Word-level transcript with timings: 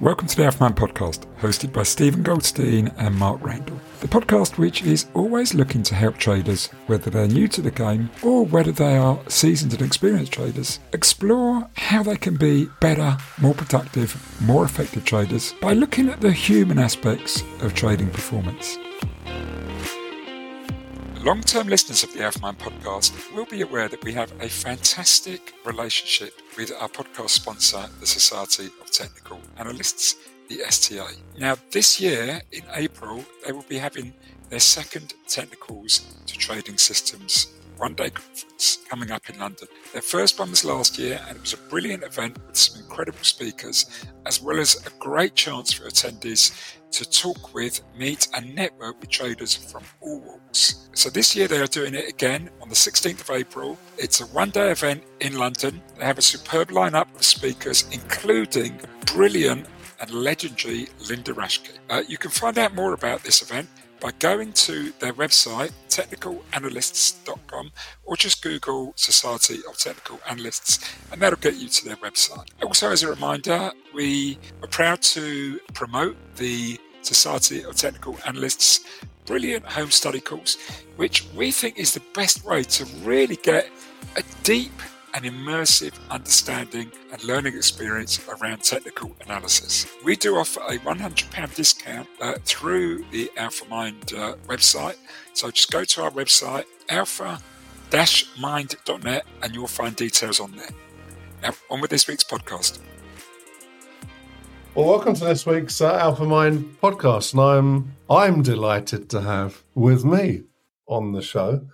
Welcome 0.00 0.26
to 0.26 0.36
the 0.36 0.46
Alpha 0.46 0.70
podcast, 0.70 1.24
hosted 1.40 1.72
by 1.72 1.84
Steven 1.84 2.24
Goldstein 2.24 2.88
and 2.98 3.14
Mark 3.14 3.40
Randall. 3.44 3.78
The 4.00 4.08
podcast 4.08 4.58
which 4.58 4.82
is 4.82 5.06
always 5.14 5.54
looking 5.54 5.84
to 5.84 5.94
help 5.94 6.18
traders, 6.18 6.66
whether 6.88 7.10
they're 7.10 7.28
new 7.28 7.46
to 7.48 7.62
the 7.62 7.70
game 7.70 8.10
or 8.20 8.44
whether 8.44 8.72
they 8.72 8.96
are 8.96 9.20
seasoned 9.28 9.72
and 9.72 9.82
experienced 9.82 10.32
traders, 10.32 10.80
explore 10.92 11.68
how 11.76 12.02
they 12.02 12.16
can 12.16 12.36
be 12.36 12.66
better, 12.80 13.16
more 13.40 13.54
productive, 13.54 14.20
more 14.42 14.64
effective 14.64 15.04
traders 15.04 15.54
by 15.60 15.74
looking 15.74 16.08
at 16.08 16.20
the 16.20 16.32
human 16.32 16.80
aspects 16.80 17.44
of 17.60 17.72
trading 17.74 18.10
performance. 18.10 18.76
Long 21.24 21.40
term 21.40 21.68
listeners 21.68 22.02
of 22.02 22.12
the 22.12 22.22
Alpha 22.22 22.52
podcast 22.52 23.34
will 23.34 23.46
be 23.46 23.62
aware 23.62 23.88
that 23.88 24.04
we 24.04 24.12
have 24.12 24.30
a 24.42 24.48
fantastic 24.50 25.54
relationship 25.64 26.34
with 26.58 26.70
our 26.78 26.86
podcast 26.86 27.30
sponsor, 27.30 27.82
the 27.98 28.06
Society 28.06 28.66
of 28.66 28.90
Technical 28.90 29.40
Analysts, 29.56 30.16
the 30.50 30.60
STA. 30.60 31.06
Now, 31.38 31.56
this 31.70 31.98
year 31.98 32.42
in 32.52 32.62
April, 32.74 33.24
they 33.46 33.52
will 33.52 33.64
be 33.70 33.78
having 33.78 34.12
their 34.50 34.60
second 34.60 35.14
Technicals 35.26 36.00
to 36.26 36.36
Trading 36.36 36.76
Systems 36.76 37.54
one 37.78 37.94
day 37.94 38.10
conference 38.10 38.80
coming 38.88 39.10
up 39.10 39.28
in 39.30 39.38
London. 39.38 39.66
Their 39.94 40.02
first 40.02 40.38
one 40.38 40.50
was 40.50 40.62
last 40.64 40.98
year, 40.98 41.20
and 41.26 41.36
it 41.38 41.40
was 41.40 41.54
a 41.54 41.68
brilliant 41.70 42.02
event 42.02 42.36
with 42.46 42.56
some 42.56 42.82
incredible 42.82 43.24
speakers, 43.24 44.04
as 44.26 44.42
well 44.42 44.60
as 44.60 44.86
a 44.86 44.90
great 44.98 45.34
chance 45.34 45.72
for 45.72 45.88
attendees 45.88 46.76
to 46.94 47.08
talk 47.08 47.52
with, 47.52 47.80
meet, 47.96 48.28
and 48.34 48.54
network 48.54 49.00
with 49.00 49.10
traders 49.10 49.54
from 49.54 49.82
all 50.00 50.20
walks. 50.20 50.88
So 50.94 51.10
this 51.10 51.34
year 51.34 51.48
they 51.48 51.60
are 51.60 51.66
doing 51.66 51.94
it 51.94 52.08
again 52.08 52.50
on 52.62 52.68
the 52.68 52.74
16th 52.74 53.20
of 53.20 53.30
April. 53.30 53.76
It's 53.98 54.20
a 54.20 54.26
one 54.26 54.50
day 54.50 54.70
event 54.70 55.02
in 55.20 55.36
London. 55.36 55.82
They 55.98 56.04
have 56.04 56.18
a 56.18 56.22
superb 56.22 56.68
lineup 56.68 57.12
of 57.16 57.24
speakers, 57.24 57.84
including 57.90 58.80
brilliant 59.12 59.66
and 60.00 60.10
legendary 60.10 60.88
Linda 61.08 61.32
Raschke. 61.32 61.78
Uh, 61.90 62.02
you 62.06 62.16
can 62.16 62.30
find 62.30 62.58
out 62.58 62.74
more 62.74 62.92
about 62.92 63.24
this 63.24 63.42
event 63.42 63.68
by 64.04 64.10
going 64.18 64.52
to 64.52 64.92
their 65.00 65.14
website, 65.14 65.72
technicalanalysts.com, 65.88 67.72
or 68.04 68.16
just 68.16 68.42
Google 68.42 68.92
Society 68.96 69.60
of 69.66 69.78
Technical 69.78 70.20
Analysts, 70.28 70.78
and 71.10 71.22
that'll 71.22 71.38
get 71.38 71.56
you 71.56 71.68
to 71.68 71.84
their 71.86 71.96
website. 71.96 72.48
Also, 72.62 72.90
as 72.90 73.02
a 73.02 73.08
reminder, 73.08 73.72
we 73.94 74.38
are 74.62 74.68
proud 74.68 75.00
to 75.00 75.58
promote 75.72 76.16
the 76.36 76.78
Society 77.04 77.64
of 77.64 77.76
Technical 77.76 78.16
Analysts 78.26 78.80
brilliant 79.26 79.64
home 79.64 79.90
study 79.90 80.20
course, 80.20 80.58
which 80.96 81.26
we 81.34 81.50
think 81.50 81.78
is 81.78 81.94
the 81.94 82.02
best 82.14 82.44
way 82.44 82.62
to 82.62 82.84
really 83.02 83.36
get 83.36 83.70
a 84.16 84.22
deep 84.42 84.72
and 85.14 85.24
immersive 85.24 85.94
understanding 86.10 86.92
and 87.12 87.24
learning 87.24 87.56
experience 87.56 88.20
around 88.28 88.62
technical 88.62 89.16
analysis. 89.24 89.86
We 90.04 90.16
do 90.16 90.36
offer 90.36 90.60
a 90.60 90.76
£100 90.78 91.54
discount 91.54 92.06
uh, 92.20 92.34
through 92.44 93.06
the 93.12 93.30
AlphaMind 93.36 94.18
uh, 94.18 94.34
website. 94.48 94.96
So 95.32 95.50
just 95.52 95.70
go 95.70 95.84
to 95.84 96.02
our 96.02 96.10
website, 96.10 96.64
alpha-mind.net, 96.88 99.26
and 99.42 99.54
you'll 99.54 99.68
find 99.68 99.94
details 99.94 100.40
on 100.40 100.56
there. 100.56 100.70
Now, 101.42 101.54
on 101.70 101.80
with 101.80 101.90
this 101.90 102.08
week's 102.08 102.24
podcast. 102.24 102.80
Well, 104.74 104.88
welcome 104.88 105.14
to 105.14 105.24
this 105.24 105.46
week's 105.46 105.80
uh, 105.80 105.94
Alpha 105.94 106.24
Mind 106.24 106.78
podcast, 106.82 107.32
and 107.32 107.40
I'm 107.40 107.96
I'm 108.10 108.42
delighted 108.42 109.08
to 109.10 109.20
have 109.20 109.62
with 109.76 110.04
me 110.04 110.42
on 110.88 111.12
the 111.12 111.22
show 111.22 111.64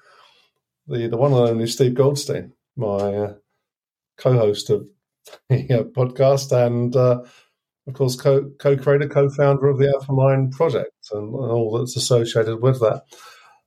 the 0.87 1.07
the 1.07 1.17
one 1.17 1.33
and 1.33 1.49
only 1.49 1.67
Steve 1.67 1.95
Goldstein, 1.95 2.53
my 2.77 2.87
uh, 2.87 3.35
co-host 4.19 4.69
of 4.69 4.87
the 5.49 5.81
uh, 5.81 5.85
podcast, 5.85 6.53
and 6.53 6.95
uh, 6.95 7.23
of 7.87 7.95
course 7.95 8.17
co 8.17 8.51
co-creator, 8.59 9.09
co-founder 9.09 9.69
of 9.69 9.79
the 9.79 9.89
Alpha 9.89 10.13
Mind 10.13 10.53
project, 10.53 11.09
and, 11.13 11.33
and 11.35 11.53
all 11.53 11.79
that's 11.79 11.97
associated 11.97 12.61
with 12.61 12.81
that. 12.81 13.05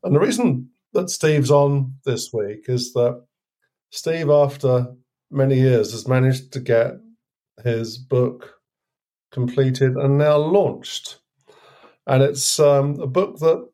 And 0.03 0.13
the 0.13 0.19
reason 0.19 0.69
that 0.93 1.09
Steve's 1.09 1.49
on 1.49 1.95
this 2.05 2.31
week 2.31 2.65
is 2.67 2.93
that 2.93 3.25
Steve, 3.89 4.29
after 4.29 4.93
many 5.31 5.55
years, 5.55 5.91
has 5.93 6.07
managed 6.07 6.53
to 6.53 6.59
get 6.59 6.93
his 7.63 7.97
book 7.97 8.52
completed 9.33 9.97
and 9.97 10.17
now 10.17 10.37
launched. 10.37 11.19
And 12.07 12.23
it's 12.23 12.59
um, 12.59 12.99
a 12.99 13.07
book 13.07 13.39
that 13.39 13.67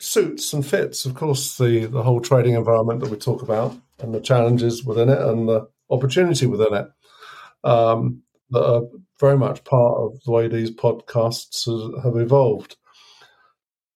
suits 0.00 0.52
and 0.52 0.66
fits, 0.66 1.04
of 1.04 1.14
course, 1.14 1.58
the, 1.58 1.86
the 1.86 2.02
whole 2.02 2.20
trading 2.20 2.54
environment 2.54 3.00
that 3.00 3.10
we 3.10 3.16
talk 3.16 3.42
about 3.42 3.76
and 4.00 4.14
the 4.14 4.20
challenges 4.20 4.84
within 4.84 5.08
it 5.08 5.20
and 5.20 5.48
the 5.48 5.68
opportunity 5.90 6.46
within 6.46 6.74
it 6.74 6.88
um, 7.64 8.22
that 8.50 8.64
are 8.64 8.82
very 9.20 9.36
much 9.36 9.64
part 9.64 9.98
of 9.98 10.22
the 10.24 10.30
way 10.30 10.48
these 10.48 10.70
podcasts 10.70 11.66
have 12.02 12.16
evolved. 12.16 12.76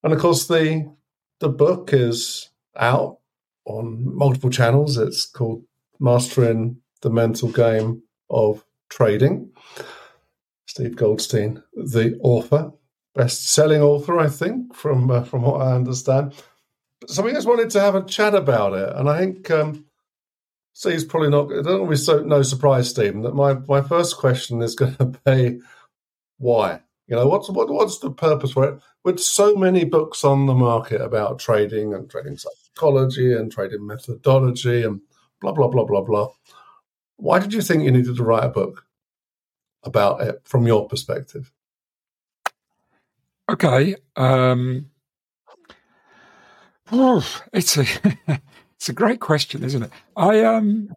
And 0.03 0.13
of 0.13 0.19
course, 0.19 0.47
the 0.47 0.93
the 1.39 1.49
book 1.49 1.93
is 1.93 2.51
out 2.77 3.19
on 3.65 4.15
multiple 4.17 4.51
channels. 4.51 4.97
It's 4.97 5.27
called 5.27 5.65
Mastering 5.99 6.79
the 7.03 7.11
Mental 7.11 7.51
Game 7.51 8.03
of 8.31 8.65
Trading. 8.89 9.51
Steve 10.67 10.97
Goldstein, 10.97 11.63
the 11.75 12.19
author, 12.23 12.73
best-selling 13.15 13.83
author, 13.83 14.19
I 14.19 14.29
think, 14.29 14.75
from 14.75 15.11
uh, 15.11 15.25
from 15.25 15.43
what 15.43 15.61
I 15.61 15.75
understand. 15.75 16.35
So 17.09 17.23
we 17.23 17.33
just 17.33 17.49
wanted 17.49 17.71
to 17.71 17.81
have 17.81 17.95
a 17.95 18.05
chat 18.05 18.35
about 18.35 18.75
it, 18.75 18.95
and 18.97 19.09
I 19.09 19.19
think 19.19 19.51
um, 19.51 19.85
Steve's 20.73 21.05
probably 21.05 21.31
not. 21.31 21.51
It 21.51 21.65
don't 21.65 21.89
be 21.89 21.97
so 21.97 22.23
no 22.23 22.43
surprise, 22.43 22.91
Steven, 22.91 23.23
that 23.23 23.35
my 23.35 23.55
my 23.55 23.83
first 23.83 24.17
question 24.17 24.63
is 24.63 24.75
going 24.75 24.95
to 24.97 25.19
be 25.25 25.61
why. 26.39 26.81
You 27.09 27.17
know, 27.17 27.27
what's 27.29 27.51
what, 27.51 27.69
what's 27.69 27.99
the 27.99 28.11
purpose 28.11 28.53
for 28.53 28.69
it? 28.69 28.83
With 29.05 29.21
so 29.21 29.55
many 29.57 29.85
books 29.85 30.25
on 30.25 30.47
the 30.47 30.55
market 30.55 31.01
about 31.01 31.39
trading 31.39 31.93
and 31.93 32.09
trading 32.09 32.39
psychology 32.39 33.35
and 33.35 33.53
trading 33.53 33.87
methodology 33.87 34.83
and 34.83 35.01
blah 35.41 35.53
blah 35.53 35.69
blah 35.69 35.85
blah 35.85 36.03
blah. 36.03 36.29
Why 37.17 37.39
did 37.39 37.53
you 37.53 37.61
think 37.61 37.83
you 37.83 37.91
needed 37.91 38.17
to 38.17 38.25
write 38.25 38.45
a 38.45 38.49
book? 38.49 38.87
About 39.85 40.21
it 40.21 40.41
from 40.45 40.67
your 40.67 40.89
perspective? 40.89 41.53
Okay. 43.51 43.97
Um, 44.17 44.91
it's 47.53 47.77
a 47.77 47.85
it's 48.77 48.89
a 48.89 48.93
great 48.93 49.21
question, 49.21 49.65
isn't 49.65 49.85
it? 49.85 49.91
I 50.17 50.41
um, 50.45 50.93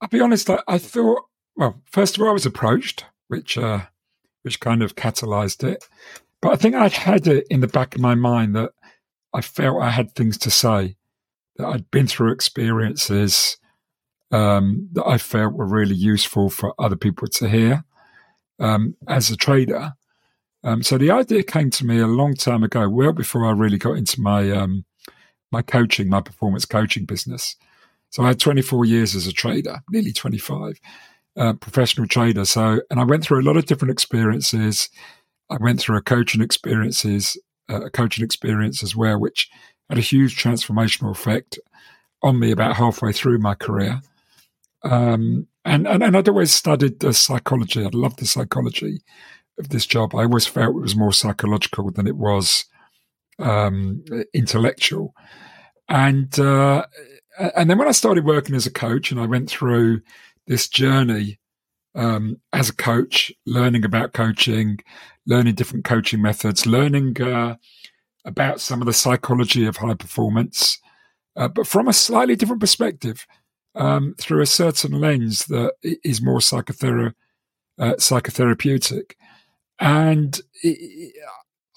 I'll 0.00 0.08
be 0.08 0.20
honest. 0.20 0.48
I, 0.48 0.60
I 0.68 0.78
thought, 0.78 1.24
well, 1.56 1.80
first 1.84 2.16
of 2.16 2.22
all, 2.22 2.30
I 2.30 2.32
was 2.32 2.46
approached, 2.46 3.04
which 3.28 3.58
uh, 3.58 3.80
which 4.42 4.60
kind 4.60 4.82
of 4.82 4.96
catalyzed 4.96 5.64
it. 5.64 5.88
But 6.40 6.52
I 6.52 6.56
think 6.56 6.74
I'd 6.74 6.92
had 6.92 7.26
it 7.26 7.46
in 7.50 7.60
the 7.60 7.68
back 7.68 7.94
of 7.94 8.00
my 8.00 8.14
mind 8.14 8.56
that 8.56 8.72
I 9.34 9.42
felt 9.42 9.82
I 9.82 9.90
had 9.90 10.14
things 10.14 10.38
to 10.38 10.50
say, 10.50 10.96
that 11.56 11.66
I'd 11.66 11.90
been 11.90 12.06
through 12.06 12.32
experiences 12.32 13.58
um, 14.30 14.88
that 14.92 15.06
I 15.06 15.18
felt 15.18 15.54
were 15.54 15.66
really 15.66 15.94
useful 15.94 16.48
for 16.48 16.74
other 16.78 16.96
people 16.96 17.28
to 17.28 17.48
hear 17.48 17.84
um, 18.60 18.94
as 19.08 19.30
a 19.30 19.36
trader. 19.36 19.94
Um, 20.62 20.82
so 20.82 20.98
the 20.98 21.10
idea 21.10 21.42
came 21.42 21.70
to 21.70 21.86
me 21.86 21.98
a 21.98 22.06
long 22.06 22.34
time 22.34 22.62
ago, 22.62 22.88
well 22.88 23.12
before 23.12 23.46
I 23.46 23.52
really 23.52 23.78
got 23.78 23.96
into 23.96 24.20
my 24.20 24.50
um, 24.50 24.84
my 25.50 25.62
coaching, 25.62 26.08
my 26.08 26.20
performance 26.20 26.64
coaching 26.64 27.06
business. 27.06 27.56
So 28.10 28.22
I 28.22 28.28
had 28.28 28.40
24 28.40 28.84
years 28.84 29.14
as 29.14 29.26
a 29.26 29.32
trader, 29.32 29.80
nearly 29.90 30.12
25, 30.12 30.80
uh, 31.36 31.52
professional 31.54 32.06
trader. 32.06 32.44
So 32.44 32.80
and 32.90 33.00
I 33.00 33.04
went 33.04 33.24
through 33.24 33.40
a 33.40 33.46
lot 33.46 33.56
of 33.56 33.66
different 33.66 33.92
experiences. 33.92 34.88
I 35.48 35.56
went 35.60 35.80
through 35.80 35.96
a 35.96 36.02
coaching 36.02 36.42
experiences, 36.42 37.36
uh, 37.68 37.82
a 37.86 37.90
coaching 37.90 38.24
experience 38.24 38.82
as 38.82 38.94
well, 38.94 39.18
which 39.18 39.48
had 39.88 39.98
a 39.98 40.02
huge 40.02 40.40
transformational 40.40 41.10
effect 41.10 41.58
on 42.22 42.38
me 42.38 42.50
about 42.50 42.76
halfway 42.76 43.12
through 43.12 43.38
my 43.38 43.54
career. 43.54 44.00
Um, 44.82 45.46
and, 45.64 45.86
and, 45.86 46.02
and 46.02 46.16
I'd 46.16 46.28
always 46.28 46.52
studied 46.52 47.00
the 47.00 47.12
psychology. 47.12 47.84
I 47.84 47.90
loved 47.92 48.18
the 48.18 48.26
psychology 48.26 49.02
of 49.58 49.68
this 49.68 49.86
job. 49.86 50.14
I 50.14 50.24
always 50.24 50.46
felt 50.46 50.76
it 50.76 50.80
was 50.80 50.96
more 50.96 51.12
psychological 51.12 51.90
than 51.90 52.06
it 52.06 52.16
was 52.16 52.64
um, 53.38 54.04
intellectual. 54.32 55.14
And 55.88 56.38
uh, 56.38 56.86
and 57.56 57.68
then 57.68 57.78
when 57.78 57.88
I 57.88 57.92
started 57.92 58.24
working 58.24 58.54
as 58.54 58.66
a 58.66 58.70
coach, 58.72 59.10
and 59.10 59.20
I 59.20 59.26
went 59.26 59.50
through 59.50 60.02
this 60.46 60.68
journey 60.68 61.38
um, 61.94 62.36
as 62.52 62.68
a 62.68 62.74
coach, 62.74 63.32
learning 63.46 63.84
about 63.84 64.12
coaching, 64.12 64.78
learning 65.26 65.54
different 65.54 65.84
coaching 65.84 66.22
methods, 66.22 66.66
learning 66.66 67.20
uh, 67.20 67.56
about 68.24 68.60
some 68.60 68.80
of 68.80 68.86
the 68.86 68.92
psychology 68.92 69.66
of 69.66 69.78
high 69.78 69.94
performance, 69.94 70.78
uh, 71.36 71.48
but 71.48 71.66
from 71.66 71.88
a 71.88 71.92
slightly 71.92 72.36
different 72.36 72.60
perspective 72.60 73.26
um, 73.74 74.14
through 74.18 74.42
a 74.42 74.46
certain 74.46 74.92
lens 75.00 75.46
that 75.46 75.74
is 75.82 76.22
more 76.22 76.38
psychothera- 76.38 77.14
uh, 77.78 77.94
psychotherapeutic. 77.94 79.12
And 79.78 80.40
it, 80.62 81.14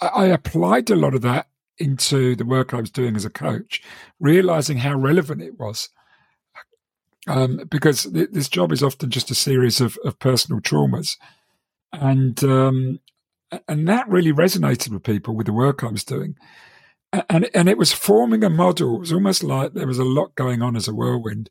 I 0.01 0.25
applied 0.25 0.89
a 0.89 0.95
lot 0.95 1.15
of 1.15 1.21
that 1.21 1.47
into 1.77 2.35
the 2.35 2.45
work 2.45 2.73
I 2.73 2.81
was 2.81 2.91
doing 2.91 3.15
as 3.15 3.25
a 3.25 3.29
coach, 3.29 3.81
realizing 4.19 4.77
how 4.77 4.95
relevant 4.95 5.41
it 5.41 5.59
was. 5.59 5.89
Um, 7.25 7.61
because 7.69 8.03
th- 8.03 8.31
this 8.31 8.49
job 8.49 8.71
is 8.73 8.83
often 8.83 9.09
just 9.09 9.31
a 9.31 9.35
series 9.35 9.79
of, 9.79 9.97
of 10.03 10.19
personal 10.19 10.59
traumas. 10.59 11.15
and 11.93 12.43
um, 12.43 12.99
and 13.67 13.87
that 13.87 14.09
really 14.09 14.33
resonated 14.33 14.89
with 14.89 15.03
people 15.03 15.35
with 15.35 15.45
the 15.45 15.53
work 15.53 15.83
I 15.83 15.87
was 15.87 16.03
doing, 16.03 16.35
and 17.29 17.49
and 17.53 17.69
it 17.69 17.77
was 17.77 17.93
forming 17.93 18.43
a 18.43 18.49
model. 18.49 18.95
It 18.95 18.99
was 18.99 19.13
almost 19.13 19.43
like 19.43 19.73
there 19.73 19.87
was 19.87 19.99
a 19.99 20.03
lot 20.03 20.35
going 20.35 20.61
on 20.61 20.75
as 20.75 20.87
a 20.87 20.93
whirlwind, 20.93 21.49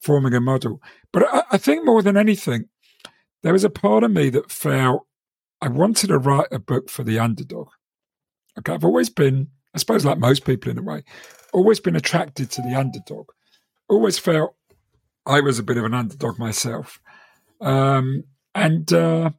forming 0.00 0.34
a 0.34 0.40
model. 0.40 0.80
But 1.12 1.24
I, 1.28 1.42
I 1.52 1.58
think 1.58 1.84
more 1.84 2.02
than 2.02 2.16
anything, 2.16 2.68
there 3.42 3.52
was 3.52 3.64
a 3.64 3.70
part 3.70 4.04
of 4.04 4.12
me 4.12 4.30
that 4.30 4.50
felt 4.50 5.06
I 5.60 5.68
wanted 5.68 6.08
to 6.08 6.18
write 6.18 6.48
a 6.52 6.58
book 6.58 6.88
for 6.88 7.04
the 7.04 7.18
underdog. 7.18 7.68
Okay, 8.58 8.72
I've 8.72 8.84
always 8.84 9.10
been, 9.10 9.48
I 9.74 9.78
suppose, 9.78 10.04
like 10.04 10.18
most 10.18 10.44
people 10.44 10.70
in 10.70 10.78
a 10.78 10.82
way, 10.82 11.02
always 11.52 11.80
been 11.80 11.96
attracted 11.96 12.50
to 12.50 12.62
the 12.62 12.74
underdog. 12.74 13.28
Always 13.88 14.18
felt 14.18 14.54
I 15.26 15.40
was 15.40 15.58
a 15.58 15.62
bit 15.62 15.76
of 15.76 15.84
an 15.84 15.94
underdog 15.94 16.38
myself, 16.38 17.00
um, 17.60 18.24
and 18.54 18.92
uh, 18.92 19.30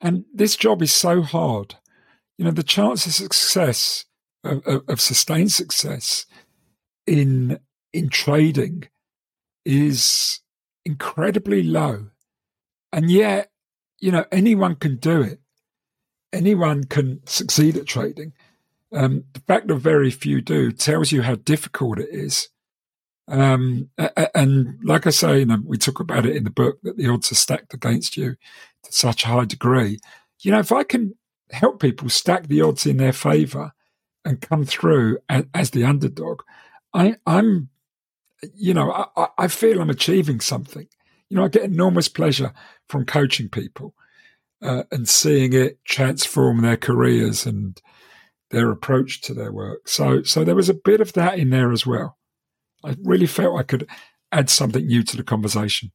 and 0.00 0.24
this 0.32 0.56
job 0.56 0.82
is 0.82 0.92
so 0.92 1.22
hard. 1.22 1.76
You 2.38 2.44
know, 2.44 2.50
the 2.50 2.62
chance 2.62 3.06
of 3.06 3.12
success, 3.12 4.06
of, 4.44 4.82
of, 4.88 5.00
sustained 5.00 5.52
success 5.52 6.26
in 7.06 7.58
in 7.92 8.08
trading, 8.08 8.84
is 9.64 10.40
incredibly 10.84 11.62
low, 11.62 12.06
and 12.92 13.10
yet, 13.10 13.50
you 13.98 14.10
know, 14.10 14.24
anyone 14.32 14.76
can 14.76 14.96
do 14.96 15.20
it. 15.20 15.40
Anyone 16.32 16.84
can 16.84 17.20
succeed 17.26 17.76
at 17.76 17.86
trading. 17.86 18.32
Um, 18.92 19.24
the 19.32 19.40
fact 19.40 19.68
that 19.68 19.74
very 19.76 20.10
few 20.10 20.40
do 20.40 20.72
tells 20.72 21.12
you 21.12 21.22
how 21.22 21.36
difficult 21.36 21.98
it 21.98 22.08
is. 22.10 22.48
Um, 23.28 23.90
and 24.34 24.78
like 24.82 25.06
I 25.06 25.10
say, 25.10 25.40
you 25.40 25.46
know, 25.46 25.58
we 25.64 25.78
talk 25.78 26.00
about 26.00 26.26
it 26.26 26.34
in 26.34 26.42
the 26.42 26.50
book 26.50 26.78
that 26.82 26.96
the 26.96 27.08
odds 27.08 27.30
are 27.30 27.36
stacked 27.36 27.72
against 27.72 28.16
you 28.16 28.36
to 28.82 28.92
such 28.92 29.24
a 29.24 29.28
high 29.28 29.44
degree. 29.44 30.00
You 30.40 30.50
know, 30.50 30.58
if 30.58 30.72
I 30.72 30.82
can 30.82 31.14
help 31.52 31.80
people 31.80 32.08
stack 32.08 32.48
the 32.48 32.60
odds 32.62 32.86
in 32.86 32.96
their 32.96 33.12
favor 33.12 33.72
and 34.24 34.40
come 34.40 34.64
through 34.64 35.18
as, 35.28 35.44
as 35.54 35.70
the 35.70 35.84
underdog, 35.84 36.42
I, 36.92 37.16
am 37.26 37.70
you 38.54 38.74
know, 38.74 39.08
I, 39.16 39.28
I 39.38 39.48
feel 39.48 39.80
I'm 39.80 39.90
achieving 39.90 40.40
something. 40.40 40.86
You 41.28 41.36
know, 41.36 41.44
I 41.44 41.48
get 41.48 41.62
enormous 41.62 42.08
pleasure 42.08 42.52
from 42.88 43.04
coaching 43.04 43.48
people 43.48 43.94
uh, 44.62 44.84
and 44.90 45.08
seeing 45.08 45.52
it 45.52 45.84
transform 45.84 46.62
their 46.62 46.76
careers 46.76 47.46
and 47.46 47.80
their 48.50 48.70
approach 48.70 49.20
to 49.22 49.34
their 49.34 49.52
work. 49.52 49.88
So, 49.88 50.22
so 50.22 50.44
there 50.44 50.56
was 50.56 50.68
a 50.68 50.74
bit 50.74 51.00
of 51.00 51.12
that 51.12 51.38
in 51.38 51.50
there 51.50 51.72
as 51.72 51.86
well. 51.86 52.18
I 52.84 52.96
really 53.02 53.26
felt 53.26 53.58
I 53.58 53.62
could 53.62 53.88
add 54.32 54.50
something 54.50 54.86
new 54.86 55.02
to 55.04 55.16
the 55.16 55.22
conversation. 55.22 55.92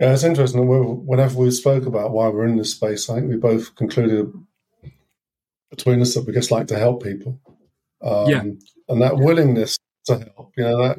Yeah, 0.00 0.14
it's 0.14 0.24
interesting. 0.24 0.66
Whenever 1.06 1.38
we 1.38 1.50
spoke 1.50 1.86
about 1.86 2.12
why 2.12 2.28
we're 2.28 2.46
in 2.46 2.56
this 2.56 2.72
space, 2.72 3.08
I 3.10 3.16
think 3.16 3.28
we 3.28 3.36
both 3.36 3.74
concluded 3.76 4.32
between 5.72 6.02
us 6.02 6.14
that 6.14 6.26
we 6.26 6.34
just 6.34 6.50
like 6.50 6.66
to 6.66 6.78
help 6.78 7.02
people. 7.02 7.40
Um, 8.02 8.28
yeah. 8.28 8.42
And 8.88 9.00
that 9.00 9.16
willingness 9.16 9.78
to 10.04 10.18
help, 10.18 10.52
you 10.56 10.64
know, 10.64 10.76
that 10.82 10.98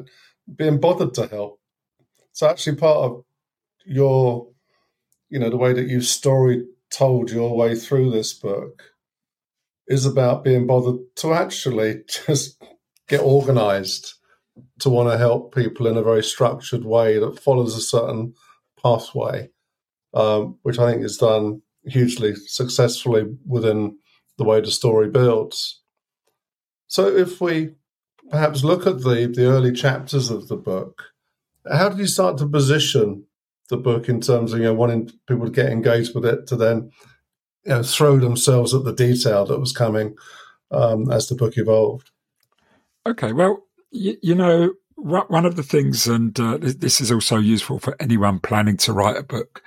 being 0.56 0.80
bothered 0.80 1.14
to 1.14 1.28
help. 1.28 1.60
It's 2.31 2.42
actually 2.42 2.78
part 2.78 2.98
of 2.98 3.24
your, 3.86 4.48
you 5.30 5.38
know, 5.38 5.52
the 5.52 5.58
way 5.58 5.74
that 5.74 5.88
you've 5.88 6.06
story 6.06 6.66
told 6.92 7.30
your 7.30 7.56
way 7.56 7.75
through 7.75 8.10
this 8.10 8.34
book 8.34 8.81
is 9.88 10.08
about 10.08 10.44
being 10.44 10.66
bothered 10.66 11.00
to 11.18 11.34
actually 11.34 12.02
just 12.25 12.60
get 13.08 13.22
organized 13.22 14.16
to 14.80 14.90
want 14.90 15.12
to 15.12 15.18
help 15.20 15.54
people 15.54 15.86
in 15.86 15.98
a 15.98 16.04
very 16.04 16.24
structured 16.24 16.84
way 16.84 17.20
that 17.20 17.40
follows 17.40 17.75
a 17.75 17.81
certain 17.81 18.34
pathway, 18.81 19.50
um, 20.16 20.58
which 20.64 20.80
I 20.80 20.92
think 20.92 21.06
is 21.06 21.18
done 21.18 21.62
hugely 21.86 22.34
successfully 22.36 23.25
within 23.46 23.98
the 24.38 24.44
way 24.44 24.62
the 24.62 24.72
story 24.72 25.10
builds. 25.10 25.82
So 26.88 27.08
if 27.08 27.42
we 27.42 27.72
perhaps 28.30 28.64
look 28.64 28.88
at 28.88 29.00
the, 29.02 29.32
the 29.34 29.46
early 29.46 29.72
chapters 29.72 30.30
of 30.30 30.48
the 30.48 30.58
book, 30.58 31.04
how 31.72 31.90
did 31.90 32.00
you 32.00 32.08
start 32.08 32.38
to 32.38 32.48
position 32.48 33.26
the 33.70 33.78
book 33.78 34.10
in 34.10 34.22
terms 34.22 34.54
of 34.54 34.60
you 34.60 34.66
know 34.66 34.74
wanting 34.74 35.10
people 35.28 35.46
to 35.46 35.52
get 35.52 35.72
engaged 35.72 36.14
with 36.14 36.26
it 36.26 36.46
to 36.48 36.56
then 36.56 36.92
you 37.66 37.72
know 37.72 37.84
throw 37.84 38.20
themselves 38.20 38.74
at 38.74 38.84
the 38.84 38.94
detail 38.94 39.46
that 39.46 39.60
was 39.60 39.72
coming 39.72 40.16
um, 40.72 41.10
as 41.12 41.28
the 41.28 41.36
book 41.36 41.58
evolved? 41.58 42.12
Okay, 43.06 43.34
well, 43.34 43.64
you, 43.92 44.18
you 44.22 44.36
know, 44.36 44.74
one 44.96 45.46
of 45.46 45.56
the 45.56 45.64
things, 45.64 46.08
and 46.08 46.40
uh, 46.40 46.58
this 46.62 47.02
is 47.02 47.12
also 47.12 47.38
useful 47.38 47.80
for 47.80 47.96
anyone 48.00 48.40
planning 48.40 48.78
to 48.78 48.94
write 48.94 49.18
a 49.18 49.24
book 49.24 49.62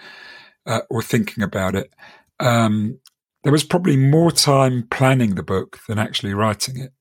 uh, 0.64 0.80
or 0.88 1.02
thinking 1.02 1.42
about 1.42 1.74
it. 1.74 1.92
Um, 2.40 2.98
there 3.46 3.52
was 3.52 3.62
probably 3.62 3.96
more 3.96 4.32
time 4.32 4.88
planning 4.90 5.36
the 5.36 5.42
book 5.44 5.78
than 5.86 6.00
actually 6.00 6.34
writing 6.34 6.80
it, 6.80 6.92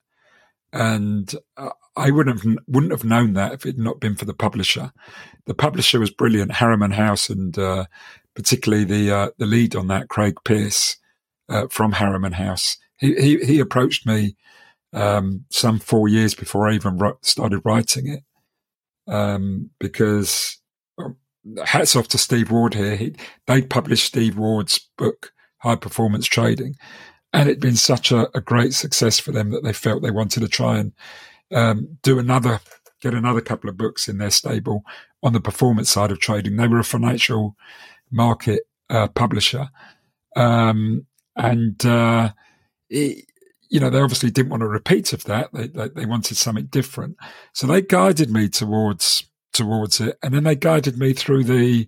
and 0.72 1.34
uh, 1.58 1.72
I 1.98 2.12
wouldn't 2.12 2.44
have 2.44 2.58
wouldn't 2.68 2.92
have 2.92 3.04
known 3.04 3.34
that 3.34 3.54
if 3.54 3.66
it 3.66 3.70
had 3.70 3.80
not 3.80 4.00
been 4.00 4.16
for 4.16 4.26
the 4.26 4.34
publisher. 4.36 4.92
The 5.48 5.56
publisher 5.56 6.00
was 6.00 6.12
brilliant, 6.12 6.52
Harriman 6.52 6.92
House, 6.92 7.32
and 7.32 7.58
uh, 7.58 7.86
particularly 8.36 8.84
the 8.84 9.12
uh, 9.12 9.30
the 9.40 9.48
lead 9.48 9.76
on 9.76 9.88
that, 9.88 10.08
Craig 10.08 10.36
Pearce 10.44 10.98
uh, 11.50 11.66
from 11.72 11.94
Harriman 11.94 12.34
House. 12.34 12.78
He, 12.98 13.16
he, 13.16 13.44
he 13.44 13.60
approached 13.60 14.06
me 14.06 14.36
um, 14.94 15.46
some 15.50 15.80
four 15.80 16.08
years 16.08 16.36
before 16.36 16.70
I 16.70 16.76
even 16.76 17.00
wrote, 17.00 17.26
started 17.26 17.62
writing 17.66 18.08
it. 18.08 18.24
Um, 19.12 19.72
because 19.80 20.60
hats 21.66 21.96
off 21.96 22.08
to 22.10 22.20
Steve 22.20 22.52
Ward 22.52 22.76
here. 22.76 22.96
He, 22.96 23.16
they 23.48 23.64
published 23.64 24.06
Steve 24.06 24.38
Ward's 24.38 24.80
book, 24.96 25.32
High 25.66 25.76
Performance 25.76 26.28
Trading, 26.28 26.76
and 27.34 27.50
it'd 27.50 27.60
been 27.60 27.76
such 27.76 28.12
a, 28.12 28.30
a 28.38 28.42
great 28.42 28.74
success 28.74 29.20
for 29.20 29.32
them 29.32 29.50
that 29.50 29.64
they 29.64 29.74
felt 29.74 30.04
they 30.04 30.12
wanted 30.12 30.42
to 30.42 30.48
try 30.48 30.78
and 30.78 30.94
um, 31.54 31.98
do 32.04 32.20
another, 32.20 32.62
get 33.02 33.16
another 33.16 33.42
couple 33.42 33.70
of 33.70 33.78
books 33.78 34.08
in 34.08 34.20
their 34.20 34.30
stable 34.30 34.84
on 35.24 35.34
the 35.34 35.42
performance 35.42 35.90
side 35.90 36.12
of 36.12 36.20
trading. 36.20 36.56
They 36.56 36.68
were 36.68 36.80
a 36.80 36.84
financial 36.84 37.56
market 38.12 38.64
uh, 38.90 39.08
publisher. 39.08 39.70
Um, 40.36 41.08
and 41.36 41.84
uh, 41.86 42.32
it, 42.90 43.26
you 43.70 43.80
know, 43.80 43.90
they 43.90 44.00
obviously 44.00 44.30
didn't 44.30 44.52
want 44.52 44.64
a 44.64 44.68
repeat 44.68 45.14
of 45.14 45.24
that. 45.26 45.52
They, 45.52 45.68
they, 45.68 45.90
they 45.90 46.06
wanted 46.06 46.38
something 46.38 46.68
different. 46.68 47.18
So 47.54 47.68
they 47.68 47.82
guided 47.82 48.30
me 48.30 48.50
towards 48.50 49.24
towards 49.52 50.02
it, 50.02 50.18
and 50.22 50.34
then 50.34 50.44
they 50.44 50.56
guided 50.56 50.98
me 50.98 51.14
through 51.14 51.46
the 51.46 51.88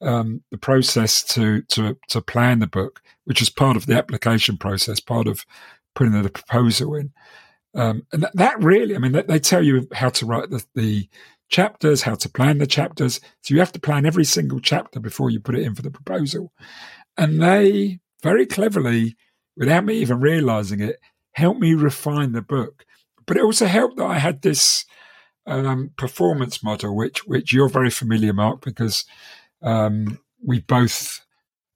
um, 0.00 0.42
the 0.50 0.58
process 0.58 1.22
to 1.22 1.62
to 1.62 1.96
to 2.08 2.20
plan 2.20 2.58
the 2.58 2.66
book, 2.66 3.00
which 3.24 3.40
is 3.40 3.50
part 3.50 3.76
of 3.76 3.86
the 3.86 3.96
application 3.96 4.56
process, 4.56 5.00
part 5.00 5.26
of 5.26 5.44
putting 5.94 6.20
the 6.20 6.28
proposal 6.28 6.94
in. 6.94 7.12
Um, 7.76 8.06
and 8.12 8.22
that, 8.22 8.36
that, 8.36 8.62
really, 8.62 8.94
I 8.94 8.98
mean, 8.98 9.10
they, 9.26 9.40
tell 9.40 9.62
you 9.62 9.88
how 9.92 10.08
to 10.10 10.26
write 10.26 10.48
the, 10.50 10.64
the 10.76 11.08
chapters, 11.48 12.02
how 12.02 12.14
to 12.14 12.28
plan 12.28 12.58
the 12.58 12.68
chapters. 12.68 13.20
So 13.40 13.52
you 13.52 13.58
have 13.58 13.72
to 13.72 13.80
plan 13.80 14.06
every 14.06 14.24
single 14.24 14.60
chapter 14.60 15.00
before 15.00 15.30
you 15.30 15.40
put 15.40 15.56
it 15.56 15.64
in 15.64 15.74
for 15.74 15.82
the 15.82 15.90
proposal. 15.90 16.52
And 17.16 17.42
they 17.42 17.98
very 18.22 18.46
cleverly 18.46 19.16
without 19.56 19.84
me 19.84 19.94
even 19.98 20.20
realizing 20.20 20.80
it, 20.80 21.00
helped 21.32 21.60
me 21.60 21.74
refine 21.74 22.32
the 22.32 22.42
book. 22.42 22.84
But 23.26 23.36
it 23.36 23.42
also 23.42 23.66
helped 23.66 23.96
that 23.96 24.06
I 24.06 24.18
had 24.18 24.42
this 24.42 24.84
um, 25.46 25.90
performance 25.96 26.62
model, 26.62 26.96
which 26.96 27.26
which 27.26 27.52
you're 27.52 27.68
very 27.68 27.90
familiar, 27.90 28.32
Mark, 28.32 28.62
because 28.62 29.04
um, 29.64 30.20
we 30.44 30.60
both 30.60 31.24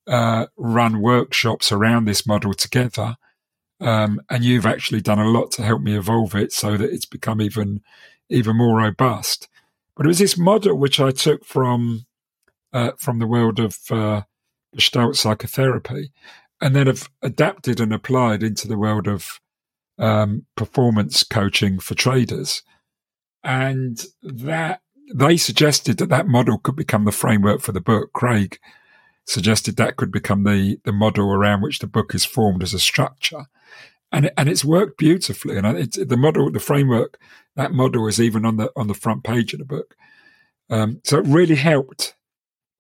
uh, 0.07 0.47
run 0.57 1.01
workshops 1.01 1.73
around 1.73 2.05
this 2.05 2.27
model 2.27 2.55
together. 2.55 3.17
Um, 3.81 4.21
and 4.29 4.45
you've 4.45 4.67
actually 4.67 5.01
done 5.01 5.21
a 5.21 5.29
lot 5.29 5.53
to 5.53 5.63
help 5.63 5.83
me 5.83 5.97
evolve 5.97 6.35
it 6.35 6.53
so 6.53 6.77
that 6.77 6.91
it's 6.91 7.07
become 7.07 7.41
even 7.41 7.81
even 8.29 8.57
more 8.57 8.79
robust. 8.79 9.49
But 9.97 10.07
it 10.07 10.09
was 10.09 10.19
this 10.19 10.37
model 10.37 10.77
which 10.77 11.01
I 11.01 11.11
took 11.11 11.45
from 11.45 12.07
uh, 12.73 12.93
from 12.99 13.19
the 13.19 13.27
world 13.27 13.61
of 13.61 13.79
uh, 13.91 14.23
Gestalt 14.75 15.17
psychotherapy, 15.17 16.11
and 16.61 16.75
then 16.75 16.89
have 16.89 17.09
adapted 17.23 17.81
and 17.81 17.93
applied 17.93 18.43
into 18.43 18.67
the 18.67 18.79
world 18.79 19.07
of 19.07 19.41
um, 19.99 20.47
performance 20.57 21.23
coaching 21.23 21.79
for 21.79 21.95
traders. 21.95 22.63
And 23.45 24.03
that 24.23 24.81
they 25.15 25.37
suggested 25.37 25.99
that 25.99 26.09
that 26.09 26.27
model 26.27 26.59
could 26.59 26.77
become 26.77 27.05
the 27.05 27.13
framework 27.13 27.61
for 27.61 27.73
the 27.73 27.81
book. 27.81 28.13
Craig 28.13 28.59
suggested 29.25 29.77
that 29.77 29.97
could 29.97 30.11
become 30.11 30.45
the 30.45 30.79
the 30.85 30.93
model 30.93 31.33
around 31.33 31.63
which 31.63 31.79
the 31.79 31.87
book 31.87 32.15
is 32.15 32.25
formed 32.25 32.63
as 32.63 32.75
a 32.75 32.79
structure, 32.79 33.47
and 34.13 34.31
and 34.37 34.49
it's 34.49 34.65
worked 34.65 34.99
beautifully. 34.99 35.57
And 35.57 35.67
it's 35.67 35.97
the 35.97 36.17
model, 36.17 36.51
the 36.51 36.61
framework, 36.61 37.19
that 37.57 37.73
model 37.73 38.07
is 38.07 38.21
even 38.21 38.45
on 38.45 38.57
the 38.57 38.71
on 38.77 38.89
the 38.89 38.95
front 38.95 39.25
page 39.25 39.53
of 39.53 39.59
the 39.59 39.65
book. 39.65 39.95
Um, 40.71 41.01
so 41.05 41.19
it 41.19 41.27
really 41.27 41.57
helped 41.57 42.15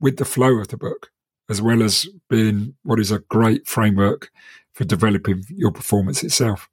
with 0.01 0.19
the 0.19 0.25
flow 0.25 0.59
of 0.59 0.69
the 0.69 0.77
book 0.77 1.11
as 1.49 1.63
well 1.63 1.83
as 1.83 2.07
being 2.29 2.75
what 2.83 3.01
is 3.01 3.11
a 3.11 3.21
great 3.21 3.67
framework 3.67 4.31
for 4.73 4.85
developing 4.85 5.45
your 5.49 5.73
performance 5.73 6.23
itself. 6.23 6.69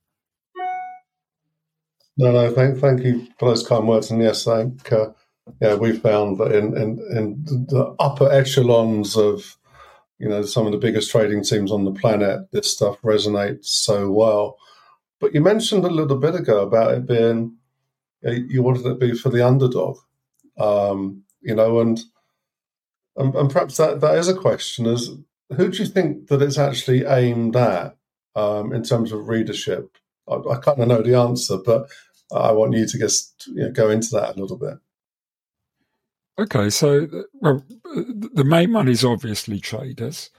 No, 2.17 2.31
no, 2.31 2.53
thank, 2.53 2.79
thank 2.79 3.03
you 3.03 3.27
for 3.38 3.50
those 3.50 3.65
kind 3.67 3.88
words. 3.88 4.12
And 4.12 4.21
yes, 4.21 4.47
I 4.47 4.63
think 4.63 4.91
uh, 4.91 5.09
yeah, 5.62 5.75
we 5.75 5.98
found 5.98 6.38
that 6.40 6.52
in, 6.52 6.75
in, 6.75 7.00
in 7.16 7.44
the 7.46 7.96
upper 8.00 8.32
echelons 8.32 9.16
of 9.16 9.58
you 10.18 10.30
know 10.30 10.42
some 10.44 10.66
of 10.66 10.72
the 10.72 10.78
biggest 10.78 11.12
trading 11.12 11.44
teams 11.44 11.72
on 11.72 11.86
the 11.86 11.92
planet, 11.92 12.50
this 12.52 12.72
stuff 12.72 13.02
resonates 13.02 13.66
so 13.66 14.12
well. 14.12 14.58
But 15.20 15.34
you 15.34 15.42
mentioned 15.42 15.86
a 15.86 15.90
little 15.90 16.18
bit 16.18 16.36
ago 16.36 16.62
about 16.62 16.94
it 16.94 17.08
being 17.08 17.58
you 18.22 18.64
wanted 18.64 18.86
it 18.86 18.90
to 18.90 18.96
be 18.96 19.14
for 19.14 19.30
the 19.30 19.46
underdog, 19.46 19.98
um, 20.58 21.24
you 21.42 21.54
know, 21.54 21.80
and, 21.80 22.02
and 23.16 23.36
and 23.36 23.50
perhaps 23.50 23.78
that 23.78 24.02
that 24.02 24.18
is 24.18 24.28
a 24.28 24.36
question: 24.36 24.86
is 24.88 25.12
who 25.56 25.70
do 25.70 25.78
you 25.78 25.86
think 25.86 26.28
that 26.28 26.42
it's 26.42 26.58
actually 26.58 27.06
aimed 27.06 27.56
at 27.56 27.96
um, 28.36 28.74
in 28.74 28.84
terms 28.84 29.12
of 29.12 29.28
readership? 29.28 29.98
I, 30.28 30.36
I 30.36 30.58
kind 30.58 30.80
of 30.80 30.88
know 30.88 31.02
the 31.02 31.16
answer, 31.16 31.58
but 31.64 31.88
I 32.34 32.52
want 32.52 32.74
you 32.74 32.88
to 32.88 32.98
just 32.98 33.48
you 33.48 33.64
know, 33.64 33.72
go 33.72 33.90
into 33.90 34.10
that 34.14 34.36
a 34.36 34.40
little 34.40 34.58
bit. 34.58 34.78
Okay, 36.38 36.70
so 36.70 37.08
well, 37.36 37.63
the 38.34 38.44
main 38.46 38.74
one 38.74 38.89
is 38.89 39.06
obviously 39.06 39.60
traders. 39.60 40.30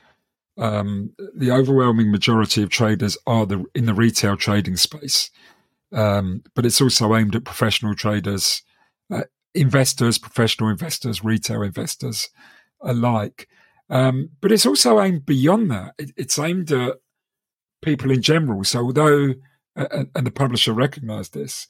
Um, 0.59 1.15
the 1.35 1.50
overwhelming 1.50 2.11
majority 2.11 2.62
of 2.62 2.71
traders 2.71 3.17
are 3.26 3.47
the, 3.47 3.65
in 3.75 3.87
the 3.87 3.95
retail 3.95 4.37
trading 4.37 4.76
space, 4.76 5.31
um, 5.93 6.43
but 6.55 6.67
it's 6.67 6.81
also 6.81 7.15
aimed 7.15 7.35
at 7.35 7.45
professional 7.45 7.95
traders, 7.95 8.62
uh, 9.11 9.25
investors, 9.55 10.19
professional 10.19 10.69
investors, 10.69 11.25
retail 11.25 11.62
investors 11.62 12.29
alike. 12.83 13.49
Um, 13.88 14.31
but 14.41 14.53
it's 14.53 14.67
also 14.67 15.00
aimed 15.00 15.25
beyond 15.25 15.71
that. 15.71 15.95
It, 15.99 16.12
it's 16.17 16.38
aimed 16.38 16.73
at 16.73 16.97
people 17.81 18.11
in 18.11 18.21
general. 18.21 18.65
So 18.65 18.81
although, 18.81 19.35
uh, 19.76 20.05
and 20.15 20.26
the 20.26 20.31
publisher 20.31 20.73
recognised 20.73 21.33
this, 21.33 21.69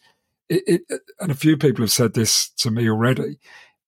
it, 0.48 0.62
it, 0.88 1.00
and 1.20 1.30
a 1.30 1.34
few 1.34 1.56
people 1.56 1.82
have 1.82 1.90
said 1.90 2.14
this 2.14 2.50
to 2.50 2.70
me 2.70 2.88
already 2.88 3.38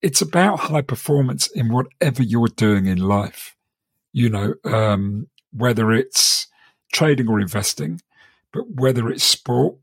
it's 0.03 0.21
about 0.21 0.61
high 0.61 0.83
performance 0.83 1.49
in 1.49 1.73
whatever 1.73 2.23
you're 2.23 2.49
doing 2.49 2.87
in 2.87 2.99
life. 2.99 3.57
You 4.13 4.31
know, 4.31 4.55
um, 4.65 5.29
whether 5.53 5.93
it's 5.93 6.47
trading 6.93 7.29
or 7.29 7.41
investing, 7.41 8.01
but 8.53 8.71
whether 8.71 9.09
it's 9.09 9.25
sport, 9.25 9.77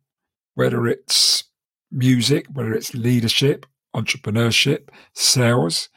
whether 0.56 0.88
it's 0.88 1.44
music, 1.92 2.48
whether 2.52 2.74
it's 2.74 2.94
leadership, 2.94 3.66
entrepreneurship, 3.96 4.90
sales. 5.14 5.90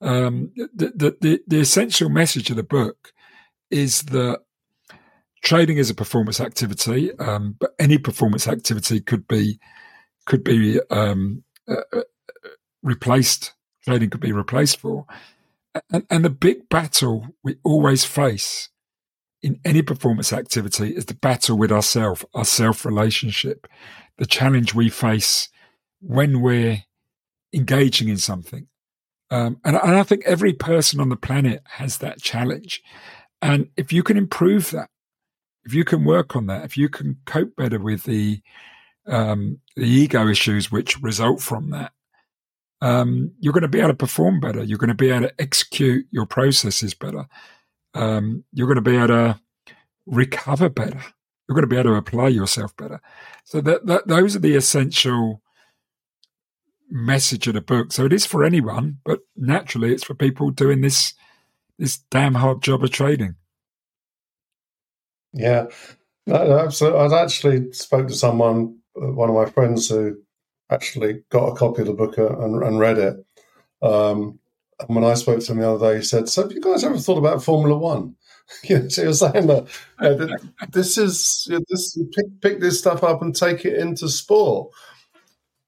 Um, 0.00 0.52
the, 0.56 0.92
the, 0.94 1.16
the, 1.20 1.40
the 1.46 1.60
essential 1.60 2.10
message 2.10 2.50
of 2.50 2.56
the 2.56 2.62
book 2.62 3.12
is 3.70 4.02
that 4.02 4.40
trading 5.42 5.78
is 5.78 5.90
a 5.90 5.94
performance 5.94 6.40
activity, 6.40 7.12
um, 7.18 7.56
but 7.58 7.74
any 7.78 7.98
performance 7.98 8.46
activity 8.46 9.00
could 9.00 9.26
be 9.26 9.58
could 10.26 10.42
be 10.42 10.80
um, 10.90 11.44
uh, 11.68 11.82
uh 11.92 12.00
replaced 12.82 13.52
trading 13.86 14.10
could 14.10 14.20
be 14.20 14.32
replaced 14.32 14.78
for. 14.78 15.06
And, 15.90 16.06
and 16.10 16.24
the 16.24 16.30
big 16.30 16.68
battle 16.68 17.28
we 17.42 17.56
always 17.62 18.04
face 18.04 18.70
in 19.42 19.60
any 19.64 19.82
performance 19.82 20.32
activity 20.32 20.90
is 20.90 21.06
the 21.06 21.14
battle 21.14 21.56
with 21.56 21.70
ourself, 21.70 22.24
our 22.34 22.44
self 22.44 22.84
relationship, 22.84 23.66
the 24.18 24.26
challenge 24.26 24.74
we 24.74 24.88
face 24.88 25.48
when 26.00 26.40
we're 26.40 26.82
engaging 27.52 28.08
in 28.08 28.16
something. 28.16 28.66
Um, 29.30 29.60
and, 29.64 29.76
and 29.76 29.96
I 29.96 30.02
think 30.02 30.24
every 30.24 30.52
person 30.52 31.00
on 31.00 31.08
the 31.08 31.16
planet 31.16 31.62
has 31.64 31.98
that 31.98 32.20
challenge. 32.20 32.82
And 33.42 33.68
if 33.76 33.92
you 33.92 34.02
can 34.02 34.16
improve 34.16 34.70
that, 34.70 34.88
if 35.64 35.74
you 35.74 35.84
can 35.84 36.04
work 36.04 36.36
on 36.36 36.46
that, 36.46 36.64
if 36.64 36.76
you 36.76 36.88
can 36.88 37.18
cope 37.26 37.56
better 37.56 37.78
with 37.78 38.04
the 38.04 38.40
um, 39.08 39.60
the 39.76 39.86
ego 39.86 40.26
issues 40.26 40.72
which 40.72 41.00
result 41.00 41.40
from 41.40 41.70
that, 41.70 41.92
um, 42.80 43.32
you're 43.40 43.52
going 43.52 43.62
to 43.62 43.68
be 43.68 43.80
able 43.80 43.90
to 43.90 43.94
perform 43.94 44.40
better. 44.40 44.62
You're 44.62 44.78
going 44.78 44.88
to 44.88 44.94
be 44.94 45.10
able 45.10 45.28
to 45.28 45.34
execute 45.40 46.06
your 46.10 46.26
processes 46.26 46.94
better. 46.94 47.26
Um, 47.94 48.44
you're 48.52 48.66
going 48.66 48.76
to 48.76 48.82
be 48.82 48.96
able 48.96 49.08
to 49.08 49.40
recover 50.06 50.68
better. 50.68 51.02
You're 51.48 51.54
going 51.54 51.62
to 51.62 51.74
be 51.74 51.76
able 51.76 51.90
to 51.90 51.96
apply 51.96 52.28
yourself 52.28 52.76
better. 52.76 53.00
So 53.44 53.60
that, 53.60 53.86
that 53.86 54.08
those 54.08 54.36
are 54.36 54.40
the 54.40 54.56
essential 54.56 55.42
message 56.90 57.46
of 57.46 57.54
the 57.54 57.60
book. 57.60 57.92
So 57.92 58.04
it 58.04 58.12
is 58.12 58.26
for 58.26 58.44
anyone, 58.44 58.98
but 59.04 59.20
naturally, 59.36 59.92
it's 59.92 60.04
for 60.04 60.14
people 60.14 60.50
doing 60.50 60.80
this 60.80 61.14
this 61.78 61.98
damn 62.10 62.34
hard 62.34 62.62
job 62.62 62.82
of 62.82 62.90
trading. 62.90 63.36
Yeah, 65.32 65.66
no, 66.26 66.46
no, 66.46 66.58
absolutely. 66.58 67.00
I 67.00 67.22
actually 67.22 67.72
spoke 67.72 68.08
to 68.08 68.14
someone, 68.14 68.78
uh, 68.96 69.12
one 69.12 69.28
of 69.28 69.34
my 69.34 69.44
friends 69.46 69.88
who 69.88 70.16
actually 70.70 71.22
got 71.30 71.48
a 71.48 71.56
copy 71.56 71.82
of 71.82 71.88
the 71.88 71.94
book 71.94 72.18
and, 72.18 72.62
and 72.62 72.78
read 72.78 72.98
it. 72.98 73.16
Um, 73.82 74.38
and 74.80 74.94
when 74.94 75.04
I 75.04 75.14
spoke 75.14 75.40
to 75.40 75.52
him 75.52 75.58
the 75.58 75.70
other 75.70 75.92
day, 75.92 75.98
he 75.98 76.04
said, 76.04 76.28
"So, 76.28 76.42
have 76.42 76.52
you 76.52 76.60
guys 76.60 76.84
ever 76.84 76.98
thought 76.98 77.18
about 77.18 77.42
Formula 77.42 77.76
One?" 77.76 78.16
you 78.64 78.78
know, 78.78 78.88
so 78.88 79.02
he 79.02 79.08
was 79.08 79.20
saying 79.20 79.46
that 79.46 79.66
uh, 79.98 80.36
this 80.70 80.98
is 80.98 81.46
you 81.48 81.58
know, 81.58 81.64
this 81.68 81.98
pick, 82.14 82.26
pick 82.40 82.60
this 82.60 82.78
stuff 82.78 83.02
up 83.02 83.22
and 83.22 83.34
take 83.34 83.64
it 83.64 83.78
into 83.78 84.08
sport. 84.08 84.70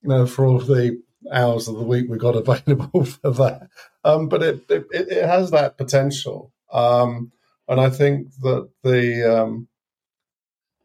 You 0.03 0.11
know, 0.11 0.27
for 0.27 0.45
all 0.45 0.59
the 0.59 1.03
hours 1.33 1.69
of 1.69 1.77
the 1.77 1.85
week 1.85 2.07
we 2.09 2.19
got 2.19 2.37
available 2.37 3.05
for 3.05 3.31
that. 3.31 3.69
Um, 4.05 4.29
but 4.29 4.43
it, 4.43 4.71
it, 4.71 4.87
it 4.93 5.25
has 5.25 5.51
that 5.51 5.77
potential, 5.77 6.53
um, 6.73 7.33
and 7.67 7.81
I 7.81 7.91
think 7.91 8.29
that 8.43 8.69
the 8.83 9.43
um, 9.43 9.69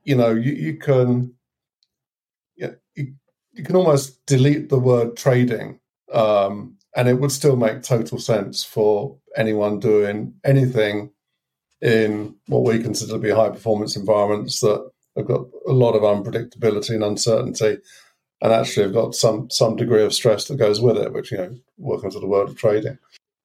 you 0.03 0.15
know 0.15 0.32
you, 0.32 0.53
you 0.53 0.77
can 0.77 1.36
you 3.53 3.63
can 3.63 3.75
almost 3.75 4.25
delete 4.25 4.69
the 4.69 4.79
word 4.79 5.15
trading, 5.15 5.79
um, 6.12 6.77
and 6.95 7.07
it 7.07 7.19
would 7.19 7.31
still 7.31 7.55
make 7.55 7.81
total 7.81 8.19
sense 8.19 8.63
for 8.63 9.17
anyone 9.36 9.79
doing 9.79 10.33
anything 10.43 11.12
in 11.81 12.36
what 12.48 12.63
we 12.63 12.81
consider 12.81 13.13
to 13.13 13.19
be 13.19 13.29
high 13.29 13.50
performance 13.50 13.95
environments 13.95 14.60
that 14.62 14.89
have 15.15 15.27
got 15.27 15.41
a 15.67 15.72
lot 15.72 15.93
of 15.93 16.01
unpredictability 16.01 16.91
and 16.91 17.03
uncertainty, 17.03 17.77
and 18.41 18.53
actually 18.53 18.83
have 18.83 18.93
got 18.93 19.13
some 19.13 19.50
some 19.50 19.75
degree 19.75 20.03
of 20.03 20.13
stress 20.13 20.45
that 20.45 20.57
goes 20.57 20.81
with 20.81 20.98
it, 20.98 21.13
which 21.13 21.31
you 21.31 21.38
know, 21.38 21.55
welcome 21.77 22.12
to 22.12 22.19
the 22.19 22.27
world 22.27 22.50
of 22.50 22.57
trading. 22.57 22.98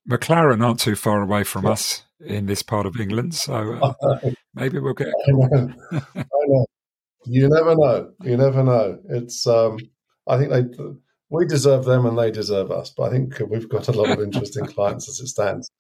McLaren 0.08 0.64
aren't 0.64 0.80
too 0.80 0.96
far 0.96 1.20
away 1.20 1.44
from 1.44 1.64
yeah. 1.64 1.72
us 1.72 2.02
in 2.24 2.46
this 2.46 2.62
part 2.62 2.86
of 2.86 2.98
England, 2.98 3.34
so 3.34 3.94
uh, 4.02 4.18
maybe 4.54 4.78
we'll 4.78 4.94
get. 4.94 5.08
I 5.08 5.30
know. 5.32 5.72
I 6.14 6.24
know. 6.46 6.66
You 7.26 7.48
never 7.48 7.76
know. 7.76 8.10
You 8.22 8.36
never 8.38 8.62
know. 8.62 8.98
It's 9.10 9.46
um, 9.46 9.78
I 10.28 10.38
think 10.38 10.50
they 10.50 10.84
we 11.30 11.46
deserve 11.46 11.84
them 11.84 12.06
and 12.06 12.18
they 12.18 12.30
deserve 12.30 12.70
us. 12.70 12.92
But 12.96 13.04
I 13.04 13.10
think 13.10 13.40
we've 13.48 13.68
got 13.68 13.88
a 13.88 13.92
lot 13.92 14.10
of 14.10 14.20
interesting 14.20 14.66
clients 14.74 15.08
as 15.08 15.20
it 15.20 15.28
stands. 15.28 15.70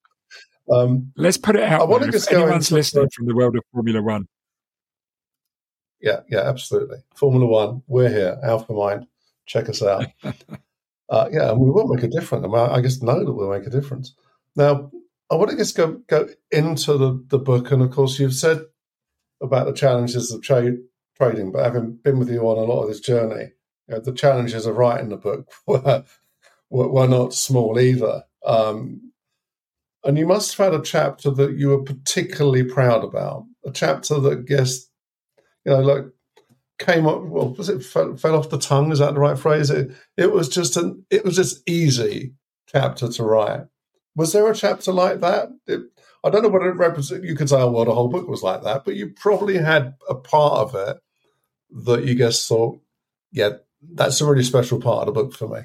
Um, 0.70 1.12
Let's 1.16 1.38
put 1.38 1.56
it 1.56 1.62
out. 1.62 1.80
I 1.80 1.84
want 1.84 2.04
to 2.04 2.12
just 2.12 2.30
go. 2.30 2.42
anyone's 2.42 2.70
listening 2.70 3.08
from 3.14 3.26
the 3.26 3.34
world 3.34 3.56
of 3.56 3.62
Formula 3.72 4.02
One. 4.02 4.28
Yeah, 6.00 6.20
yeah, 6.28 6.40
absolutely. 6.40 6.98
Formula 7.16 7.46
One, 7.46 7.82
we're 7.86 8.10
here. 8.10 8.38
Alpha 8.42 8.72
Mind, 8.72 9.06
check 9.46 9.68
us 9.68 9.82
out. 9.82 10.06
uh, 10.22 11.28
yeah, 11.32 11.50
and 11.50 11.60
we 11.60 11.70
will 11.70 11.88
make 11.88 12.04
a 12.04 12.08
difference. 12.08 12.44
I, 12.44 12.48
mean, 12.48 12.70
I 12.70 12.80
just 12.82 13.02
know 13.02 13.24
that 13.24 13.32
we'll 13.32 13.50
make 13.50 13.66
a 13.66 13.70
difference. 13.70 14.14
Now, 14.54 14.90
I 15.30 15.34
want 15.34 15.50
to 15.50 15.56
just 15.56 15.76
go 15.76 16.00
go 16.06 16.28
into 16.50 16.96
the, 16.98 17.24
the 17.28 17.38
book, 17.38 17.70
and 17.72 17.82
of 17.82 17.90
course, 17.90 18.18
you've 18.18 18.34
said 18.34 18.60
about 19.40 19.66
the 19.66 19.72
challenges 19.72 20.30
of 20.32 20.42
trade 20.42 20.78
trading, 21.16 21.50
but 21.50 21.64
having 21.64 21.96
been 21.96 22.18
with 22.18 22.30
you 22.30 22.40
on 22.42 22.58
a 22.58 22.72
lot 22.72 22.82
of 22.82 22.88
this 22.88 23.00
journey, 23.00 23.52
you 23.88 23.94
know, 23.94 24.00
the 24.00 24.12
challenges 24.12 24.66
of 24.66 24.76
writing 24.76 25.08
the 25.08 25.16
book 25.16 25.50
were, 25.66 26.04
were, 26.70 27.08
not 27.08 27.34
small 27.34 27.78
either. 27.78 28.22
Um, 28.44 29.12
and 30.04 30.18
you 30.18 30.26
must 30.26 30.56
have 30.56 30.72
had 30.72 30.80
a 30.80 30.84
chapter 30.84 31.30
that 31.30 31.56
you 31.56 31.68
were 31.68 31.82
particularly 31.82 32.64
proud 32.64 33.02
about, 33.02 33.44
a 33.64 33.72
chapter 33.72 34.20
that 34.20 34.46
guess, 34.46 34.86
you 35.64 35.72
know, 35.72 35.80
like 35.80 36.04
came 36.78 37.06
up. 37.06 37.22
Well, 37.22 37.54
was 37.54 37.68
it 37.68 37.82
fell, 37.82 38.16
fell, 38.16 38.36
off 38.36 38.50
the 38.50 38.58
tongue? 38.58 38.92
Is 38.92 39.00
that 39.00 39.14
the 39.14 39.20
right 39.20 39.38
phrase? 39.38 39.70
It 39.70 39.90
it 40.16 40.32
was 40.32 40.48
just 40.48 40.76
an 40.76 41.04
it 41.10 41.24
was 41.24 41.36
just 41.36 41.68
easy 41.68 42.34
chapter 42.68 43.08
to 43.08 43.24
write. 43.24 43.62
Was 44.14 44.32
there 44.32 44.50
a 44.50 44.54
chapter 44.54 44.92
like 44.92 45.20
that? 45.20 45.48
It, 45.66 45.80
I 46.24 46.30
don't 46.30 46.42
know 46.42 46.48
what 46.48 46.66
it 46.66 46.70
represents. 46.76 47.24
You 47.24 47.36
could 47.36 47.48
say, 47.48 47.60
oh, 47.60 47.70
well, 47.70 47.84
the 47.84 47.94
whole 47.94 48.08
book 48.08 48.28
was 48.28 48.42
like 48.42 48.62
that, 48.62 48.84
but 48.84 48.96
you 48.96 49.10
probably 49.14 49.56
had 49.56 49.94
a 50.08 50.14
part 50.14 50.54
of 50.54 50.74
it 50.74 50.96
that 51.84 52.04
you 52.04 52.14
guess 52.14 52.46
thought, 52.46 52.80
yeah, 53.30 53.50
that's 53.82 54.20
a 54.20 54.26
really 54.26 54.42
special 54.42 54.80
part 54.80 55.06
of 55.06 55.14
the 55.14 55.20
book 55.20 55.34
for 55.34 55.48
me. 55.48 55.60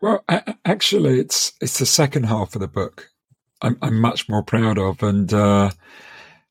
Well, 0.00 0.24
actually, 0.64 1.18
it's 1.18 1.52
it's 1.60 1.78
the 1.78 1.86
second 1.86 2.24
half 2.24 2.54
of 2.54 2.60
the 2.60 2.68
book. 2.68 3.10
I'm, 3.60 3.76
I'm 3.82 4.00
much 4.00 4.28
more 4.28 4.44
proud 4.44 4.78
of, 4.78 5.02
and 5.02 5.32
uh, 5.34 5.70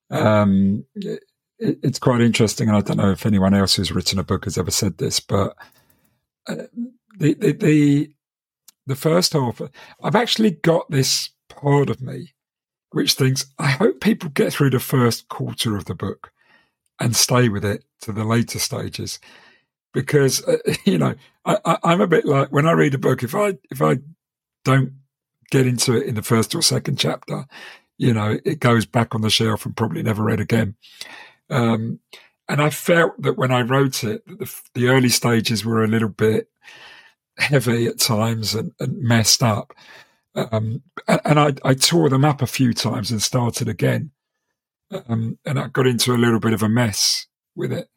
um, 0.10 0.84
it, 0.96 1.24
it's 1.60 2.00
quite 2.00 2.22
interesting. 2.22 2.68
And 2.68 2.78
I 2.78 2.82
don't 2.82 2.98
know 2.98 3.12
if 3.12 3.26
anyone 3.26 3.54
else 3.54 3.76
who's 3.76 3.92
written 3.92 4.20
a 4.20 4.24
book 4.24 4.44
has 4.44 4.58
ever 4.58 4.72
said 4.72 4.98
this, 4.98 5.22
but 5.22 5.56
uh, 6.48 6.64
the, 7.18 7.36
the 7.36 7.54
the 7.54 8.14
the 8.86 8.96
first 8.96 9.34
half, 9.34 9.62
I've 10.04 10.16
actually 10.16 10.52
got 10.52 10.90
this 10.90 11.30
part 11.50 11.90
of 11.90 12.02
me 12.02 12.34
which 12.92 13.14
thinks 13.14 13.46
I 13.60 13.68
hope 13.68 14.02
people 14.02 14.30
get 14.30 14.54
through 14.54 14.72
the 14.72 14.80
first 14.80 15.28
quarter 15.30 15.76
of 15.76 15.86
the 15.86 15.96
book 15.96 16.32
and 17.00 17.16
stay 17.16 17.50
with 17.50 17.66
it 17.66 17.84
to 18.02 18.12
the 18.12 18.24
later 18.24 18.60
stages 18.60 19.20
because 19.94 20.44
uh, 20.48 20.58
you 20.86 20.98
know 20.98 21.16
I, 21.46 21.78
I'm 21.84 22.02
a 22.02 22.08
bit 22.08 22.26
like 22.26 22.50
when 22.50 22.68
I 22.68 22.74
read 22.74 22.94
a 22.94 23.00
book. 23.00 23.24
If 23.24 23.36
I 23.36 23.58
if 23.72 23.82
I 23.82 23.98
don't 24.66 24.94
get 25.50 25.66
into 25.66 25.96
it 25.96 26.08
in 26.08 26.16
the 26.16 26.22
first 26.22 26.54
or 26.54 26.62
second 26.62 27.00
chapter, 27.00 27.46
you 27.98 28.14
know, 28.14 28.38
it 28.46 28.60
goes 28.60 28.86
back 28.86 29.16
on 29.16 29.22
the 29.22 29.30
shelf 29.30 29.66
and 29.66 29.76
probably 29.76 30.04
never 30.04 30.24
read 30.24 30.40
again. 30.40 30.76
Um, 31.50 32.00
and 32.50 32.62
I 32.62 32.70
felt 32.70 33.22
that 33.22 33.38
when 33.38 33.52
I 33.52 33.62
wrote 33.62 34.04
it, 34.04 34.26
the, 34.26 34.62
the, 34.74 34.88
early 34.90 35.10
stages 35.10 35.66
were 35.66 35.84
a 35.84 35.88
little 35.88 36.10
bit 36.10 36.50
heavy 37.38 37.88
at 37.88 38.00
times 38.00 38.56
and, 38.56 38.74
and 38.80 39.02
messed 39.02 39.44
up. 39.44 39.74
Um, 40.36 40.84
and 41.08 41.40
I, 41.40 41.54
I, 41.64 41.74
tore 41.74 42.10
them 42.10 42.24
up 42.24 42.42
a 42.42 42.48
few 42.48 42.74
times 42.74 43.10
and 43.10 43.22
started 43.22 43.68
again. 43.68 44.12
Um, 44.92 45.40
and 45.46 45.60
I 45.60 45.68
got 45.68 45.88
into 45.88 46.14
a 46.14 46.18
little 46.18 46.40
bit 46.40 46.54
of 46.54 46.62
a 46.62 46.70
mess 46.70 47.26
with 47.56 47.74
it. 47.74 47.90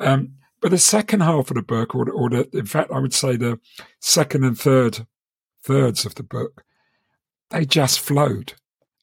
Um, 0.00 0.32
but 0.66 0.72
the 0.72 0.78
second 0.78 1.20
half 1.20 1.48
of 1.48 1.54
the 1.54 1.62
book, 1.62 1.94
or, 1.94 2.10
or 2.10 2.28
the, 2.28 2.48
in 2.52 2.66
fact, 2.66 2.90
I 2.90 2.98
would 2.98 3.14
say 3.14 3.36
the 3.36 3.60
second 4.00 4.42
and 4.42 4.58
third 4.58 5.06
thirds 5.62 6.04
of 6.04 6.16
the 6.16 6.24
book, 6.24 6.64
they 7.50 7.64
just 7.64 8.00
flowed. 8.00 8.54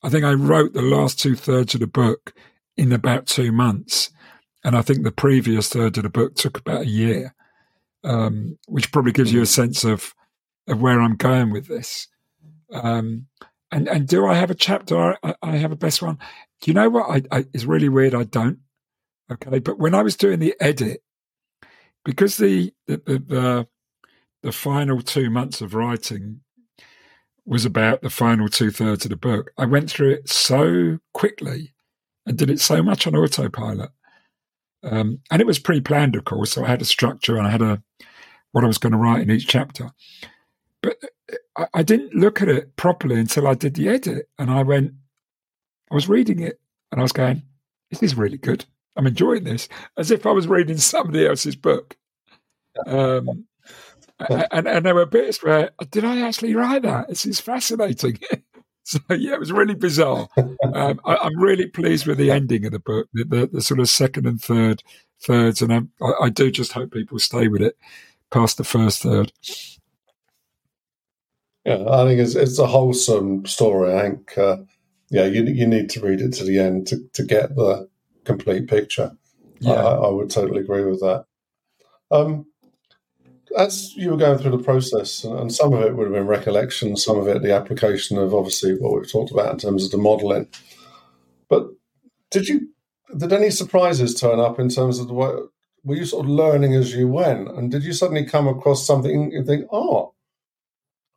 I 0.04 0.10
think 0.10 0.26
I 0.26 0.34
wrote 0.34 0.74
the 0.74 0.82
last 0.82 1.22
two 1.22 1.38
thirds 1.38 1.74
of 1.74 1.80
the 1.80 1.88
book 1.88 2.34
in 2.76 2.92
about 2.92 3.28
two 3.28 3.54
months. 3.54 4.10
And 4.66 4.76
I 4.76 4.82
think 4.82 5.04
the 5.04 5.12
previous 5.14 5.70
third 5.70 5.96
of 5.96 6.04
the 6.04 6.10
book 6.10 6.36
took 6.36 6.58
about 6.58 6.82
a 6.82 6.90
year, 6.90 7.34
um, 8.04 8.58
which 8.68 8.92
probably 8.92 9.14
gives 9.14 9.32
you 9.32 9.42
a 9.42 9.46
sense 9.46 9.86
of, 9.86 10.14
of 10.68 10.82
where 10.82 11.00
I'm 11.00 11.16
going 11.16 11.54
with 11.54 11.70
this. 11.70 12.10
Um, 12.74 13.28
and, 13.72 13.88
and 13.88 14.06
do 14.06 14.28
I 14.28 14.34
have 14.34 14.52
a 14.52 14.56
chapter? 14.56 15.18
I, 15.24 15.36
I 15.42 15.56
have 15.56 15.72
a 15.72 15.78
best 15.78 16.02
one. 16.02 16.18
Do 16.60 16.72
you 16.72 16.74
know 16.74 16.90
what? 16.90 17.10
I, 17.10 17.38
I, 17.38 17.46
it's 17.54 17.64
really 17.64 17.88
weird. 17.88 18.16
I 18.16 18.26
don't. 18.26 18.60
Okay. 19.32 19.60
But 19.60 19.80
when 19.80 19.96
I 19.96 20.02
was 20.02 20.18
doing 20.18 20.40
the 20.40 20.56
edit, 20.60 21.02
because 22.06 22.38
the, 22.38 22.74
the, 22.88 22.98
the, 23.06 23.68
the, 24.42 24.52
final 24.52 25.02
two 25.02 25.30
months 25.30 25.62
of 25.62 25.74
writing 25.74 26.42
was 27.46 27.66
about 27.66 28.02
the 28.02 28.10
final 28.10 28.48
two 28.48 28.72
thirds 28.72 29.06
of 29.06 29.10
the 29.10 29.18
book. 29.18 29.52
I 29.58 29.66
went 29.66 29.90
through 29.90 30.12
it 30.12 30.30
so 30.30 31.00
quickly 31.14 31.74
and 32.26 32.38
did 32.38 32.50
it 32.50 32.60
so 32.60 32.82
much 32.82 33.08
on 33.08 33.16
autopilot. 33.16 33.92
Um, 34.84 35.20
and 35.32 35.42
it 35.42 35.48
was 35.48 35.60
pre 35.60 35.80
planned, 35.82 36.16
of 36.16 36.26
course. 36.26 36.52
So 36.52 36.64
I 36.64 36.68
had 36.68 36.82
a 36.82 36.86
structure 36.86 37.38
and 37.38 37.48
I 37.48 37.52
had 37.52 37.62
a 37.62 37.82
what 38.52 38.64
I 38.64 38.68
was 38.68 38.78
going 38.78 38.92
to 38.92 38.98
write 38.98 39.22
in 39.22 39.32
each 39.32 39.48
chapter. 39.48 39.92
But 40.82 40.98
I, 41.58 41.68
I 41.74 41.84
didn't 41.84 42.14
look 42.14 42.42
at 42.42 42.50
it 42.50 42.76
properly 42.76 43.20
until 43.20 43.48
I 43.48 43.56
did 43.56 43.76
the 43.76 43.90
edit. 43.90 44.30
And 44.38 44.52
I 44.52 44.64
went, 44.64 44.94
I 45.92 45.96
was 45.96 46.10
reading 46.10 46.40
it 46.40 46.60
and 46.92 47.00
I 47.00 47.04
was 47.04 47.12
going, 47.12 47.44
this 47.90 48.04
is 48.04 48.16
really 48.16 48.38
good. 48.38 48.66
I'm 48.96 49.08
enjoying 49.08 49.44
this 49.44 49.68
as 49.98 50.12
if 50.12 50.26
I 50.26 50.32
was 50.32 50.48
reading 50.48 50.78
somebody 50.78 51.26
else's 51.26 51.56
book. 51.56 51.98
Um, 52.86 53.46
and, 54.20 54.68
and 54.68 54.86
there 54.86 54.96
were 54.96 55.06
bits 55.06 55.44
where 55.44 55.72
did 55.90 56.06
I 56.06 56.22
actually 56.22 56.56
write 56.56 56.84
that? 56.84 57.10
This 57.10 57.26
is 57.26 57.40
fascinating. 57.40 58.20
so 58.84 59.00
yeah, 59.10 59.34
it 59.34 59.40
was 59.40 59.52
really 59.52 59.76
bizarre. 59.76 60.28
Um, 60.38 61.00
I, 61.06 61.28
am 61.28 61.40
really 61.40 61.68
pleased 61.68 62.06
with 62.06 62.18
the 62.18 62.32
ending 62.32 62.66
of 62.66 62.72
the 62.72 62.80
book, 62.80 63.08
the, 63.14 63.24
the, 63.24 63.48
the 63.54 63.62
sort 63.62 63.80
of 63.80 63.90
second 63.90 64.26
and 64.26 64.42
third 64.42 64.84
thirds, 65.22 65.62
and 65.62 65.90
I, 66.02 66.12
I, 66.22 66.30
do 66.30 66.52
just 66.52 66.74
hope 66.74 66.92
people 66.92 67.20
stay 67.20 67.48
with 67.48 67.62
it 67.62 67.78
past 68.30 68.58
the 68.58 68.64
first 68.64 69.02
third. 69.02 69.32
Yeah, 71.66 71.86
I 71.90 72.06
think 72.06 72.20
it's 72.20 72.36
it's 72.36 72.60
a 72.60 72.68
wholesome 72.68 73.46
story. 73.46 73.96
I 73.96 74.02
think 74.02 74.38
uh, 74.38 74.58
yeah, 75.10 75.26
you 75.26 75.44
you 75.44 75.66
need 75.66 75.90
to 75.92 76.02
read 76.02 76.22
it 76.22 76.34
to 76.34 76.44
the 76.44 76.60
end 76.60 76.88
to, 76.88 76.98
to 77.14 77.24
get 77.24 77.56
the 77.56 77.88
complete 78.24 78.68
picture. 78.68 79.12
Yeah, 79.60 79.74
I, 79.74 79.94
I 79.94 80.10
would 80.10 80.30
totally 80.30 80.62
agree 80.62 80.84
with 80.84 81.00
that. 81.02 81.26
Um, 82.12 82.46
as 83.58 83.96
you 83.96 84.12
were 84.12 84.18
going 84.18 84.38
through 84.38 84.58
the 84.58 84.64
process, 84.64 85.24
and 85.24 85.54
some 85.54 85.74
of 85.74 85.82
it 85.82 85.96
would 85.96 86.06
have 86.06 86.14
been 86.14 86.28
recollection, 86.28 86.98
some 86.98 87.18
of 87.20 87.28
it 87.28 87.42
the 87.42 87.54
application 87.54 88.18
of 88.18 88.34
obviously 88.34 88.76
what 88.76 88.94
we've 88.94 89.12
talked 89.12 89.32
about 89.32 89.52
in 89.52 89.60
terms 89.60 89.86
of 89.86 89.92
the 89.92 89.98
modelling. 89.98 90.48
But 91.50 91.68
did 92.32 92.48
you 92.48 92.70
did 93.18 93.32
any 93.32 93.52
surprises 93.52 94.20
turn 94.20 94.40
up 94.40 94.60
in 94.60 94.70
terms 94.70 95.00
of 95.00 95.08
the 95.08 95.14
way? 95.14 95.34
Were 95.84 95.96
you 95.96 96.06
sort 96.06 96.26
of 96.26 96.32
learning 96.32 96.74
as 96.74 96.96
you 96.96 97.08
went, 97.08 97.50
and 97.50 97.70
did 97.72 97.84
you 97.84 97.94
suddenly 97.94 98.26
come 98.26 98.48
across 98.48 98.88
something 98.88 99.34
and 99.36 99.46
think, 99.46 99.68
"Oh, 99.72 100.14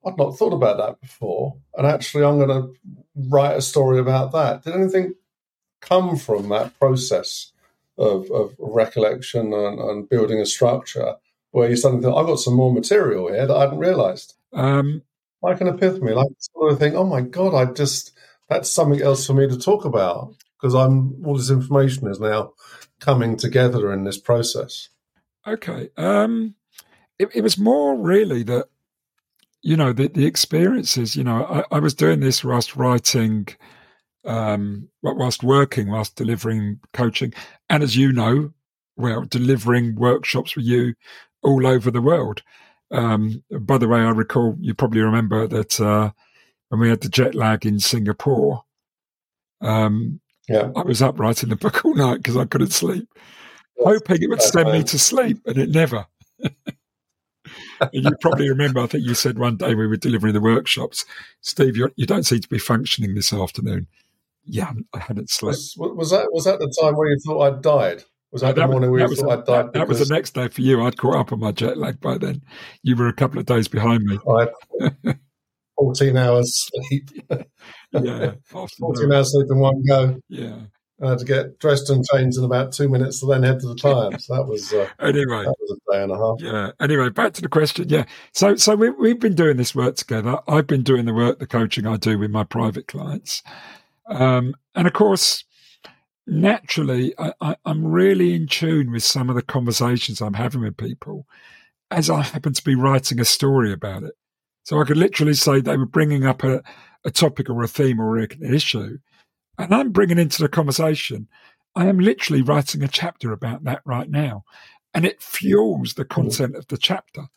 I'd 0.05 0.19
not 0.19 0.37
thought 0.37 0.53
about 0.53 0.77
that 0.79 1.01
before," 1.01 1.57
and 1.77 1.87
actually, 1.87 2.25
I'm 2.25 2.39
going 2.39 2.49
to 2.49 2.75
write 3.29 3.57
a 3.57 3.63
story 3.63 3.99
about 3.99 4.33
that? 4.33 4.65
Did 4.65 4.75
anything 4.75 5.15
come 5.89 6.17
from 6.17 6.49
that 6.51 6.79
process 6.79 7.53
of, 7.97 8.31
of 8.31 8.55
recollection 8.59 9.53
and, 9.53 9.79
and 9.79 10.09
building 10.09 10.41
a 10.41 10.47
structure? 10.47 11.17
where 11.57 11.71
you 11.71 11.77
suddenly 11.77 12.05
think, 12.05 12.15
I've 12.15 12.27
got 12.27 12.39
some 12.39 12.53
more 12.53 12.71
material 12.71 13.29
here 13.29 13.47
that 13.47 13.57
I 13.57 13.63
hadn't 13.63 13.79
realized. 13.79 14.35
Um, 14.53 15.01
like 15.41 15.63
an 15.63 15.69
epiphany, 15.69 16.13
like 16.13 16.29
sort 16.39 16.71
of 16.71 16.79
think, 16.79 16.95
oh 16.95 17.05
my 17.07 17.23
God, 17.23 17.55
I 17.55 17.73
just, 17.73 18.13
that's 18.51 18.69
something 18.69 19.01
else 19.01 19.27
for 19.27 19.33
me 19.33 19.49
to 19.49 19.59
talk 19.59 19.87
about 19.87 20.35
because 20.61 20.75
I'm, 20.75 21.25
all 21.25 21.35
this 21.35 21.49
information 21.49 22.09
is 22.09 22.21
now 22.21 22.53
coming 23.01 23.39
together 23.39 23.91
in 23.91 24.05
this 24.05 24.19
process. 24.19 24.91
Okay. 25.47 25.89
Um, 25.97 26.57
it, 27.19 27.31
it 27.35 27.41
was 27.41 27.57
more 27.57 27.97
really 27.97 28.43
that, 28.43 28.67
you 29.63 29.79
know, 29.79 29.95
the, 29.95 30.09
the 30.09 30.27
experiences, 30.27 31.17
you 31.17 31.25
know, 31.25 31.65
I, 31.71 31.77
I 31.77 31.79
was 31.79 31.95
doing 31.95 32.21
this 32.21 32.45
whilst 32.45 32.77
writing, 32.77 33.49
um, 34.27 34.89
whilst 35.03 35.43
working, 35.43 35.91
whilst 35.91 36.17
delivering 36.17 36.81
coaching. 36.93 37.33
And 37.71 37.83
as 37.83 37.97
you 37.97 38.13
know, 38.13 38.53
well, 38.97 39.23
delivering 39.23 39.95
workshops 39.95 40.57
with 40.57 40.65
you 40.65 40.95
all 41.43 41.67
over 41.67 41.91
the 41.91 42.03
world. 42.03 42.43
Um, 42.91 43.43
by 43.51 43.79
the 43.79 43.89
way, 43.89 44.01
I 44.01 44.11
recall 44.11 44.57
you 44.61 44.75
probably 44.75 45.01
remember 45.01 45.47
that 45.47 45.81
uh, 45.81 46.11
when 46.69 46.81
we 46.81 46.89
had 46.89 47.01
the 47.01 47.09
jet 47.09 47.35
lag 47.35 47.67
in 47.67 47.79
Singapore, 47.79 48.63
um, 49.61 50.21
yeah. 50.49 50.71
I 50.77 50.83
was 50.83 51.03
up 51.03 51.19
writing 51.19 51.49
the 51.49 51.57
book 51.57 51.85
all 51.85 51.95
night 51.95 52.19
because 52.19 52.37
I 52.37 52.45
couldn't 52.45 52.73
sleep, 52.73 53.09
yes. 53.15 53.87
hoping 53.87 54.23
it 54.23 54.31
would 54.31 54.43
send 54.43 54.73
me 54.73 54.83
to 54.85 54.99
sleep, 54.99 55.39
and 55.47 55.59
it 55.59 55.71
never. 55.71 56.07
you 57.93 58.11
probably 58.21 58.49
remember, 58.49 58.81
I 58.81 58.87
think 58.87 59.05
you 59.05 59.15
said 59.15 59.39
one 59.39 59.57
day 59.57 59.75
we 59.75 59.87
were 59.87 59.97
delivering 59.97 60.35
the 60.35 60.41
workshops, 60.41 61.05
Steve, 61.41 61.77
you 61.77 61.91
do 61.97 62.15
not 62.15 62.25
seem 62.25 62.41
to 62.41 62.49
be 62.49 62.59
functioning 62.59 63.15
this 63.15 63.33
afternoon. 63.33 63.89
Yeah, 64.47 64.73
I 64.95 64.99
hadn't 64.99 65.31
slept. 65.31 65.59
Was, 65.77 65.77
was 65.77 66.11
that 66.11 66.29
was 66.31 66.45
that 66.45 66.59
the 66.59 66.75
time 66.81 66.97
where 66.97 67.09
you 67.09 67.19
thought 67.25 67.43
I'd 67.43 67.63
died? 67.63 68.05
Was 68.33 68.43
that, 68.43 68.55
that 68.55 68.63
the 68.63 68.69
morning 68.69 68.91
we 68.91 69.01
that 69.01 69.09
was, 69.09 69.23
I 69.23 69.37
died? 69.37 69.47
That, 69.47 69.73
that 69.73 69.89
was 69.89 70.07
the 70.07 70.15
next 70.15 70.35
day 70.35 70.49
for 70.49 70.61
you. 70.61 70.83
I'd 70.83 70.99
caught 70.99 71.17
up 71.17 71.33
on 71.33 71.41
my 71.41 71.53
jet 71.53 71.79
lag 71.79 72.01
by 72.01 72.19
then. 72.19 72.43
You 72.83 72.97
were 72.97 73.09
a 73.09 73.13
couple 73.13 73.39
of 73.39 73.47
days 73.47 73.69
behind 73.69 74.03
me. 74.05 74.19
I 74.29 74.49
had 75.05 75.19
14 75.79 76.17
hours 76.17 76.69
sleep. 76.89 77.11
yeah. 77.93 78.33
14 78.51 79.13
hours 79.13 79.33
sleep 79.33 79.47
in 79.51 79.59
one 79.59 79.83
go. 79.89 80.21
Yeah. 80.29 80.61
I 81.03 81.11
had 81.11 81.19
to 81.19 81.25
get 81.27 81.59
dressed 81.59 81.91
and 81.91 82.05
changed 82.13 82.39
in 82.39 82.45
about 82.45 82.73
two 82.73 82.89
minutes 82.89 83.21
to 83.21 83.27
then 83.27 83.43
head 83.43 83.61
to 83.61 83.69
the 83.69 83.75
client. 83.75 84.21
So 84.23 84.35
that 84.35 84.47
was 84.47 84.73
uh, 84.73 84.89
anyway. 85.01 85.45
That 85.45 85.55
was 85.61 85.79
a 85.79 85.93
day 85.93 86.03
and 86.03 86.13
a 86.13 86.17
half. 86.17 86.41
Yeah. 86.41 86.73
Anyway, 86.81 87.11
back 87.11 87.35
to 87.35 87.43
the 87.43 87.49
question. 87.49 87.89
Yeah. 87.89 88.05
So 88.33 88.57
so 88.57 88.75
we, 88.75 88.91
we've 88.91 89.21
been 89.21 89.35
doing 89.35 89.59
this 89.59 89.75
work 89.75 89.97
together. 89.97 90.39
I've 90.49 90.67
been 90.67 90.83
doing 90.83 91.05
the 91.05 91.13
work, 91.13 91.39
the 91.39 91.47
coaching 91.47 91.87
I 91.87 91.97
do 91.99 92.19
with 92.19 92.31
my 92.31 92.45
private 92.45 92.89
clients, 92.89 93.43
um, 94.09 94.55
and 94.75 94.87
of 94.87 94.93
course, 94.93 95.45
naturally, 96.27 97.15
I, 97.19 97.57
am 97.65 97.85
really 97.85 98.35
in 98.35 98.47
tune 98.47 98.91
with 98.91 99.05
some 99.05 99.29
of 99.29 99.37
the 99.37 99.43
conversations 99.43 100.21
I'm 100.21 100.35
having 100.35 100.61
with 100.61 100.77
people 100.77 101.27
as 101.91 102.11
I 102.11 102.23
happen 102.23 102.53
to 102.53 102.65
be 102.65 102.75
writing 102.75 103.21
a 103.21 103.25
story 103.25 103.73
about 103.73 104.03
it. 104.03 104.15
So 104.65 104.81
I 104.81 104.85
could 104.85 104.97
literally 104.97 105.35
say 105.35 105.61
they 105.61 105.77
were 105.77 105.87
bringing 105.87 106.27
up 106.27 106.43
a, 106.43 106.63
a 107.05 107.11
topic 107.11 107.49
or 107.49 107.63
a 107.63 107.69
theme 107.69 108.01
or 108.01 108.19
an 108.19 108.29
issue, 108.43 108.99
and 109.59 109.73
I'm 109.73 109.93
bringing 109.93 110.19
into 110.19 110.43
the 110.43 110.49
conversation. 110.49 111.29
I 111.77 111.87
am 111.87 111.99
literally 111.99 112.43
writing 112.43 112.83
a 112.83 112.89
chapter 112.89 113.33
about 113.33 113.65
that 113.65 113.83
right 113.85 114.11
now, 114.11 114.45
and 114.93 115.05
it 115.05 115.23
fuels 115.23 115.95
the 115.95 116.05
content 116.05 116.57
of 116.57 116.67
the 116.67 116.79
chapter. 116.79 117.29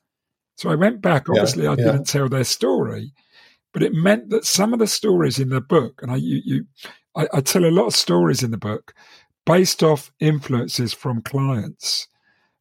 So 0.58 0.72
I 0.72 0.76
went 0.76 1.02
back. 1.02 1.30
Obviously, 1.30 1.66
yeah, 1.66 1.72
I 1.72 1.76
yeah. 1.78 1.86
didn't 1.86 2.08
tell 2.08 2.30
their 2.30 2.44
story, 2.44 3.14
but 3.74 3.84
it 3.84 3.94
meant 3.94 4.30
that 4.30 4.46
some 4.46 4.74
of 4.74 4.80
the 4.80 4.88
stories 4.88 5.40
in 5.40 5.50
the 5.50 5.62
book, 5.62 6.02
and 6.02 6.12
I 6.12 6.16
you, 6.16 6.42
you 6.44 6.66
I, 7.16 7.28
I 7.34 7.42
tell 7.42 7.66
a 7.66 7.72
lot 7.72 7.88
of 7.88 7.96
stories 7.96 8.44
in 8.44 8.52
the 8.52 8.58
book 8.58 8.94
based 9.46 9.84
off 9.84 10.12
influences 10.20 10.94
from 10.94 11.22
clients. 11.22 12.08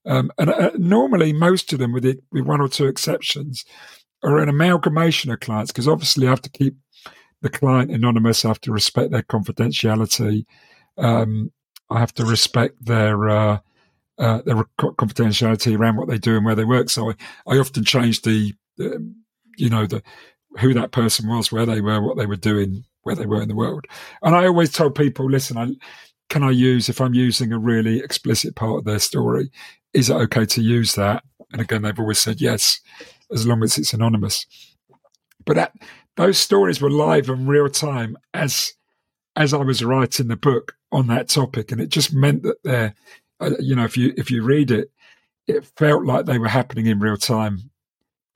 Um, 0.07 0.31
and 0.39 0.49
uh, 0.51 0.71
normally, 0.79 1.33
most 1.33 1.73
of 1.73 1.79
them, 1.79 1.93
with 1.93 2.05
it, 2.05 2.21
with 2.33 2.47
one 2.47 2.61
or 2.61 2.69
two 2.69 2.87
exceptions, 2.87 3.65
are 4.23 4.39
an 4.39 4.49
amalgamation 4.49 5.31
of 5.31 5.41
clients 5.41 5.71
because 5.71 5.89
obviously 5.89 6.27
I 6.27 6.31
have 6.31 6.43
to 6.43 6.51
keep 6.51 6.77
the 7.43 7.51
client 7.51 7.91
anonymous. 7.91 8.45
I 8.45 8.49
have 8.49 8.61
to 8.63 8.73
respect 8.73 9.11
their 9.11 9.23
confidentiality. 9.23 10.45
Um, 10.97 11.53
I 11.91 12.01
have 12.01 12.15
to 12.15 12.25
respect 12.25 12.85
their 12.85 13.29
uh, 13.29 13.59
uh, 14.19 14.43
their 14.45 14.65
confidentiality 14.79 15.79
around 15.79 15.97
what 15.97 16.09
they 16.09 16.19
do 16.19 16.37
and 16.37 16.45
where 16.45 16.55
they 16.55 16.65
work. 16.65 16.91
So 16.91 17.11
I, 17.11 17.15
I 17.47 17.59
often 17.59 17.85
change 17.85 18.23
the, 18.23 18.53
the, 18.77 19.15
you 19.57 19.71
know, 19.71 19.87
the 19.87 20.03
who 20.59 20.75
that 20.75 20.93
person 20.93 21.29
was, 21.29 21.51
where 21.51 21.67
they 21.67 21.81
were, 21.81 22.03
what 22.03 22.17
they 22.17 22.27
were 22.27 22.37
doing, 22.37 22.85
where 23.03 23.15
they 23.15 23.27
were 23.27 23.43
in 23.43 23.49
the 23.49 23.55
world. 23.55 23.85
And 24.23 24.35
I 24.35 24.47
always 24.47 24.73
told 24.73 24.95
people, 24.95 25.31
listen, 25.31 25.57
I, 25.57 25.75
can 26.29 26.43
I 26.43 26.51
use, 26.51 26.89
if 26.89 27.01
I'm 27.01 27.15
using 27.15 27.53
a 27.53 27.59
really 27.59 28.01
explicit 28.01 28.55
part 28.55 28.79
of 28.79 28.85
their 28.85 28.99
story, 28.99 29.51
is 29.95 30.11
it 30.11 30.15
okay 30.15 30.45
to 30.47 30.61
use 30.61 30.95
that? 30.95 31.25
And 31.53 31.63
again, 31.63 31.83
they've 31.83 31.99
always 31.99 32.19
said 32.19 32.41
yes, 32.41 32.81
as 33.33 33.47
long 33.47 33.63
as 33.63 33.79
it's 33.79 33.95
anonymous. 33.95 34.47
But 35.47 35.57
that, 35.57 35.73
those 36.17 36.37
stories 36.39 36.81
were 36.81 36.91
live 36.91 37.31
and 37.31 37.49
real 37.49 37.69
time 37.69 38.19
as 38.35 38.75
as 39.37 39.55
I 39.55 39.59
was 39.59 39.85
writing 39.85 40.27
the 40.27 40.37
book 40.37 40.75
on 40.91 41.07
that 41.07 41.29
topic, 41.29 41.71
and 41.71 41.81
it 41.81 41.91
just 41.91 42.13
meant 42.13 42.43
that 42.43 42.57
there, 42.65 42.95
uh, 43.41 43.53
you 43.61 43.77
know, 43.77 43.85
if 43.85 43.97
you 43.97 44.13
if 44.17 44.31
you 44.31 44.43
read 44.43 44.73
it, 44.73 44.91
it 45.47 45.65
felt 45.77 46.05
like 46.05 46.27
they 46.27 46.39
were 46.39 46.49
happening 46.49 46.87
in 46.87 46.99
real 46.99 47.17
time. 47.17 47.71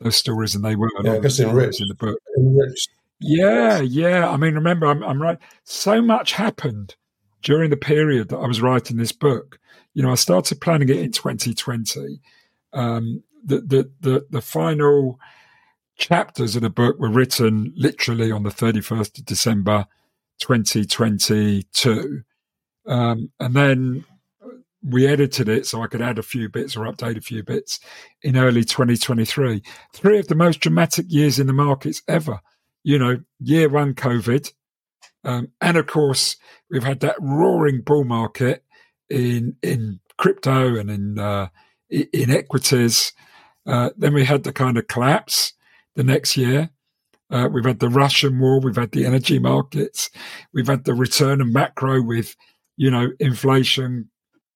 Those 0.02 0.16
stories, 0.16 0.54
and 0.54 0.64
they 0.64 0.76
were. 0.76 0.90
Yeah, 1.02 1.14
I 1.14 1.18
guess 1.20 1.40
enriched 1.40 1.80
in 1.80 1.88
the 1.88 1.94
book. 1.94 2.18
Enriched. 2.36 2.90
Yeah, 3.20 3.80
yeah. 3.80 4.28
I 4.28 4.36
mean, 4.36 4.54
remember, 4.54 4.86
I'm, 4.86 5.02
I'm 5.02 5.22
right. 5.22 5.38
So 5.64 6.02
much 6.02 6.32
happened 6.32 6.96
during 7.42 7.70
the 7.70 7.76
period 7.76 8.28
that 8.28 8.38
I 8.38 8.46
was 8.46 8.60
writing 8.60 8.96
this 8.96 9.12
book. 9.12 9.58
You 9.94 10.02
know, 10.02 10.10
I 10.10 10.16
started 10.16 10.60
planning 10.60 10.88
it 10.88 10.96
in 10.96 11.12
2020. 11.12 12.20
Um, 12.72 13.22
the, 13.44 13.60
the 13.60 13.90
the 14.00 14.26
the 14.30 14.40
final 14.40 15.18
chapters 15.96 16.56
of 16.56 16.62
the 16.62 16.70
book 16.70 16.98
were 16.98 17.10
written 17.10 17.72
literally 17.76 18.32
on 18.32 18.42
the 18.42 18.50
31st 18.50 19.18
of 19.18 19.24
December 19.26 19.86
2022. 20.40 22.22
Um, 22.86 23.30
and 23.38 23.54
then 23.54 24.04
we 24.82 25.06
edited 25.06 25.48
it 25.48 25.66
so 25.66 25.82
I 25.82 25.86
could 25.86 26.02
add 26.02 26.18
a 26.18 26.22
few 26.22 26.48
bits 26.48 26.76
or 26.76 26.86
update 26.86 27.16
a 27.16 27.20
few 27.20 27.42
bits 27.42 27.80
in 28.22 28.36
early 28.36 28.64
2023. 28.64 29.62
Three 29.94 30.18
of 30.18 30.28
the 30.28 30.34
most 30.34 30.60
dramatic 30.60 31.06
years 31.08 31.38
in 31.38 31.46
the 31.46 31.52
markets 31.52 32.02
ever. 32.08 32.40
You 32.82 32.98
know, 32.98 33.20
year 33.38 33.68
one 33.68 33.94
COVID. 33.94 34.52
Um, 35.24 35.48
and 35.60 35.76
of 35.76 35.86
course, 35.86 36.36
we've 36.68 36.82
had 36.82 37.00
that 37.00 37.16
roaring 37.20 37.82
bull 37.82 38.04
market 38.04 38.64
in 39.08 39.56
in 39.62 40.00
crypto 40.16 40.76
and 40.76 40.90
in 40.90 41.18
uh, 41.18 41.48
in 41.90 42.30
equities. 42.30 43.12
Uh, 43.66 43.90
then 43.96 44.14
we 44.14 44.24
had 44.24 44.42
the 44.42 44.52
kind 44.52 44.76
of 44.76 44.88
collapse 44.88 45.52
the 45.94 46.02
next 46.02 46.36
year. 46.36 46.70
Uh, 47.30 47.48
we've 47.50 47.64
had 47.64 47.78
the 47.78 47.88
Russian 47.88 48.38
war, 48.40 48.60
we've 48.60 48.76
had 48.76 48.92
the 48.92 49.06
energy 49.06 49.38
markets, 49.38 50.10
we've 50.52 50.66
had 50.66 50.84
the 50.84 50.92
return 50.92 51.40
of 51.40 51.46
macro 51.48 52.02
with, 52.02 52.36
you 52.76 52.90
know, 52.90 53.08
inflation 53.20 54.10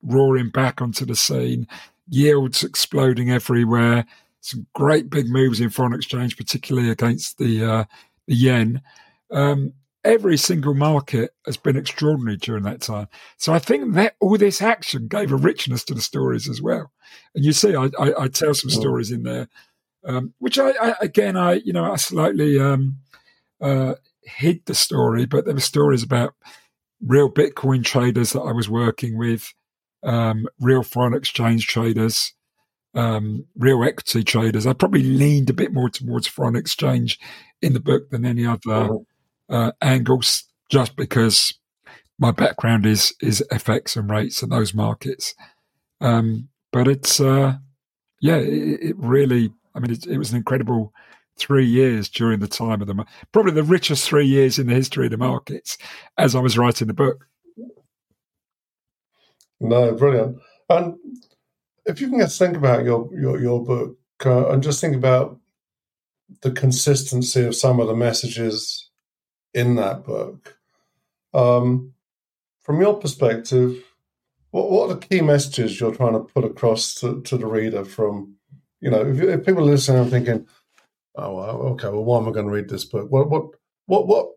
roaring 0.07 0.51
back 0.51 0.81
onto 0.81 1.05
the 1.05 1.17
scene, 1.17 1.67
yields 2.09 2.63
exploding 2.65 3.31
everywhere, 3.31 4.07
some 4.41 4.67
great 4.75 5.11
big 5.11 5.29
moves 5.29 5.61
in 5.61 5.71
foreign 5.71 5.95
exchange, 5.95 6.37
particularly 6.37 6.91
against 6.91 7.39
the 7.39 7.65
uh, 7.65 7.85
the 8.27 8.35
yen. 8.35 8.83
Um, 9.31 9.73
every 10.05 10.37
single 10.37 10.75
market 10.75 11.33
has 11.47 11.57
been 11.57 11.77
extraordinary 11.77 12.37
during 12.37 12.63
that 12.63 12.81
time. 12.81 13.09
So 13.39 13.53
I 13.53 13.59
think 13.59 13.95
that 13.95 14.15
all 14.21 14.39
this 14.39 14.63
action 14.63 15.09
gave 15.09 15.33
a 15.33 15.37
richness 15.37 15.83
to 15.85 15.95
the 15.95 16.01
stories 16.01 16.49
as 16.49 16.63
well. 16.63 16.93
And 17.35 17.45
you 17.45 17.53
see, 17.53 17.75
I, 17.75 17.91
I, 17.99 18.13
I 18.23 18.29
tell 18.29 18.55
some 18.55 18.71
stories 18.71 19.11
in 19.11 19.25
there 19.25 19.49
um, 20.07 20.33
which 20.39 20.59
I, 20.59 20.71
I, 20.71 20.95
again 21.01 21.37
I 21.37 21.55
you 21.55 21.73
know 21.73 21.93
I 21.93 21.97
slightly 21.97 22.59
um, 22.59 22.99
uh, 23.61 23.95
hid 24.23 24.65
the 24.67 24.75
story, 24.75 25.27
but 25.27 25.45
there 25.45 25.55
were 25.55 25.61
stories 25.61 26.03
about 26.03 26.35
real 27.05 27.31
Bitcoin 27.31 27.85
traders 27.85 28.33
that 28.33 28.41
I 28.41 28.53
was 28.53 28.71
working 28.71 29.19
with, 29.19 29.53
um, 30.03 30.47
real 30.61 30.83
foreign 30.83 31.15
exchange 31.15 31.67
traders, 31.67 32.33
um, 32.95 33.47
real 33.57 33.83
equity 33.85 34.25
traders. 34.25 34.67
I 34.67 34.73
probably 34.73 35.03
leaned 35.03 35.51
a 35.51 35.55
bit 35.55 35.73
more 35.73 35.91
towards 35.91 36.27
foreign 36.27 36.57
exchange 36.57 37.19
in 37.63 37.73
the 37.73 37.81
book 37.81 38.11
than 38.11 38.25
any 38.25 38.47
other 38.47 38.91
uh, 39.49 39.73
angles, 39.81 40.45
just 40.71 40.97
because 40.97 41.55
my 42.19 42.31
background 42.31 42.87
is 42.87 43.15
is 43.21 43.45
FX 43.51 43.97
and 43.97 44.11
rates 44.11 44.43
and 44.43 44.53
those 44.53 44.75
markets. 44.75 45.35
Um, 46.01 46.49
but 46.73 46.89
it's 46.89 47.21
uh, 47.21 47.57
yeah, 48.21 48.37
it, 48.37 48.81
it 48.83 48.97
really 48.99 49.53
I 49.77 49.79
mean, 49.79 49.91
it, 49.91 50.07
it 50.07 50.19
was 50.19 50.31
an 50.31 50.39
incredible 50.39 50.93
three 51.39 51.67
years 51.67 52.09
during 52.09 52.41
the 52.41 52.49
time 52.49 52.81
of 52.81 52.87
the 52.87 53.05
probably 53.31 53.53
the 53.53 53.63
richest 53.63 54.09
three 54.09 54.27
years 54.27 54.59
in 54.59 54.67
the 54.67 54.75
history 54.75 55.05
of 55.05 55.11
the 55.11 55.19
markets 55.19 55.77
as 56.17 56.35
I 56.35 56.41
was 56.41 56.57
writing 56.57 56.87
the 56.87 56.95
book. 56.95 57.29
No, 59.61 59.93
brilliant. 59.95 60.39
And 60.69 60.97
if 61.87 62.01
you 62.01 62.09
can 62.09 62.21
just 62.21 62.39
think 62.39 62.57
about 62.57 62.85
your 62.85 63.09
your, 63.15 63.41
your 63.41 63.65
book 63.65 63.97
uh, 64.25 64.49
and 64.51 64.63
just 64.63 64.81
think 64.81 64.97
about 64.97 65.39
the 66.43 66.51
consistency 66.51 67.45
of 67.45 67.55
some 67.55 67.81
of 67.81 67.87
the 67.87 67.95
messages 67.95 68.91
in 69.55 69.77
that 69.77 70.05
book, 70.05 70.59
um, 71.33 71.93
from 72.63 72.81
your 72.81 72.99
perspective, 72.99 73.83
what, 74.51 74.71
what 74.71 74.91
are 74.91 74.95
the 74.95 75.07
key 75.07 75.21
messages 75.21 75.81
you're 75.81 75.95
trying 75.95 76.15
to 76.15 76.21
put 76.21 76.45
across 76.45 76.95
to, 76.97 77.23
to 77.23 77.39
the 77.39 77.47
reader 77.47 77.85
from 77.85 78.37
you 78.81 78.91
know, 78.91 79.01
if, 79.01 79.21
if 79.21 79.47
people 79.47 79.63
are 79.63 79.73
listening 79.73 80.03
and 80.03 80.11
thinking, 80.11 80.47
"Oh, 81.17 81.39
okay, 81.73 81.89
well, 81.89 82.05
why 82.05 82.19
am 82.19 82.29
I 82.29 82.33
going 82.33 82.47
to 82.47 82.53
read 82.53 82.69
this 82.69 82.85
book?" 82.85 83.11
What, 83.11 83.31
what, 83.31 83.47
what, 83.87 84.07
what? 84.07 84.29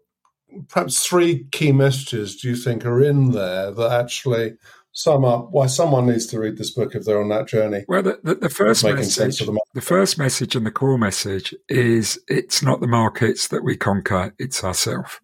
Perhaps 0.68 1.06
three 1.06 1.44
key 1.52 1.72
messages 1.72 2.38
do 2.38 2.50
you 2.50 2.56
think 2.56 2.86
are 2.86 3.04
in 3.04 3.32
there 3.32 3.72
that 3.72 3.92
actually 3.92 4.58
sum 4.92 5.24
up 5.24 5.50
why 5.52 5.68
someone 5.68 6.08
needs 6.08 6.26
to 6.28 6.40
read 6.40 6.58
this 6.58 6.72
book 6.72 6.96
if 6.96 7.06
they're 7.06 7.22
on 7.22 7.30
that 7.30 7.48
journey? 7.48 7.86
Well, 7.88 8.04
the, 8.04 8.20
the, 8.24 8.36
the 8.36 8.50
first 8.50 8.84
message, 8.84 9.40
the, 9.40 9.60
the 9.74 9.82
first 9.82 10.18
message, 10.18 10.56
and 10.56 10.66
the 10.66 10.72
core 10.72 10.98
message 10.98 11.54
is: 11.68 12.20
it's 12.28 12.62
not 12.62 12.82
the 12.82 12.88
markets 12.88 13.48
that 13.50 13.64
we 13.64 13.78
conquer; 13.78 14.34
it's 14.38 14.64
ourselves. 14.64 15.20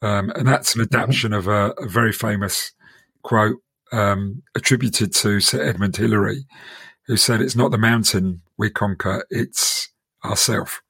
Um, 0.00 0.30
and 0.34 0.48
that's 0.48 0.74
an 0.74 0.82
adaptation 0.82 1.30
mm-hmm. 1.30 1.48
of 1.48 1.78
a, 1.78 1.82
a, 1.82 1.86
very 1.86 2.12
famous 2.12 2.72
quote 3.22 3.58
um, 3.92 4.42
attributed 4.56 5.14
to 5.14 5.38
Sir 5.38 5.62
Edmund 5.62 5.96
Hillary, 5.96 6.44
who 7.06 7.16
said 7.16 7.40
it's 7.40 7.54
not 7.54 7.70
the 7.70 7.78
mountain 7.78 8.42
we 8.58 8.70
conquer, 8.70 9.24
it's 9.30 9.88
ourselves." 10.24 10.80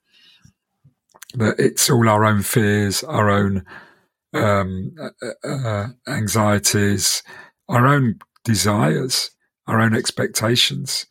That 1.35 1.59
it's 1.59 1.88
all 1.88 2.11
our 2.11 2.26
own 2.26 2.42
fears, 2.42 3.02
our 3.05 3.31
own 3.31 3.64
um, 4.35 4.94
uh, 5.00 5.48
uh, 5.48 5.88
anxieties, 6.07 7.22
our 7.73 7.87
own 7.87 8.21
desires, 8.45 9.31
our 9.67 9.81
own 9.81 9.95
expectations, 9.95 11.07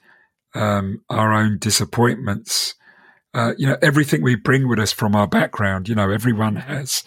um, 0.56 1.04
our 1.10 1.34
own 1.34 1.58
disappointments. 1.60 2.76
Uh, 3.34 3.54
you 3.58 3.66
know, 3.66 3.78
everything 3.82 4.22
we 4.22 4.36
bring 4.36 4.68
with 4.68 4.80
us 4.80 4.92
from 4.92 5.16
our 5.16 5.28
background. 5.28 5.88
You 5.88 5.96
know, 5.96 6.10
everyone 6.10 6.58
has 6.58 7.04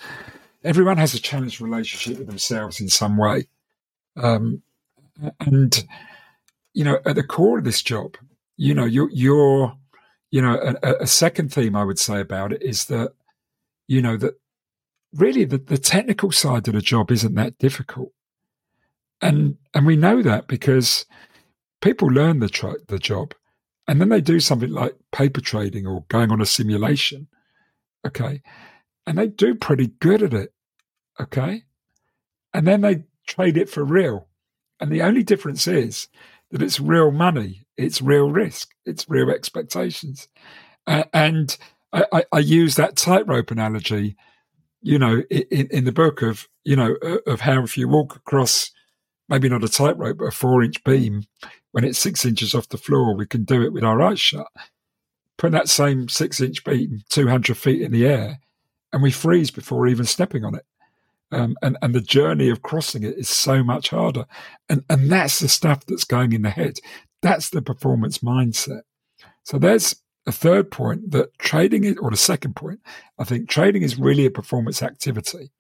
everyone 0.62 0.97
has 0.97 1.14
a 1.14 1.21
challenged 1.21 1.61
relationship 1.61 2.19
with 2.19 2.27
themselves 2.27 2.81
in 2.81 2.88
some 2.88 3.17
way, 3.17 3.47
um, 4.17 4.62
and 5.40 5.85
you 6.75 6.85
know, 6.85 6.99
at 7.07 7.14
the 7.14 7.23
core 7.23 7.59
of 7.59 7.64
this 7.64 7.83
job, 7.83 8.17
you 8.57 8.75
know, 8.75 8.85
you're, 8.85 9.11
you're 9.12 9.77
you 10.31 10.43
know, 10.43 10.77
a, 10.83 10.95
a, 11.03 11.07
second 11.07 11.53
theme 11.53 11.77
I 11.77 11.85
would 11.85 11.99
say 12.01 12.19
about 12.19 12.53
it 12.53 12.61
is 12.61 12.87
that, 12.87 13.12
you 13.87 14.03
know, 14.03 14.17
that 14.17 14.35
really 15.12 15.45
the, 15.45 15.59
the 15.59 15.79
technical 15.79 16.33
side 16.33 16.67
of 16.67 16.75
the 16.75 16.81
job 16.81 17.12
isn't 17.12 17.37
that 17.37 17.57
difficult. 17.59 18.11
And, 19.24 19.56
and 19.72 19.87
we 19.87 19.96
know 19.96 20.22
that 20.22 20.46
because 20.48 21.06
people 21.80 22.08
learn 22.08 22.40
the, 22.40 22.78
the 22.88 22.98
job 22.98 23.34
and 23.87 24.00
then 24.00 24.08
they 24.08 24.20
do 24.20 24.40
something 24.40 24.70
like 24.70 24.94
paper 25.12 25.40
trading 25.40 25.87
or 25.87 26.04
going 26.08 26.30
on 26.30 26.40
a 26.40 26.46
simulation. 26.46 27.28
Okay. 28.06 28.42
And 29.06 29.18
they 29.18 29.28
do 29.28 29.54
pretty 29.54 29.88
good 30.00 30.22
at 30.22 30.34
it. 30.34 30.52
Okay. 31.20 31.62
And 32.52 32.66
then 32.66 32.80
they 32.80 33.04
trade 33.26 33.56
it 33.56 33.68
for 33.68 33.84
real. 33.84 34.28
And 34.80 34.90
the 34.90 35.02
only 35.02 35.22
difference 35.22 35.66
is 35.66 36.08
that 36.50 36.62
it's 36.62 36.80
real 36.80 37.10
money, 37.10 37.66
it's 37.76 38.02
real 38.02 38.30
risk, 38.30 38.70
it's 38.84 39.08
real 39.08 39.30
expectations. 39.30 40.28
Uh, 40.87 41.04
and 41.12 41.56
I, 41.92 42.04
I, 42.12 42.24
I, 42.32 42.38
use 42.40 42.76
that 42.76 42.96
tightrope 42.96 43.50
analogy, 43.50 44.16
you 44.82 44.98
know, 44.98 45.22
in, 45.30 45.68
in 45.70 45.84
the 45.84 45.92
book 45.92 46.20
of, 46.20 46.46
you 46.64 46.76
know, 46.76 46.96
of 47.26 47.40
how 47.40 47.62
if 47.62 47.78
you 47.78 47.88
walk 47.88 48.16
across 48.16 48.70
maybe 49.28 49.48
not 49.48 49.64
a 49.64 49.68
tightrope, 49.68 50.18
but 50.18 50.26
a 50.26 50.30
four 50.30 50.62
inch 50.62 50.82
beam, 50.84 51.24
when 51.72 51.84
it's 51.84 51.98
six 51.98 52.24
inches 52.24 52.54
off 52.54 52.68
the 52.68 52.78
floor, 52.78 53.14
we 53.14 53.26
can 53.26 53.44
do 53.44 53.62
it 53.62 53.72
with 53.72 53.84
our 53.84 54.00
eyes 54.02 54.20
shut. 54.20 54.46
Put 55.37 55.52
that 55.52 55.68
same 55.68 56.08
six 56.08 56.40
inch 56.40 56.64
beam 56.64 57.02
200 57.08 57.56
feet 57.56 57.82
in 57.82 57.92
the 57.92 58.06
air, 58.06 58.38
and 58.92 59.02
we 59.02 59.10
freeze 59.10 59.50
before 59.50 59.87
even 59.87 60.04
stepping 60.06 60.44
on 60.44 60.54
it. 60.54 60.64
Um, 61.32 61.56
and, 61.62 61.76
and 61.82 61.94
the 61.94 62.00
journey 62.00 62.48
of 62.48 62.62
crossing 62.62 63.02
it 63.02 63.18
is 63.18 63.28
so 63.28 63.64
much 63.64 63.90
harder. 63.90 64.26
And, 64.68 64.84
and 64.88 65.10
that's 65.10 65.40
the 65.40 65.48
stuff 65.48 65.84
that's 65.84 66.04
going 66.04 66.32
in 66.32 66.42
the 66.42 66.50
head. 66.50 66.74
That's 67.22 67.50
the 67.50 67.60
performance 67.60 68.18
mindset. 68.18 68.82
So 69.42 69.58
there's 69.58 69.96
a 70.26 70.32
third 70.32 70.70
point 70.70 71.10
that 71.10 71.37
trading 71.38 71.84
is, 71.84 71.96
or 71.96 72.10
the 72.10 72.16
second 72.16 72.54
point, 72.54 72.80
I 73.18 73.24
think 73.24 73.48
trading 73.48 73.82
is 73.82 73.98
really 73.98 74.26
a 74.26 74.30
performance 74.30 74.82
activity. 74.82 75.50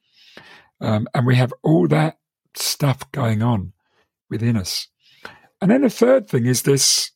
Um, 0.80 1.08
and 1.14 1.26
we 1.26 1.34
have 1.36 1.52
all 1.62 1.88
that 1.88 2.18
stuff 2.56 3.10
going 3.12 3.42
on 3.42 3.72
within 4.30 4.56
us. 4.56 4.88
And 5.60 5.70
then 5.70 5.82
the 5.82 5.90
third 5.90 6.28
thing 6.28 6.46
is 6.46 6.62
this 6.62 7.10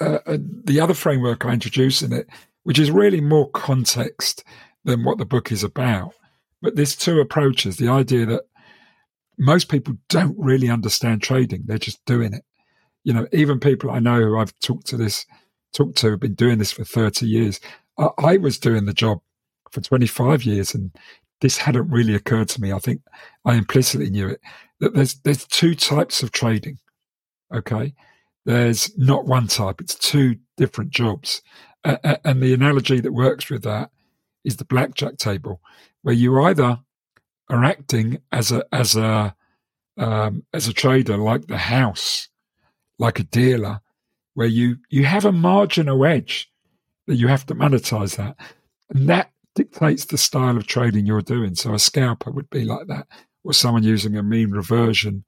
uh, 0.00 0.18
uh, 0.26 0.38
the 0.64 0.80
other 0.80 0.94
framework 0.94 1.44
I 1.44 1.52
introduce 1.52 2.02
in 2.02 2.12
it, 2.12 2.28
which 2.64 2.78
is 2.78 2.90
really 2.90 3.20
more 3.20 3.48
context 3.50 4.42
than 4.84 5.04
what 5.04 5.18
the 5.18 5.24
book 5.24 5.52
is 5.52 5.62
about. 5.62 6.14
But 6.60 6.76
there's 6.76 6.96
two 6.96 7.20
approaches. 7.20 7.76
The 7.76 7.88
idea 7.88 8.26
that 8.26 8.42
most 9.38 9.68
people 9.68 9.94
don't 10.08 10.36
really 10.38 10.68
understand 10.68 11.22
trading; 11.22 11.64
they're 11.66 11.78
just 11.78 12.04
doing 12.04 12.32
it. 12.32 12.44
You 13.04 13.12
know, 13.12 13.26
even 13.32 13.60
people 13.60 13.90
I 13.90 13.98
know 13.98 14.20
who 14.20 14.38
I've 14.38 14.58
talked 14.60 14.86
to 14.88 14.96
this, 14.96 15.26
talked 15.72 15.98
to, 15.98 16.10
have 16.10 16.20
been 16.20 16.34
doing 16.34 16.58
this 16.58 16.72
for 16.72 16.84
30 16.84 17.26
years. 17.26 17.60
I, 17.98 18.08
I 18.18 18.36
was 18.38 18.58
doing 18.58 18.86
the 18.86 18.92
job 18.92 19.18
for 19.70 19.80
25 19.80 20.44
years 20.44 20.74
and 20.74 20.90
this 21.42 21.58
hadn't 21.58 21.90
really 21.90 22.14
occurred 22.14 22.48
to 22.48 22.60
me. 22.60 22.72
I 22.72 22.78
think 22.78 23.02
I 23.44 23.56
implicitly 23.56 24.08
knew 24.08 24.28
it 24.28 24.40
that 24.80 24.94
there's, 24.94 25.14
there's 25.16 25.46
two 25.46 25.74
types 25.74 26.22
of 26.22 26.32
trading. 26.32 26.78
Okay. 27.54 27.94
There's 28.46 28.96
not 28.96 29.26
one 29.26 29.46
type. 29.46 29.80
It's 29.80 29.94
two 29.94 30.36
different 30.56 30.90
jobs. 30.90 31.42
Uh, 31.84 32.16
and 32.24 32.42
the 32.42 32.54
analogy 32.54 33.00
that 33.00 33.12
works 33.12 33.50
with 33.50 33.62
that 33.64 33.90
is 34.44 34.56
the 34.56 34.64
blackjack 34.64 35.18
table 35.18 35.60
where 36.00 36.14
you 36.14 36.42
either 36.42 36.80
are 37.50 37.64
acting 37.64 38.18
as 38.32 38.50
a, 38.50 38.64
as 38.72 38.96
a, 38.96 39.36
um, 39.98 40.44
as 40.54 40.66
a 40.66 40.72
trader, 40.72 41.16
like 41.16 41.46
the 41.46 41.58
house, 41.58 42.28
like 42.98 43.18
a 43.18 43.24
dealer, 43.24 43.80
where 44.34 44.46
you 44.46 44.76
you 44.88 45.04
have 45.04 45.24
a 45.24 45.32
marginal 45.32 46.04
edge 46.06 46.50
that 47.06 47.16
you 47.16 47.28
have 47.28 47.44
to 47.46 47.54
monetize 47.54 48.16
that, 48.16 48.36
and 48.90 49.08
that 49.08 49.31
dictates 49.54 50.04
the 50.06 50.18
style 50.18 50.56
of 50.56 50.66
trading 50.66 51.06
you're 51.06 51.22
doing. 51.22 51.54
So 51.54 51.74
a 51.74 51.78
scalper 51.78 52.30
would 52.30 52.50
be 52.50 52.64
like 52.64 52.86
that, 52.86 53.06
or 53.44 53.52
someone 53.52 53.82
using 53.82 54.16
a 54.16 54.22
mean 54.22 54.50
reversion 54.50 55.24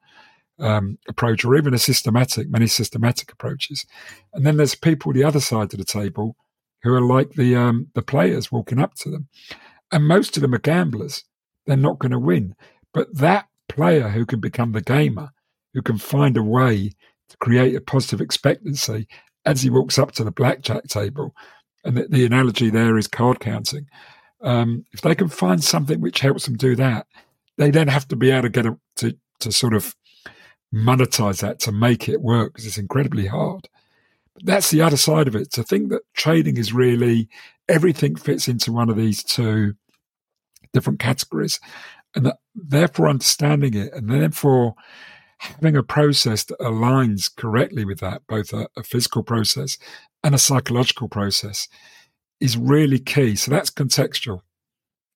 um, 0.58 0.98
approach, 1.08 1.44
or 1.44 1.56
even 1.56 1.74
a 1.74 1.78
systematic, 1.78 2.48
many 2.48 2.66
systematic 2.66 3.32
approaches. 3.32 3.84
And 4.32 4.46
then 4.46 4.56
there's 4.56 4.74
people 4.74 5.12
the 5.12 5.24
other 5.24 5.40
side 5.40 5.72
of 5.72 5.78
the 5.78 5.84
table 5.84 6.36
who 6.82 6.94
are 6.94 7.00
like 7.00 7.32
the 7.32 7.56
um, 7.56 7.88
the 7.94 8.02
players 8.02 8.52
walking 8.52 8.78
up 8.78 8.94
to 8.96 9.10
them, 9.10 9.28
and 9.90 10.06
most 10.06 10.36
of 10.36 10.42
them 10.42 10.54
are 10.54 10.58
gamblers. 10.58 11.24
They're 11.66 11.76
not 11.76 11.98
going 11.98 12.12
to 12.12 12.18
win, 12.18 12.54
but 12.92 13.14
that 13.16 13.48
player 13.68 14.10
who 14.10 14.26
can 14.26 14.40
become 14.40 14.72
the 14.72 14.82
gamer, 14.82 15.30
who 15.72 15.82
can 15.82 15.98
find 15.98 16.36
a 16.36 16.42
way 16.42 16.92
to 17.30 17.36
create 17.38 17.74
a 17.74 17.80
positive 17.80 18.20
expectancy 18.20 19.08
as 19.44 19.62
he 19.62 19.70
walks 19.70 19.98
up 19.98 20.12
to 20.12 20.24
the 20.24 20.30
blackjack 20.30 20.84
table. 20.84 21.34
And 21.84 21.96
the, 21.96 22.08
the 22.08 22.26
analogy 22.26 22.70
there 22.70 22.96
is 22.96 23.06
card 23.06 23.40
counting. 23.40 23.88
Um, 24.42 24.84
if 24.92 25.00
they 25.00 25.14
can 25.14 25.28
find 25.28 25.62
something 25.62 26.00
which 26.00 26.20
helps 26.20 26.46
them 26.46 26.56
do 26.56 26.76
that, 26.76 27.06
they 27.56 27.70
then 27.70 27.88
have 27.88 28.08
to 28.08 28.16
be 28.16 28.30
able 28.30 28.42
to 28.42 28.48
get 28.48 28.66
a, 28.66 28.78
to 28.96 29.16
to 29.40 29.52
sort 29.52 29.74
of 29.74 29.94
monetize 30.74 31.40
that 31.40 31.60
to 31.60 31.72
make 31.72 32.08
it 32.08 32.20
work 32.20 32.52
because 32.52 32.66
it's 32.66 32.78
incredibly 32.78 33.26
hard. 33.26 33.68
But 34.34 34.46
that's 34.46 34.70
the 34.70 34.82
other 34.82 34.96
side 34.96 35.28
of 35.28 35.36
it. 35.36 35.52
To 35.52 35.62
think 35.62 35.90
that 35.90 36.02
trading 36.14 36.56
is 36.56 36.72
really 36.72 37.28
everything 37.68 38.16
fits 38.16 38.48
into 38.48 38.72
one 38.72 38.90
of 38.90 38.96
these 38.96 39.22
two 39.22 39.74
different 40.72 40.98
categories, 40.98 41.60
and 42.14 42.26
that 42.26 42.38
therefore 42.54 43.08
understanding 43.08 43.74
it 43.74 43.92
and 43.92 44.10
therefore 44.10 44.74
having 45.38 45.76
a 45.76 45.82
process 45.82 46.44
that 46.44 46.58
aligns 46.58 47.34
correctly 47.34 47.84
with 47.84 48.00
that, 48.00 48.22
both 48.26 48.52
a, 48.52 48.68
a, 48.76 48.82
physical 48.82 49.22
process 49.22 49.76
and 50.24 50.34
a 50.34 50.38
psychological 50.38 51.08
process, 51.08 51.68
is 52.40 52.56
really 52.56 52.98
key. 52.98 53.36
So 53.36 53.52
that's 53.52 53.70
contextual. 53.70 54.40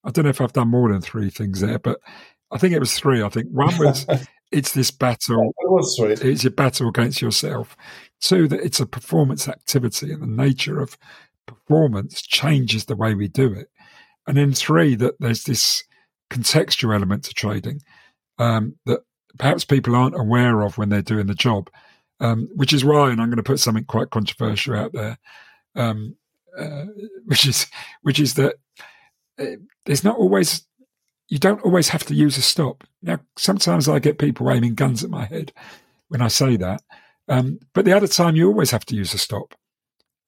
I 0.04 0.10
don't 0.10 0.24
know 0.24 0.30
if 0.30 0.40
I've 0.40 0.52
done 0.52 0.68
more 0.68 0.92
than 0.92 1.00
three 1.00 1.30
things 1.30 1.60
there, 1.60 1.78
but 1.78 1.98
I 2.52 2.58
think 2.58 2.74
it 2.74 2.78
was 2.78 2.94
three. 2.94 3.22
I 3.22 3.28
think 3.28 3.48
one 3.50 3.76
was 3.78 4.06
it's 4.52 4.72
this 4.72 4.90
battle. 4.90 5.52
It 5.58 5.70
was 5.70 5.96
three. 5.98 6.12
It's 6.12 6.44
a 6.44 6.50
battle 6.50 6.88
against 6.88 7.20
yourself. 7.20 7.76
Two, 8.20 8.48
that 8.48 8.60
it's 8.60 8.80
a 8.80 8.86
performance 8.86 9.48
activity 9.48 10.12
and 10.12 10.22
the 10.22 10.26
nature 10.26 10.80
of 10.80 10.96
performance 11.46 12.22
changes 12.22 12.84
the 12.84 12.96
way 12.96 13.14
we 13.14 13.28
do 13.28 13.52
it. 13.52 13.68
And 14.26 14.36
then 14.36 14.52
three, 14.52 14.94
that 14.96 15.14
there's 15.20 15.44
this 15.44 15.82
contextual 16.30 16.94
element 16.94 17.24
to 17.24 17.34
trading 17.34 17.80
um, 18.38 18.76
that 18.86 19.00
perhaps 19.38 19.64
people 19.64 19.94
aren't 19.94 20.18
aware 20.18 20.60
of 20.62 20.78
when 20.78 20.88
they're 20.88 21.02
doing 21.02 21.26
the 21.26 21.34
job, 21.34 21.70
um, 22.20 22.48
which 22.54 22.72
is 22.72 22.84
why, 22.84 23.10
and 23.10 23.20
I'm 23.20 23.28
going 23.28 23.36
to 23.36 23.42
put 23.42 23.60
something 23.60 23.84
quite 23.84 24.10
controversial 24.10 24.74
out 24.74 24.92
there, 24.92 25.18
um, 25.74 26.16
uh, 26.58 26.86
which 27.24 27.46
is 27.46 27.66
which 28.02 28.18
is 28.20 28.34
that 28.34 28.56
uh, 29.38 29.56
there's 29.86 30.04
not 30.04 30.18
always 30.18 30.66
you 31.28 31.38
don't 31.38 31.62
always 31.62 31.88
have 31.88 32.04
to 32.04 32.14
use 32.14 32.36
a 32.36 32.42
stop. 32.42 32.84
Now, 33.02 33.20
sometimes 33.36 33.88
I 33.88 33.98
get 33.98 34.18
people 34.18 34.50
aiming 34.50 34.74
guns 34.74 35.04
at 35.04 35.10
my 35.10 35.26
head 35.26 35.52
when 36.08 36.22
I 36.22 36.28
say 36.28 36.56
that, 36.56 36.82
um, 37.28 37.60
but 37.74 37.84
the 37.84 37.92
other 37.92 38.08
time 38.08 38.34
you 38.34 38.48
always 38.48 38.70
have 38.70 38.86
to 38.86 38.96
use 38.96 39.14
a 39.14 39.18
stop. 39.18 39.54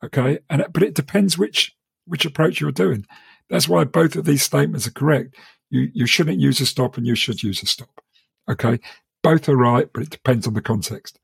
Okay, 0.05 0.38
and 0.48 0.64
but 0.72 0.83
it 0.83 0.94
depends 0.94 1.37
which 1.37 1.74
which 2.07 2.24
approach 2.24 2.61
you're 2.61 2.72
doing. 2.72 3.07
That's 3.48 3.68
why 3.68 3.85
both 3.85 4.16
of 4.16 4.24
these 4.24 4.42
statements 4.42 4.87
are 4.87 4.92
correct. 4.92 5.37
You 5.70 5.90
you 5.92 6.07
shouldn't 6.07 6.38
use 6.38 6.61
a 6.61 6.66
stop, 6.66 6.96
and 6.96 7.07
you 7.07 7.14
should 7.14 7.42
use 7.42 7.62
a 7.62 7.66
stop. 7.66 8.00
Okay, 8.48 8.81
both 9.22 9.48
are 9.48 9.57
right, 9.57 9.88
but 9.92 10.03
it 10.03 10.11
depends 10.11 10.46
on 10.46 10.55
the 10.55 10.62
context. 10.62 11.18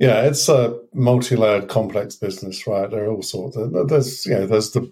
Yeah, 0.00 0.22
it's 0.22 0.48
a 0.48 0.80
multi-layered, 0.94 1.68
complex 1.68 2.16
business, 2.16 2.66
right? 2.66 2.90
There 2.90 3.04
are 3.04 3.12
all 3.12 3.22
sorts. 3.22 3.56
Of, 3.56 3.88
there's 3.88 4.24
you 4.24 4.32
know 4.32 4.46
there's 4.46 4.70
the 4.70 4.90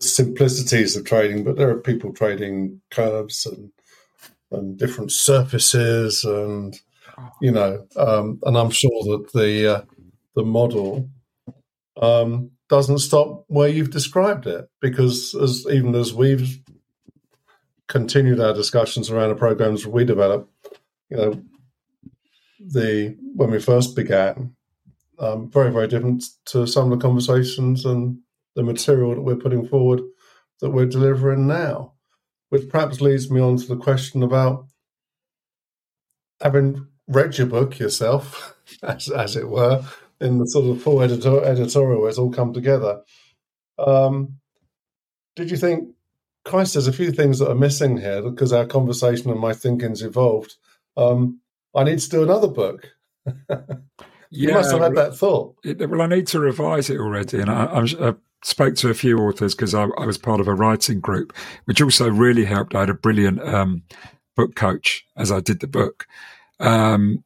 simplicities 0.00 0.96
of 0.96 1.06
trading, 1.06 1.44
but 1.44 1.56
there 1.56 1.70
are 1.70 1.80
people 1.80 2.12
trading 2.12 2.82
curves 2.90 3.46
and 3.46 3.72
and 4.50 4.76
different 4.78 5.12
surfaces, 5.12 6.24
and 6.24 6.78
you 7.40 7.50
know, 7.50 7.86
um, 7.96 8.38
and 8.44 8.58
I'm 8.58 8.68
sure 8.70 9.02
that 9.04 9.30
the 9.32 9.76
uh, 9.78 9.82
the 10.36 10.44
model 10.44 11.08
um, 12.02 12.50
doesn't 12.68 12.98
stop 12.98 13.46
where 13.48 13.68
you've 13.68 13.90
described 13.90 14.46
it, 14.46 14.68
because 14.82 15.34
as 15.36 15.64
even 15.70 15.94
as 15.94 16.12
we've 16.12 16.60
continued 17.88 18.40
our 18.40 18.52
discussions 18.52 19.10
around 19.10 19.30
the 19.30 19.36
programs 19.36 19.86
we 19.86 20.04
develop, 20.04 20.50
you 21.08 21.16
know, 21.16 21.42
the 22.60 23.16
when 23.34 23.50
we 23.50 23.60
first 23.60 23.96
began, 23.96 24.54
um, 25.18 25.50
very 25.50 25.72
very 25.72 25.88
different 25.88 26.24
to 26.46 26.66
some 26.66 26.92
of 26.92 26.98
the 26.98 27.02
conversations 27.02 27.84
and 27.84 28.18
the 28.56 28.62
material 28.62 29.14
that 29.14 29.22
we're 29.22 29.36
putting 29.36 29.66
forward 29.66 30.00
that 30.60 30.70
we're 30.70 30.86
delivering 30.86 31.46
now, 31.46 31.94
which 32.50 32.68
perhaps 32.68 33.00
leads 33.00 33.30
me 33.30 33.40
on 33.40 33.56
to 33.56 33.66
the 33.66 33.76
question 33.76 34.22
about 34.22 34.66
having 36.40 36.86
read 37.08 37.36
your 37.38 37.46
book 37.46 37.78
yourself, 37.78 38.56
as, 38.82 39.08
as 39.08 39.36
it 39.36 39.48
were, 39.48 39.82
in 40.20 40.38
the 40.38 40.46
sort 40.46 40.66
of 40.66 40.82
full 40.82 41.02
editor, 41.02 41.42
editorial 41.44 42.00
where 42.00 42.08
it's 42.08 42.18
all 42.18 42.30
come 42.30 42.52
together. 42.52 43.00
Um, 43.78 44.36
did 45.36 45.50
you 45.50 45.56
think 45.56 45.94
Christ, 46.44 46.74
there's 46.74 46.86
a 46.86 46.92
few 46.92 47.12
things 47.12 47.38
that 47.38 47.50
are 47.50 47.54
missing 47.54 47.98
here 47.98 48.22
because 48.22 48.52
our 48.52 48.66
conversation 48.66 49.30
and 49.30 49.40
my 49.40 49.52
thinking's 49.52 50.02
evolved. 50.02 50.56
Um, 50.96 51.40
I 51.74 51.84
need 51.84 51.98
to 51.98 52.08
do 52.10 52.22
another 52.22 52.48
book. 52.48 52.88
you 53.26 54.48
yeah, 54.48 54.54
must 54.54 54.72
have 54.72 54.80
had 54.80 54.94
that 54.96 55.16
thought. 55.16 55.56
It, 55.64 55.88
well, 55.88 56.02
I 56.02 56.06
need 56.06 56.26
to 56.28 56.40
revise 56.40 56.90
it 56.90 56.98
already, 56.98 57.40
and 57.40 57.50
I, 57.50 57.64
I, 57.64 58.08
I 58.08 58.14
spoke 58.42 58.74
to 58.76 58.88
a 58.88 58.94
few 58.94 59.18
authors 59.18 59.54
because 59.54 59.74
I, 59.74 59.84
I, 59.98 60.06
was 60.06 60.18
part 60.18 60.40
of 60.40 60.48
a 60.48 60.54
writing 60.54 61.00
group, 61.00 61.34
which 61.66 61.82
also 61.82 62.10
really 62.10 62.44
helped. 62.44 62.74
I 62.74 62.80
had 62.80 62.90
a 62.90 62.94
brilliant 62.94 63.40
um, 63.42 63.82
book 64.36 64.54
coach 64.54 65.04
as 65.16 65.30
I 65.30 65.40
did 65.40 65.60
the 65.60 65.66
book. 65.66 66.06
Um, 66.58 67.24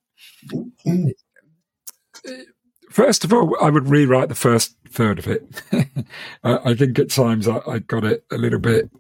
first 2.90 3.24
of 3.24 3.33
all, 3.33 3.57
I 3.62 3.70
would 3.70 3.88
rewrite 3.88 4.28
the 4.28 4.35
first 4.35 4.76
third 4.88 5.18
of 5.18 5.26
it. 5.26 5.62
I 6.44 6.74
think 6.74 6.98
at 6.98 7.11
times 7.11 7.48
I, 7.48 7.61
I, 7.66 7.78
got 7.80 8.04
it 8.04 8.24
a 8.30 8.37
little 8.37 8.61
bit. 8.61 8.90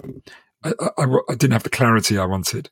I, 0.62 0.72
I, 0.98 1.04
I 1.28 1.34
didn't 1.34 1.52
have 1.52 1.62
the 1.62 1.70
clarity 1.70 2.18
I 2.18 2.26
wanted. 2.26 2.70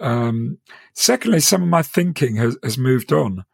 Um, 0.00 0.58
secondly, 0.94 1.40
some 1.40 1.62
of 1.62 1.68
my 1.68 1.82
thinking 1.82 2.36
has, 2.36 2.56
has 2.62 2.78
moved 2.78 3.12
on, 3.12 3.44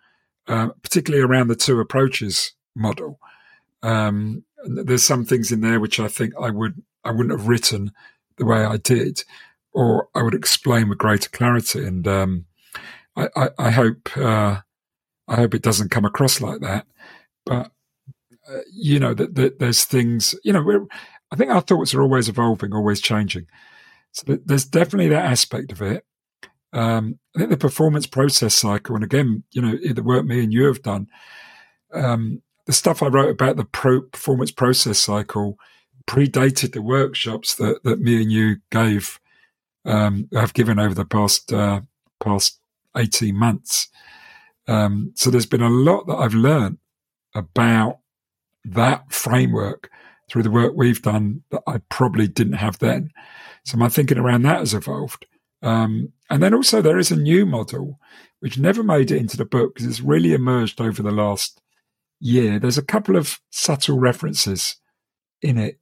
uh, 0.47 0.69
particularly 0.83 1.25
around 1.25 1.49
the 1.49 1.57
two 1.57 1.81
approaches 1.81 2.53
model. 2.75 3.19
Um, 3.83 4.45
there's 4.65 5.05
some 5.05 5.25
things 5.25 5.53
in 5.53 5.61
there 5.61 5.81
which 5.81 6.01
I 6.01 6.09
think 6.09 6.35
I 6.41 6.51
would 6.51 6.83
I 7.05 7.11
wouldn't 7.11 7.39
have 7.39 7.49
written 7.49 7.93
the 8.37 8.45
way 8.45 8.65
I 8.65 8.77
did, 8.77 9.23
or 9.73 10.09
I 10.15 10.23
would 10.23 10.35
explain 10.35 10.89
with 10.89 10.99
greater 10.99 11.31
clarity. 11.31 11.85
And 11.85 12.07
um, 12.09 12.47
I, 13.15 13.29
I, 13.37 13.49
I, 13.59 13.71
hope 13.71 14.17
uh, 14.17 14.61
I 15.29 15.37
hope 15.37 15.55
it 15.55 15.63
doesn't 15.63 15.91
come 15.91 16.05
across 16.05 16.41
like 16.41 16.61
that. 16.61 16.87
But 17.45 17.71
uh, 18.49 18.61
you 18.73 18.99
know 18.99 19.15
that, 19.15 19.35
that 19.37 19.59
there's 19.59 19.85
things 19.85 20.35
you 20.45 20.53
know 20.53 20.89
I 21.31 21.37
think 21.37 21.51
our 21.51 21.61
thoughts 21.61 21.95
are 21.95 22.03
always 22.03 22.29
evolving, 22.29 22.73
always 22.73 23.01
changing. 23.01 23.47
So 24.13 24.39
there's 24.45 24.65
definitely 24.65 25.09
that 25.09 25.27
aspect 25.27 25.73
of 25.73 25.83
it. 25.83 26.05
Um, 26.77 27.19
I 27.35 27.39
think 27.39 27.51
the 27.51 27.57
performance 27.57 28.07
process 28.07 28.55
cycle, 28.55 28.95
and 28.95 29.05
again, 29.05 29.45
you 29.53 29.63
know, 29.63 29.77
the 29.77 30.03
work 30.03 30.27
me 30.27 30.45
and 30.45 30.53
you 30.53 30.67
have 30.67 30.83
done, 30.83 31.09
um, 31.95 32.43
the 32.67 32.73
stuff 32.73 33.03
I 33.03 33.07
wrote 33.09 33.31
about 33.31 33.57
the 33.57 33.65
pro 33.65 34.03
performance 34.03 34.53
process 34.53 34.99
cycle 34.99 35.59
predated 36.07 36.73
the 36.73 36.83
workshops 36.83 37.55
that, 37.55 37.83
that 37.85 38.01
me 38.01 38.21
and 38.23 38.31
you 38.31 38.57
gave, 38.71 39.19
um, 39.85 40.29
have 40.35 40.53
given 40.53 40.79
over 40.79 40.95
the 40.95 41.07
past 41.07 41.53
uh, 41.53 41.81
past 42.21 42.61
eighteen 42.95 43.37
months. 43.37 43.89
Um, 44.69 45.13
so 45.15 45.31
there's 45.31 45.47
been 45.47 45.63
a 45.63 45.71
lot 45.71 46.07
that 46.07 46.17
I've 46.17 46.35
learned 46.35 46.79
about 47.35 48.01
that 48.65 49.13
framework 49.13 49.91
through 50.29 50.43
the 50.43 50.51
work 50.51 50.73
we've 50.77 51.03
done 51.03 51.43
that 51.51 51.63
I 51.67 51.79
probably 51.89 52.29
didn't 52.29 52.55
have 52.55 52.79
then. 52.81 53.13
So 53.65 53.79
my 53.79 53.89
thinking 53.89 54.19
around 54.19 54.43
that 54.43 54.59
has 54.59 54.75
evolved. 54.75 55.25
Um, 55.63 56.13
and 56.31 56.43
then 56.43 56.55
also 56.55 56.83
there 56.83 56.99
is 56.99 57.11
a 57.11 57.17
new 57.17 57.47
model 57.47 57.99
which 58.41 58.59
never 58.59 58.83
made 58.83 59.11
it 59.11 59.19
into 59.19 59.37
the 59.37 59.45
book 59.45 59.75
because 59.75 59.89
it's 59.89 60.01
really 60.01 60.33
emerged 60.33 60.81
over 60.81 61.03
the 61.03 61.11
last 61.11 61.61
year. 62.21 62.59
There's 62.59 62.79
a 62.79 62.85
couple 62.85 63.17
of 63.17 63.41
subtle 63.51 63.99
references 63.99 64.77
in 65.43 65.59
it, 65.59 65.79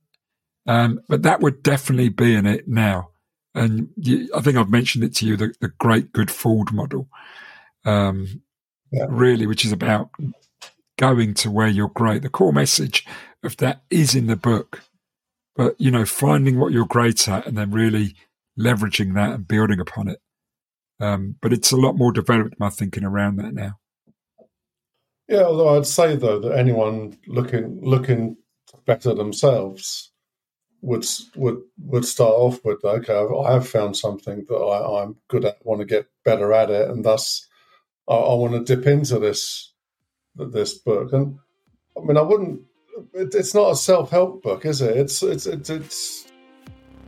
um, 0.67 1.01
but 1.09 1.23
that 1.23 1.41
would 1.41 1.63
definitely 1.63 2.11
be 2.11 2.35
in 2.35 2.47
it 2.47 2.69
now. 2.69 3.11
And 3.55 3.89
you, 3.97 4.29
I 4.35 4.41
think 4.41 4.57
I've 4.57 4.71
mentioned 4.71 5.05
it 5.05 5.15
to 5.17 5.27
you, 5.27 5.37
the, 5.37 5.55
the 5.61 5.69
great 5.79 6.13
good 6.13 6.31
fooled 6.31 6.73
model, 6.73 7.09
um, 7.85 8.43
yeah. 8.91 9.07
really, 9.09 9.47
which 9.47 9.65
is 9.65 9.73
about 9.73 10.11
going 10.99 11.35
to 11.35 11.51
where 11.51 11.69
you're 11.69 11.89
great. 11.89 12.23
The 12.23 12.29
core 12.29 12.53
message 12.53 13.07
of 13.43 13.57
that 13.59 13.83
is 13.91 14.15
in 14.15 14.27
the 14.27 14.37
book, 14.37 14.83
but 15.55 15.81
you 15.81 15.91
know, 15.91 16.05
finding 16.05 16.59
what 16.59 16.73
you're 16.73 16.87
great 16.87 17.29
at 17.29 17.47
and 17.47 17.57
then 17.57 17.71
really 17.71 18.15
leveraging 18.59 19.15
that 19.15 19.33
and 19.33 19.47
building 19.47 19.81
upon 19.81 20.09
it. 20.09 20.21
Um, 21.01 21.37
but 21.43 21.53
it's 21.53 21.73
a 21.73 21.77
lot 21.77 21.97
more 21.97 22.13
developed, 22.13 22.59
my 22.59 22.71
thinking 22.71 23.05
around 23.05 23.37
that 23.37 23.55
now. 23.55 23.79
Yeah, 25.29 25.45
although 25.45 25.77
I'd 25.77 25.87
say 25.87 26.17
though 26.17 26.39
that 26.41 26.57
anyone 26.57 27.19
looking 27.27 27.81
looking 27.83 28.37
better 28.85 29.15
themselves 29.15 30.13
would 30.83 31.07
would 31.35 31.63
would 31.79 32.05
start 32.05 32.35
off 32.35 32.61
with 32.65 32.85
okay, 32.85 33.15
I've, 33.15 33.33
I 33.33 33.53
have 33.55 33.69
found 33.69 33.97
something 33.97 34.45
that 34.49 34.55
I, 34.55 35.03
am 35.03 35.17
good 35.29 35.47
at, 35.47 35.65
want 35.65 35.81
to 35.81 35.87
get 35.87 36.07
better 36.25 36.53
at 36.53 36.71
it, 36.71 36.91
and 36.91 37.05
thus 37.05 37.47
I, 38.09 38.15
I 38.15 38.35
want 38.35 38.53
to 38.53 38.77
dip 38.77 38.87
into 38.87 39.19
this 39.19 39.73
this 40.37 40.75
book. 40.75 41.13
And 41.13 41.39
I 41.97 42.05
mean, 42.05 42.19
I 42.19 42.23
wouldn't. 42.23 42.61
It, 43.15 43.35
it's 43.35 43.55
not 43.55 43.71
a 43.71 43.77
self 43.77 44.11
help 44.11 44.43
book, 44.43 44.67
is 44.67 44.83
it? 44.83 44.97
It's 44.97 45.23
it's 45.23 45.47
it's, 45.47 45.71
it's 45.71 46.27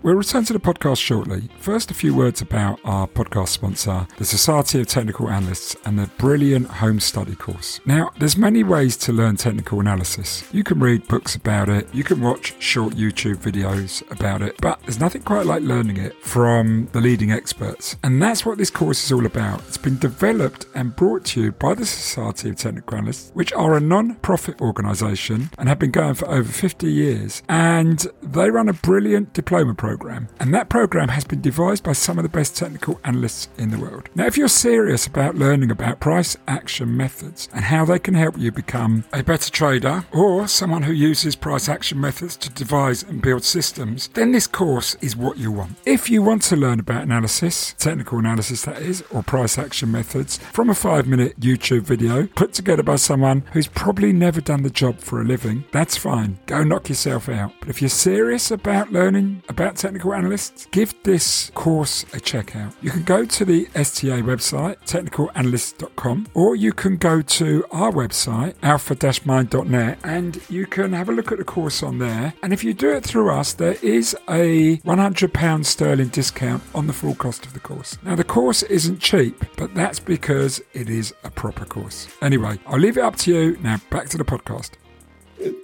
We'll 0.02 0.14
return 0.14 0.44
to 0.44 0.52
the 0.52 0.60
podcast 0.60 0.98
shortly. 0.98 1.48
First, 1.58 1.90
a 1.90 1.94
few 1.94 2.14
words 2.14 2.40
about 2.40 2.78
our 2.84 3.08
podcast 3.08 3.48
sponsor, 3.48 4.06
the 4.18 4.24
Society 4.24 4.80
of 4.80 4.86
Technical 4.86 5.28
Analysts, 5.28 5.74
and 5.84 5.98
their 5.98 6.10
brilliant 6.18 6.68
home 6.68 7.00
study 7.00 7.34
course. 7.34 7.80
Now, 7.86 8.10
there's 8.18 8.36
many 8.36 8.62
ways 8.62 8.96
to 8.98 9.12
learn 9.12 9.36
technical 9.36 9.80
analysis. 9.80 10.44
You 10.52 10.62
can 10.64 10.78
read 10.80 11.08
books 11.08 11.34
about 11.34 11.68
it, 11.68 11.92
you 11.94 12.04
can 12.04 12.20
watch 12.20 12.54
short 12.62 12.94
YouTube 12.94 13.36
videos 13.36 14.08
about 14.10 14.42
it, 14.42 14.56
but 14.60 14.80
there's 14.82 15.00
nothing 15.00 15.22
quite 15.22 15.46
like 15.46 15.62
learning 15.62 15.96
it 15.96 16.14
from 16.22 16.88
the 16.92 17.00
leading 17.00 17.32
experts. 17.32 17.96
And 18.04 18.22
that's 18.22 18.44
what 18.44 18.58
this 18.58 18.70
course 18.70 19.04
is 19.04 19.12
all 19.12 19.26
about. 19.26 19.60
It's 19.66 19.78
been 19.78 19.98
developed 19.98 20.66
and 20.74 20.94
brought 20.94 21.24
to 21.26 21.40
you 21.40 21.52
by 21.52 21.74
the 21.74 21.86
Society 21.86 22.50
of 22.50 22.56
Technical 22.56 22.98
Analysts, 22.98 23.30
which 23.34 23.52
are 23.54 23.76
a 23.76 23.80
non-profit 23.80 24.60
organisation 24.60 25.50
and 25.58 25.68
have 25.68 25.78
been 25.78 25.90
going 25.90 26.14
for 26.14 26.28
over 26.28 26.52
50 26.52 26.86
years. 26.86 27.42
And 27.48 28.06
they 28.22 28.50
run 28.50 28.68
a 28.68 28.72
brilliant 28.74 29.32
diploma 29.32 29.74
program 29.74 29.85
program, 29.86 30.28
and 30.40 30.52
that 30.52 30.68
program 30.68 31.08
has 31.08 31.24
been 31.24 31.40
devised 31.40 31.84
by 31.84 31.92
some 31.92 32.18
of 32.18 32.24
the 32.24 32.28
best 32.28 32.56
technical 32.56 32.98
analysts 33.04 33.48
in 33.56 33.70
the 33.70 33.78
world. 33.78 34.08
Now, 34.16 34.26
if 34.26 34.36
you're 34.36 34.48
serious 34.48 35.06
about 35.06 35.36
learning 35.36 35.70
about 35.70 36.00
price 36.00 36.36
action 36.48 36.96
methods 36.96 37.48
and 37.54 37.64
how 37.64 37.84
they 37.84 38.00
can 38.00 38.14
help 38.14 38.36
you 38.36 38.50
become 38.50 39.04
a 39.12 39.22
better 39.22 39.48
trader 39.48 40.04
or 40.12 40.48
someone 40.48 40.82
who 40.82 40.92
uses 40.92 41.36
price 41.36 41.68
action 41.68 42.00
methods 42.00 42.36
to 42.38 42.50
devise 42.50 43.04
and 43.04 43.22
build 43.22 43.44
systems, 43.44 44.08
then 44.14 44.32
this 44.32 44.48
course 44.48 44.96
is 45.00 45.14
what 45.14 45.38
you 45.38 45.52
want. 45.52 45.76
If 45.86 46.10
you 46.10 46.20
want 46.20 46.42
to 46.42 46.56
learn 46.56 46.80
about 46.80 47.04
analysis, 47.04 47.74
technical 47.78 48.18
analysis 48.18 48.62
that 48.62 48.82
is, 48.82 49.04
or 49.12 49.22
price 49.22 49.56
action 49.56 49.92
methods 49.92 50.38
from 50.38 50.68
a 50.68 50.74
five 50.74 51.06
minute 51.06 51.38
YouTube 51.38 51.82
video 51.82 52.26
put 52.34 52.52
together 52.52 52.82
by 52.82 52.96
someone 52.96 53.44
who's 53.52 53.68
probably 53.68 54.12
never 54.12 54.40
done 54.40 54.64
the 54.64 54.70
job 54.82 54.98
for 54.98 55.20
a 55.20 55.24
living, 55.24 55.64
that's 55.70 55.96
fine. 55.96 56.40
Go 56.46 56.64
knock 56.64 56.88
yourself 56.88 57.28
out. 57.28 57.52
But 57.60 57.68
if 57.68 57.80
you're 57.80 57.88
serious 57.88 58.50
about 58.50 58.90
learning 58.90 59.44
about 59.48 59.75
technical 59.76 60.14
analysts, 60.14 60.66
give 60.70 60.94
this 61.02 61.50
course 61.54 62.04
a 62.12 62.20
check 62.20 62.56
out. 62.56 62.72
You 62.82 62.90
can 62.90 63.02
go 63.02 63.24
to 63.24 63.44
the 63.44 63.68
STA 63.74 64.22
website, 64.22 64.76
technicalanalyst.com, 64.86 66.28
or 66.34 66.56
you 66.56 66.72
can 66.72 66.96
go 66.96 67.22
to 67.22 67.64
our 67.70 67.92
website, 67.92 68.54
alpha-mind.net, 68.62 69.98
and 70.02 70.40
you 70.48 70.66
can 70.66 70.92
have 70.92 71.08
a 71.08 71.12
look 71.12 71.32
at 71.32 71.38
the 71.38 71.44
course 71.44 71.82
on 71.82 71.98
there. 71.98 72.34
And 72.42 72.52
if 72.52 72.64
you 72.64 72.74
do 72.74 72.90
it 72.90 73.04
through 73.04 73.30
us, 73.30 73.52
there 73.52 73.76
is 73.82 74.16
a 74.28 74.78
£100 74.78 75.64
sterling 75.64 76.08
discount 76.08 76.62
on 76.74 76.86
the 76.86 76.92
full 76.92 77.14
cost 77.14 77.46
of 77.46 77.52
the 77.52 77.60
course. 77.60 77.98
Now, 78.02 78.14
the 78.14 78.24
course 78.24 78.62
isn't 78.64 79.00
cheap, 79.00 79.44
but 79.56 79.74
that's 79.74 80.00
because 80.00 80.62
it 80.72 80.88
is 80.88 81.14
a 81.24 81.30
proper 81.30 81.64
course. 81.64 82.08
Anyway, 82.22 82.58
I'll 82.66 82.78
leave 82.78 82.96
it 82.96 83.04
up 83.04 83.16
to 83.16 83.32
you. 83.32 83.56
Now, 83.62 83.78
back 83.90 84.08
to 84.10 84.18
the 84.18 84.24
podcast 84.24 84.72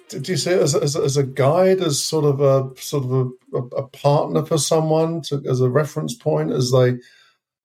did 0.08 0.28
you 0.28 0.36
see 0.36 0.50
it 0.50 0.60
as, 0.60 0.74
as, 0.74 0.96
as, 0.96 1.16
a 1.16 1.22
guide, 1.22 1.80
as 1.80 2.00
sort 2.00 2.24
of 2.24 2.40
a 2.40 2.70
sort 2.80 3.04
of 3.04 3.32
a, 3.54 3.58
a, 3.76 3.88
partner 3.88 4.44
for 4.44 4.58
someone 4.58 5.22
to, 5.22 5.42
as 5.48 5.60
a 5.60 5.70
reference 5.70 6.14
point 6.14 6.50
as 6.50 6.70
they 6.70 6.98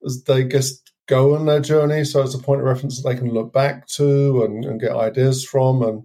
as 0.06 0.24
they 0.24 0.44
just 0.46 0.92
go 1.08 1.36
on 1.36 1.46
their 1.46 1.60
journey? 1.60 2.04
So 2.06 2.22
it's 2.22 2.34
a 2.34 2.40
point 2.40 2.62
of 2.62 2.68
reference 2.68 3.02
that 3.02 3.10
they 3.10 3.18
can 3.18 3.32
look 3.32 3.54
back 3.54 3.88
to 3.88 4.44
and, 4.44 4.64
and 4.64 4.80
get 4.80 4.96
ideas 4.96 5.46
from, 5.46 5.82
and 5.82 6.04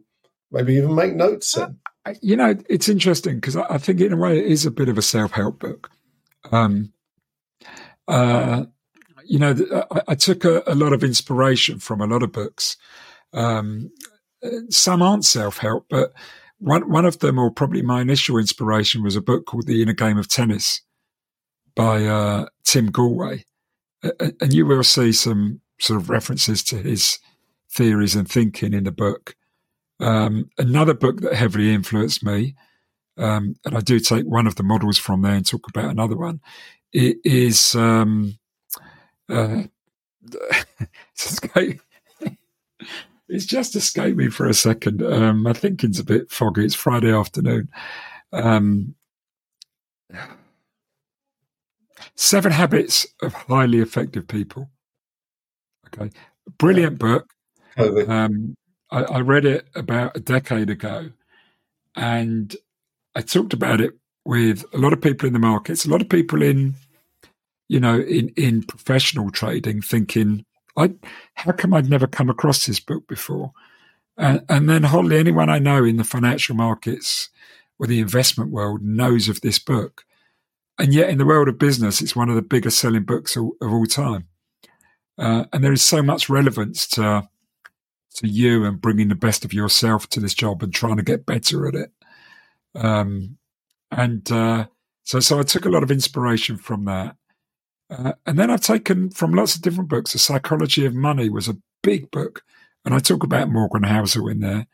maybe 0.51 0.75
even 0.75 0.95
make 0.95 1.15
notes 1.15 1.57
in. 1.57 1.79
You 2.21 2.37
know, 2.37 2.57
it's 2.69 2.89
interesting 2.89 3.37
because 3.37 3.57
I, 3.57 3.65
I, 3.71 3.79
think 3.79 4.01
in 4.01 4.13
a 4.13 4.17
way 4.17 4.39
it 4.39 4.47
is 4.47 4.67
a 4.67 4.73
bit 4.73 4.89
of 4.89 4.99
a 4.99 5.03
self 5.03 5.33
help 5.33 5.61
book. 5.61 5.91
Um, 6.51 6.93
uh, 8.09 8.65
you 9.25 9.39
know, 9.39 9.87
I, 9.93 10.01
I 10.09 10.15
took 10.17 10.45
a, 10.45 10.65
a, 10.67 10.75
lot 10.75 10.93
of 10.93 11.05
inspiration 11.05 11.79
from 11.79 12.01
a 12.01 12.07
lot 12.07 12.25
of 12.25 12.33
books. 12.33 12.77
Um, 13.33 13.93
some 14.71 15.03
aren't 15.03 15.25
self 15.25 15.59
help, 15.59 15.87
but 15.89 16.13
one 16.59 16.91
one 16.91 17.05
of 17.05 17.19
them, 17.19 17.39
or 17.39 17.51
probably 17.51 17.83
my 17.83 18.01
initial 18.01 18.39
inspiration, 18.39 19.03
was 19.03 19.17
a 19.17 19.21
book 19.21 19.47
called 19.47 19.67
The 19.67 19.83
Inner 19.83 19.93
Game 19.93 20.19
of 20.19 20.29
Tennis 20.29 20.83
by 21.75 22.05
uh, 22.05 22.47
Tim 22.65 22.91
Gallwey, 22.91 23.45
and 24.03 24.53
you 24.53 24.67
will 24.67 24.85
see 24.85 25.13
some 25.13 25.61
sort 25.81 26.01
of 26.01 26.11
references 26.11 26.63
to 26.65 26.77
his 26.77 27.19
theories 27.71 28.15
and 28.15 28.29
thinking 28.29 28.75
in 28.75 28.85
the 28.85 28.93
book. 28.93 29.35
Um, 30.01 30.51
another 30.59 30.95
book 30.95 31.21
that 31.21 31.35
heavily 31.35 31.73
influenced 31.73 32.25
me, 32.25 32.55
um, 33.17 33.55
and 33.65 33.77
I 33.77 33.81
do 33.81 33.99
take 34.01 34.25
one 34.25 34.47
of 34.47 34.57
the 34.57 34.63
models 34.63 34.99
from 34.99 35.23
there 35.23 35.35
and 35.35 35.47
talk 35.47 35.69
about 35.69 35.91
another 35.91 36.17
one, 36.17 36.41
it 36.93 37.19
is 37.25 37.75
um, 37.75 38.39
uh, 39.29 39.63
it's 41.13 41.41
just 43.39 43.75
escaped 43.77 44.17
me 44.17 44.29
for 44.29 44.47
a 44.47 44.55
second. 44.55 45.03
Um, 45.03 45.43
my 45.43 45.53
thinking's 45.53 45.99
a 45.99 46.05
bit 46.05 46.31
foggy. 46.31 46.65
It's 46.65 46.75
Friday 46.75 47.13
afternoon. 47.13 47.69
Um, 48.33 48.95
Seven 52.15 52.53
Habits 52.53 53.07
of 53.23 53.33
Highly 53.33 53.79
Effective 53.79 54.29
People. 54.29 54.71
Okay, 55.87 56.11
brilliant 56.59 56.99
book. 56.99 57.31
Um, 57.77 58.57
I, 58.91 59.03
I 59.05 59.21
read 59.21 59.45
it 59.45 59.67
about 59.75 60.17
a 60.17 60.21
decade 60.21 60.69
ago, 60.69 61.11
and 61.97 62.55
I 63.15 63.23
talked 63.23 63.55
about 63.55 63.81
it 63.81 63.93
with 64.25 64.65
a 64.73 64.79
lot 64.79 64.93
of 64.93 65.01
people 65.01 65.27
in 65.27 65.33
the 65.33 65.39
markets, 65.39 65.85
a 65.85 65.91
lot 65.91 66.03
of 66.03 66.09
people 66.09 66.43
in, 66.43 66.75
you 67.69 67.81
know, 67.81 67.99
in 67.99 68.29
in 68.37 68.63
professional 68.63 69.31
trading, 69.31 69.81
thinking 69.81 70.45
I, 70.77 70.93
how 71.35 71.53
come 71.53 71.75
I'd 71.75 71.91
never 71.91 72.07
come 72.07 72.31
across 72.31 72.67
this 72.67 72.81
book 72.81 73.07
before? 73.07 73.53
And 74.17 74.69
then 74.69 74.85
hardly 74.85 75.19
anyone 75.19 75.49
I 75.49 75.59
know 75.59 75.85
in 75.85 75.97
the 75.97 76.05
financial 76.05 76.55
markets 76.55 77.31
or 77.79 77.87
the 77.87 78.01
investment 78.01 78.51
world 78.51 78.83
knows 78.83 79.29
of 79.29 79.41
this 79.41 79.59
book. 79.59 80.05
And 80.79 80.95
yet, 80.95 81.11
in 81.11 81.19
the 81.19 81.27
world 81.27 81.49
of 81.49 81.59
business, 81.59 82.01
it's 82.01 82.17
one 82.17 82.29
of 82.29 82.35
the 82.35 82.43
biggest 82.43 82.79
selling 82.79 83.05
books 83.05 83.37
of, 83.37 83.51
of 83.61 83.73
all 83.73 83.87
time. 83.87 84.29
Uh, 85.19 85.45
and 85.53 85.63
there 85.63 85.73
is 85.73 85.83
so 85.83 86.03
much 86.03 86.29
relevance 86.29 86.87
to 86.89 87.29
to 88.17 88.29
you 88.29 88.65
and 88.65 88.81
bringing 88.81 89.09
the 89.09 89.15
best 89.15 89.45
of 89.45 89.53
yourself 89.53 90.09
to 90.11 90.21
this 90.21 90.35
job 90.35 90.63
and 90.63 90.75
trying 90.75 90.97
to 90.97 91.03
get 91.03 91.27
better 91.27 91.67
at 91.67 91.75
it. 91.75 91.93
Um, 92.75 93.39
and 93.91 94.31
uh, 94.31 94.67
so, 95.03 95.21
so 95.21 95.39
I 95.39 95.43
took 95.43 95.65
a 95.65 95.71
lot 95.71 95.83
of 95.83 95.91
inspiration 95.91 96.57
from 96.57 96.85
that. 96.85 97.17
Uh, 97.93 98.13
and 98.25 98.39
then 98.39 98.51
I've 98.51 98.63
taken 98.63 99.11
from 99.11 99.35
lots 99.35 99.55
of 99.55 99.61
different 99.61 99.91
books. 99.91 100.13
The 100.13 100.19
Psychology 100.19 100.87
of 100.87 100.95
Money 100.95 101.29
was 101.29 101.47
a 101.47 101.59
big 101.83 102.11
book, 102.11 102.43
and 102.85 102.95
I 102.95 102.99
talk 103.01 103.23
about 103.23 103.51
Morgan 103.51 103.83
Housel 103.83 104.31
in 104.31 104.41
there. 104.41 104.67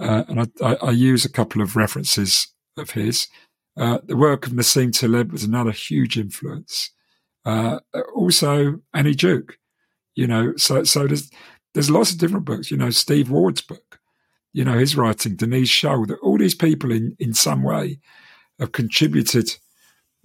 Uh, 0.00 0.24
and 0.28 0.40
I, 0.40 0.46
I, 0.64 0.74
I, 0.86 0.90
use 0.90 1.24
a 1.24 1.32
couple 1.32 1.60
of 1.60 1.74
references 1.74 2.48
of 2.76 2.90
his. 2.90 3.26
Uh, 3.76 3.98
the 4.04 4.16
work 4.16 4.46
of 4.46 4.52
Nassim 4.52 4.92
Taleb 4.92 5.32
was 5.32 5.42
another 5.42 5.72
huge 5.72 6.16
influence. 6.16 6.90
Uh, 7.44 7.80
also, 8.14 8.80
Annie 8.94 9.14
Duke, 9.14 9.58
you 10.14 10.26
know. 10.26 10.54
So, 10.56 10.84
so 10.84 11.06
there's 11.06 11.30
there's 11.74 11.90
lots 11.90 12.12
of 12.12 12.18
different 12.18 12.44
books. 12.44 12.70
You 12.70 12.76
know, 12.76 12.90
Steve 12.90 13.30
Ward's 13.30 13.60
book, 13.60 13.98
you 14.52 14.64
know, 14.64 14.78
his 14.78 14.96
writing, 14.96 15.34
Denise 15.36 15.68
Shull. 15.68 16.06
That 16.06 16.20
all 16.20 16.38
these 16.38 16.54
people 16.54 16.92
in 16.92 17.16
in 17.18 17.34
some 17.34 17.62
way 17.62 17.98
have 18.60 18.72
contributed 18.72 19.56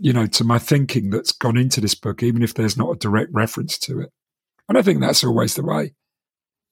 you 0.04 0.12
know, 0.12 0.28
to 0.28 0.44
my 0.44 0.60
thinking 0.60 1.12
that's 1.12 1.32
gone 1.32 1.56
into 1.56 1.80
this 1.80 1.96
book, 1.96 2.22
even 2.22 2.44
if 2.44 2.54
there's 2.54 2.76
not 2.76 2.92
a 2.92 3.00
direct 3.00 3.32
reference 3.32 3.78
to 3.78 4.02
it. 4.02 4.10
And 4.68 4.78
I 4.78 4.82
think 4.82 5.00
that's 5.00 5.24
always 5.24 5.56
the 5.56 5.64
way, 5.64 5.94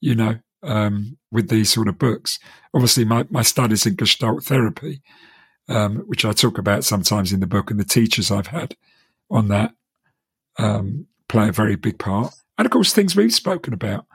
you 0.02 0.16
know, 0.16 0.40
um, 0.64 1.18
with 1.32 1.48
these 1.48 1.72
sort 1.72 1.88
of 1.88 1.98
books. 1.98 2.40
Obviously, 2.74 3.06
my, 3.06 3.26
my 3.30 3.42
studies 3.42 3.86
in 3.86 3.96
Gestalt 3.96 4.44
therapy, 4.44 5.02
um, 5.70 6.00
which 6.08 6.26
I 6.26 6.34
talk 6.34 6.58
about 6.58 6.84
sometimes 6.84 7.32
in 7.32 7.40
the 7.40 7.48
book, 7.48 7.72
and 7.72 7.80
the 7.80 7.86
teachers 7.86 8.32
I've 8.32 8.48
had 8.48 8.76
on 9.30 9.48
that, 9.48 9.76
um, 10.60 11.08
play 11.30 11.48
a 11.48 11.54
very 11.54 11.78
big 11.78 12.00
part. 12.00 12.34
And 12.58 12.66
of 12.66 12.72
course, 12.74 12.94
things 12.94 13.16
we've 13.16 13.34
spoken 13.34 13.74
about 13.74 14.08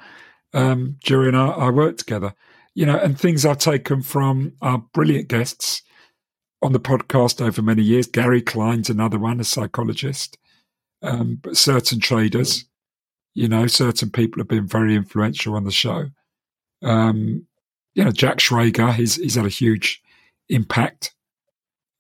um, 0.53 0.99
our 1.11 1.73
work 1.73 1.97
together, 1.97 2.35
you 2.75 2.85
know, 2.85 2.99
and 2.99 3.19
things 3.19 3.47
I've 3.47 3.57
taken 3.57 4.03
from 4.03 4.53
our 4.61 4.85
brilliant 4.93 5.29
guests 5.29 5.81
on 6.67 6.73
the 6.73 6.81
podcast 6.81 7.41
over 7.41 7.63
many 7.63 7.83
years. 7.83 8.09
Gary 8.09 8.43
Klein's 8.43 8.91
another 8.91 9.21
one, 9.21 9.39
a 9.39 9.45
psychologist. 9.45 10.37
Um, 11.01 11.39
but 11.41 11.57
certain 11.57 12.01
traders, 12.01 12.65
you 13.35 13.47
know, 13.47 13.69
certain 13.69 14.11
people 14.11 14.41
have 14.41 14.49
been 14.49 14.67
very 14.67 14.97
influential 14.97 15.55
on 15.55 15.63
the 15.63 15.71
show. 15.71 16.07
Um, 16.83 17.47
you 17.95 18.05
know, 18.05 18.11
Jack 18.11 18.39
Schwager, 18.39 18.93
he's, 18.93 19.15
he's 19.15 19.37
had 19.37 19.47
a 19.47 19.49
huge 19.49 20.03
impact 20.49 21.15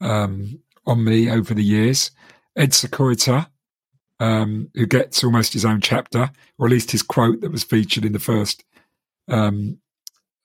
um, 0.01 0.59
on 0.85 1.05
me 1.05 1.31
over 1.31 1.55
the 1.55 1.62
years. 1.62 2.11
Ed 2.57 2.71
Seykota, 2.71 3.47
um, 4.19 4.69
who 4.75 4.87
gets 4.87 5.23
almost 5.23 5.53
his 5.53 5.64
own 5.64 5.81
chapter, 5.81 6.31
or 6.59 6.67
at 6.67 6.73
least 6.73 6.91
his 6.91 7.05
quote 7.05 7.41
that 7.41 7.53
was 7.53 7.62
featured 7.62 8.05
in 8.05 8.12
the 8.12 8.19
first 8.19 8.64
um, 9.29 9.79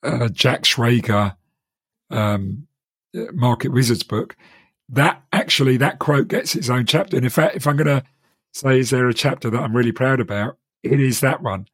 uh, 0.03 0.28
Jack 0.28 0.61
Schwager 0.61 1.36
um, 2.11 2.67
Market 3.14 3.70
Wizards 3.70 4.03
book. 4.03 4.36
That 4.89 5.24
actually, 5.32 5.78
that 5.78 5.99
quote 5.99 6.28
gets 6.28 6.55
its 6.55 6.70
own 6.70 6.86
chapter. 6.86 7.16
And 7.16 7.26
in 7.26 7.32
fact, 7.32 7.55
if 7.55 7.66
I'm 7.66 7.78
going 7.78 7.88
to 7.88 8.03
say, 8.53 8.80
is 8.80 8.89
there 8.89 9.07
a 9.07 9.14
chapter 9.14 9.49
that 9.49 9.62
I'm 9.62 9.76
really 9.76 9.93
proud 9.93 10.20
about? 10.20 10.57
It 10.84 10.99
is 10.99 11.22
that 11.22 11.41
one. 11.41 11.68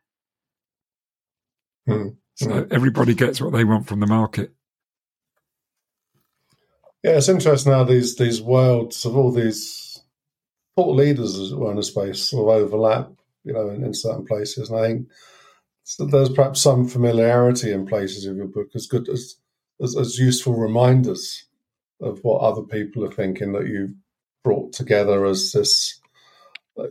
Hmm. 1.88 2.10
So 2.36 2.64
hmm. 2.64 2.74
everybody 2.74 3.16
gets 3.16 3.42
what 3.42 3.54
they 3.54 3.64
want 3.64 3.88
from 3.88 4.00
the 4.00 4.08
market. 4.08 4.54
Yeah, 7.04 7.18
it's 7.18 7.30
interesting 7.30 7.72
how 7.72 7.84
these 7.84 8.18
these 8.18 8.42
worlds 8.42 9.06
of 9.06 9.16
all 9.16 9.32
these 9.32 10.02
thought 10.76 10.96
leaders, 10.96 11.40
as 11.40 11.52
it 11.52 11.58
were, 11.58 11.72
in 11.72 11.78
a 11.78 11.84
space 11.84 12.22
sort 12.22 12.50
of 12.50 12.64
overlap, 12.64 13.12
you 13.44 13.54
know, 13.54 13.70
in, 13.70 13.84
in 13.84 13.94
certain 13.94 14.26
places. 14.26 14.70
And 14.70 14.80
I 14.80 14.88
think 14.88 16.12
there's 16.12 16.30
perhaps 16.30 16.62
some 16.62 16.88
familiarity 16.88 17.72
in 17.72 17.88
places 17.88 18.26
of 18.26 18.36
your 18.36 18.48
book 18.48 18.70
as 18.76 18.88
good 18.88 19.08
as, 19.10 19.36
as, 19.82 19.98
as 19.98 20.18
useful 20.18 20.56
reminders 20.56 21.46
of 22.02 22.20
what 22.24 22.42
other 22.42 22.62
people 22.62 23.04
are 23.04 23.12
thinking 23.12 23.54
that 23.54 23.68
you've 23.68 23.94
brought 24.44 24.74
together 24.74 25.26
as 25.26 25.52
this 25.52 26.00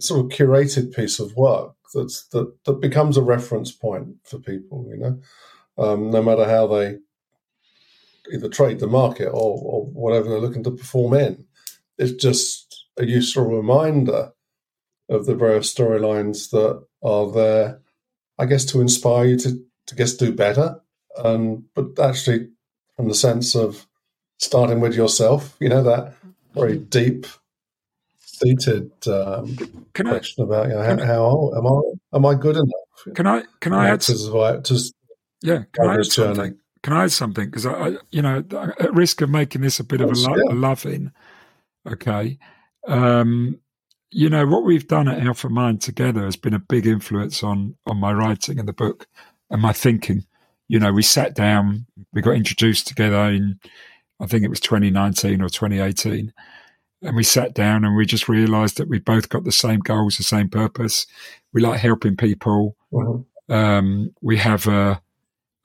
sort 0.00 0.20
of 0.20 0.36
curated 0.36 0.94
piece 0.94 1.20
of 1.20 1.36
work 1.36 1.76
that's 1.94 2.26
that 2.28 2.52
that 2.64 2.80
becomes 2.80 3.16
a 3.16 3.22
reference 3.22 3.72
point 3.72 4.16
for 4.24 4.38
people. 4.38 4.86
You 4.90 4.96
know, 4.98 5.20
um, 5.78 6.10
no 6.10 6.22
matter 6.22 6.44
how 6.44 6.66
they 6.66 6.98
either 8.32 8.48
trade 8.48 8.80
the 8.80 8.86
market 8.86 9.28
or, 9.28 9.60
or 9.62 9.86
whatever 9.86 10.28
they're 10.28 10.40
looking 10.40 10.64
to 10.64 10.70
perform 10.70 11.14
in. 11.14 11.44
It's 11.98 12.12
just 12.12 12.86
a 12.98 13.06
useful 13.06 13.44
reminder 13.44 14.32
of 15.08 15.26
the 15.26 15.36
various 15.36 15.72
storylines 15.72 16.50
that 16.50 16.84
are 17.02 17.30
there, 17.30 17.80
I 18.36 18.46
guess, 18.46 18.64
to 18.66 18.80
inspire 18.80 19.26
you 19.26 19.38
to, 19.38 19.64
to 19.86 19.94
guess 19.94 20.14
do 20.14 20.32
better. 20.32 20.80
Um, 21.16 21.66
but 21.74 21.98
actually, 22.00 22.48
from 22.96 23.08
the 23.08 23.14
sense 23.14 23.54
of 23.54 23.86
starting 24.38 24.80
with 24.80 24.94
yourself, 24.94 25.56
you 25.60 25.68
know, 25.68 25.82
that 25.82 26.14
very 26.54 26.78
deep 26.78 27.26
seated 28.18 28.90
um, 29.06 29.56
can 29.94 30.06
question 30.06 30.44
I, 30.44 30.46
about 30.46 30.68
you 30.68 30.74
know, 30.74 30.82
how, 30.82 31.06
how, 31.06 31.52
am 31.56 31.66
I 31.66 32.16
am 32.16 32.26
I 32.26 32.34
good 32.34 32.56
enough? 32.56 33.14
Can 33.14 33.26
I 33.26 33.42
can 33.60 33.72
I 33.72 33.90
add 33.90 34.00
to, 34.02 34.62
to 34.64 34.92
yeah? 35.42 35.62
Can 35.72 35.88
I 35.88 35.94
add 35.94 36.06
something? 36.06 36.56
Can 36.82 36.92
I 36.92 37.04
add 37.04 37.12
something? 37.12 37.46
Because 37.46 37.66
I, 37.66 37.72
I, 37.72 37.96
you 38.10 38.22
know, 38.22 38.44
at 38.80 38.94
risk 38.94 39.20
of 39.20 39.30
making 39.30 39.62
this 39.62 39.80
a 39.80 39.84
bit 39.84 40.00
of, 40.00 40.10
of 40.10 40.16
a, 40.16 40.20
lo- 40.20 40.36
yeah. 40.36 40.52
a 40.52 40.54
loving, 40.54 41.12
okay. 41.86 42.38
Um, 42.86 43.58
you 44.10 44.30
know 44.30 44.46
what 44.46 44.64
we've 44.64 44.86
done 44.86 45.08
at 45.08 45.20
Alpha 45.20 45.48
Mind 45.48 45.80
together 45.80 46.24
has 46.24 46.36
been 46.36 46.54
a 46.54 46.58
big 46.58 46.86
influence 46.86 47.42
on 47.42 47.76
on 47.86 47.98
my 47.98 48.12
writing 48.12 48.58
and 48.58 48.68
the 48.68 48.72
book 48.72 49.06
and 49.50 49.60
my 49.60 49.72
thinking. 49.72 50.24
You 50.68 50.80
know, 50.80 50.92
we 50.92 51.02
sat 51.02 51.34
down, 51.34 51.86
we 52.12 52.22
got 52.22 52.36
introduced 52.36 52.86
together 52.86 53.28
in, 53.30 53.60
I 54.20 54.26
think 54.26 54.44
it 54.44 54.50
was 54.50 54.60
2019 54.60 55.40
or 55.40 55.48
2018, 55.48 56.32
and 57.02 57.16
we 57.16 57.22
sat 57.22 57.54
down 57.54 57.84
and 57.84 57.96
we 57.96 58.06
just 58.06 58.28
realised 58.28 58.78
that 58.78 58.88
we 58.88 58.98
both 58.98 59.28
got 59.28 59.44
the 59.44 59.52
same 59.52 59.80
goals, 59.80 60.16
the 60.16 60.24
same 60.24 60.48
purpose. 60.48 61.06
We 61.52 61.60
like 61.60 61.78
helping 61.78 62.16
people. 62.16 62.76
Mm-hmm. 62.92 63.52
Um, 63.52 64.14
we 64.20 64.38
have 64.38 64.66
a 64.66 65.00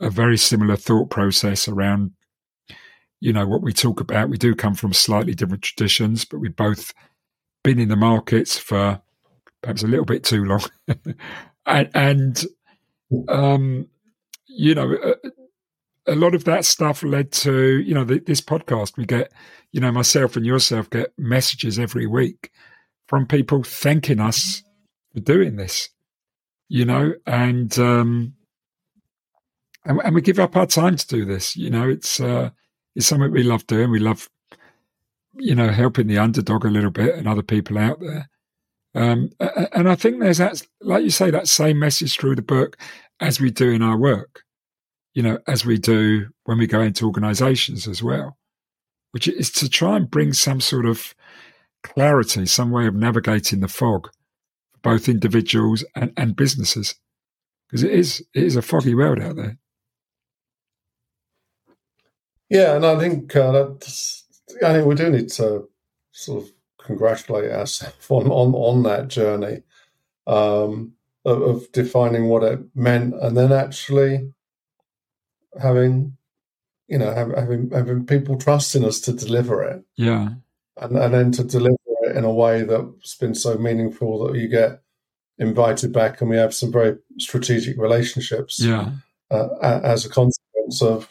a 0.02 0.10
very 0.10 0.38
similar 0.38 0.76
thought 0.76 1.10
process 1.10 1.68
around, 1.68 2.12
you 3.20 3.32
know, 3.32 3.46
what 3.46 3.62
we 3.62 3.72
talk 3.72 4.02
about. 4.02 4.30
We 4.30 4.38
do 4.38 4.56
come 4.56 4.74
from 4.74 4.94
slightly 4.94 5.36
different 5.36 5.62
traditions, 5.62 6.26
but 6.26 6.40
we've 6.40 6.56
both 6.56 6.94
been 7.64 7.80
in 7.80 7.90
the 7.90 7.96
markets 7.96 8.58
for 8.58 9.00
perhaps 9.62 9.84
a 9.84 9.88
little 9.88 10.06
bit 10.06 10.24
too 10.24 10.44
long. 10.44 10.64
and, 11.68 11.90
and 11.94 12.46
um, 13.30 13.88
you 14.58 14.76
know, 14.76 14.94
a, 14.94 16.14
a, 16.14 16.16
lot 16.16 16.36
of 16.36 16.44
that 16.46 16.66
stuff 16.66 17.04
led 17.04 17.32
to, 17.32 17.80
you 17.80 17.94
know, 17.94 18.04
the, 18.04 18.20
this 18.20 18.42
podcast. 18.42 18.98
We 18.98 19.06
get, 19.06 19.32
you 19.72 19.80
know, 19.80 19.92
myself 19.92 20.36
and 20.36 20.46
yourself 20.46 20.90
get 20.90 21.14
messages 21.18 21.80
every 21.80 22.08
week 22.08 22.52
from 23.08 23.28
people 23.28 23.64
thanking 23.64 24.20
us 24.20 24.64
for 25.14 25.20
doing 25.20 25.56
this, 25.56 25.90
you 26.68 26.86
know, 26.86 27.14
and, 27.26 27.78
um, 27.80 28.34
and, 29.86 30.00
and, 30.04 30.16
we 30.16 30.22
give 30.22 30.40
up 30.40 30.56
our 30.56 30.68
time 30.68 30.96
to 30.96 31.08
do 31.08 31.26
this. 31.26 31.56
You 31.56 31.70
know, 31.70 31.90
it's 31.90 32.20
uh, 32.20 32.52
it's 32.96 33.08
something 33.08 33.32
we 33.32 33.44
love 33.44 33.66
doing. 33.68 33.90
We 33.90 34.00
love, 34.00 34.30
you 35.34 35.56
know, 35.56 35.70
helping 35.70 36.08
the 36.08 36.20
underdog 36.20 36.66
a 36.66 36.70
little 36.70 36.92
bit 36.92 37.16
and 37.16 37.28
other 37.28 37.42
people 37.42 37.78
out 37.78 38.00
there. 38.00 38.30
Um, 38.94 39.30
and 39.74 39.90
I 39.90 39.96
think 39.96 40.20
there's 40.20 40.40
that, 40.40 40.62
like 40.82 41.04
you 41.04 41.10
say, 41.10 41.32
that 41.32 41.48
same 41.48 41.80
message 41.80 42.18
through 42.18 42.36
the 42.36 42.42
book 42.42 42.78
as 43.22 43.40
we 43.40 43.52
do 43.52 43.70
in 43.70 43.82
our 43.82 43.98
work. 43.98 44.44
You 45.14 45.24
know, 45.24 45.40
as 45.48 45.66
we 45.66 45.78
do 45.78 46.28
when 46.46 46.58
we 46.58 46.68
go 46.68 46.82
into 46.82 47.06
organisations 47.06 47.88
as 47.88 48.02
well, 48.02 48.38
which 49.12 49.28
is 49.28 49.52
to 49.54 49.70
try 49.70 49.98
and 49.98 50.10
bring 50.10 50.34
some 50.34 50.62
sort 50.62 50.86
of 50.86 51.14
clarity, 51.84 52.46
some 52.46 52.72
way 52.72 52.88
of 52.88 52.96
navigating 52.96 53.60
the 53.60 53.68
fog 53.68 54.10
for 54.72 54.80
both 54.82 55.10
individuals 55.10 55.84
and, 55.96 56.14
and 56.16 56.36
businesses, 56.36 56.96
because 57.68 57.84
it 57.84 57.92
is 57.92 58.26
it 58.34 58.44
is 58.44 58.56
a 58.56 58.62
foggy 58.62 58.96
world 58.96 59.20
out 59.20 59.36
there. 59.36 59.58
Yeah, 62.50 62.76
and 62.76 62.86
I 62.86 62.98
think 62.98 63.36
uh, 63.36 63.52
that 63.52 64.22
I 64.64 64.74
think 64.74 64.88
we 64.88 64.96
do 64.96 65.10
need 65.10 65.30
to 65.32 65.70
sort 66.14 66.44
of 66.44 66.52
congratulate 66.82 67.52
ourselves 67.52 67.96
on 68.10 68.28
on, 68.28 68.54
on 68.54 68.84
that 68.84 69.10
journey 69.10 69.64
um, 70.26 70.94
of, 71.26 71.42
of, 71.42 71.72
defining 71.72 72.28
what 72.28 72.44
it 72.44 72.60
meant, 72.76 73.14
and 73.22 73.38
then 73.38 73.52
actually 73.52 74.34
having 75.62 76.18
you 76.88 76.98
know 76.98 77.14
having 77.14 77.70
having 77.72 78.06
people 78.06 78.38
trusting 78.38 78.84
us 78.84 79.00
to 79.02 79.14
deliver 79.14 79.64
it. 79.64 79.84
Yeah, 79.96 80.30
and 80.78 80.98
and 80.98 81.14
then 81.14 81.32
to 81.34 81.44
deliver 81.44 81.76
it 82.04 82.16
in 82.16 82.24
a 82.24 82.32
way 82.32 82.64
that's 82.64 83.16
been 83.16 83.36
so 83.36 83.58
meaningful 83.58 84.26
that 84.26 84.40
you 84.40 84.48
get 84.48 84.82
invited 85.38 85.94
back, 85.94 86.22
and 86.22 86.30
we 86.30 86.38
have 86.38 86.54
some 86.54 86.72
very 86.72 86.98
strategic 87.18 87.78
relationships. 87.78 88.60
Yeah, 88.60 88.92
uh, 89.32 89.80
as 89.84 90.06
a 90.06 90.10
consequence 90.10 90.82
of 90.82 91.10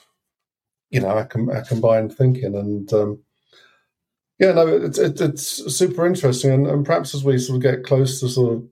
you 0.91 1.01
know 1.01 1.09
our, 1.09 1.27
com- 1.27 1.51
our 1.51 1.63
combined 1.63 2.15
thinking 2.15 2.55
and 2.55 2.93
um, 2.93 3.21
yeah 4.39 4.53
no 4.53 4.67
it's 4.67 4.99
it, 4.99 5.21
it's 5.21 5.75
super 5.75 6.07
interesting 6.07 6.51
and, 6.51 6.67
and, 6.67 6.85
perhaps 6.85 7.15
as 7.15 7.25
we 7.25 7.39
sort 7.39 7.57
of 7.57 7.63
get 7.63 7.85
close 7.85 8.21
to 8.21 8.29
sort 8.29 8.55
of 8.55 8.65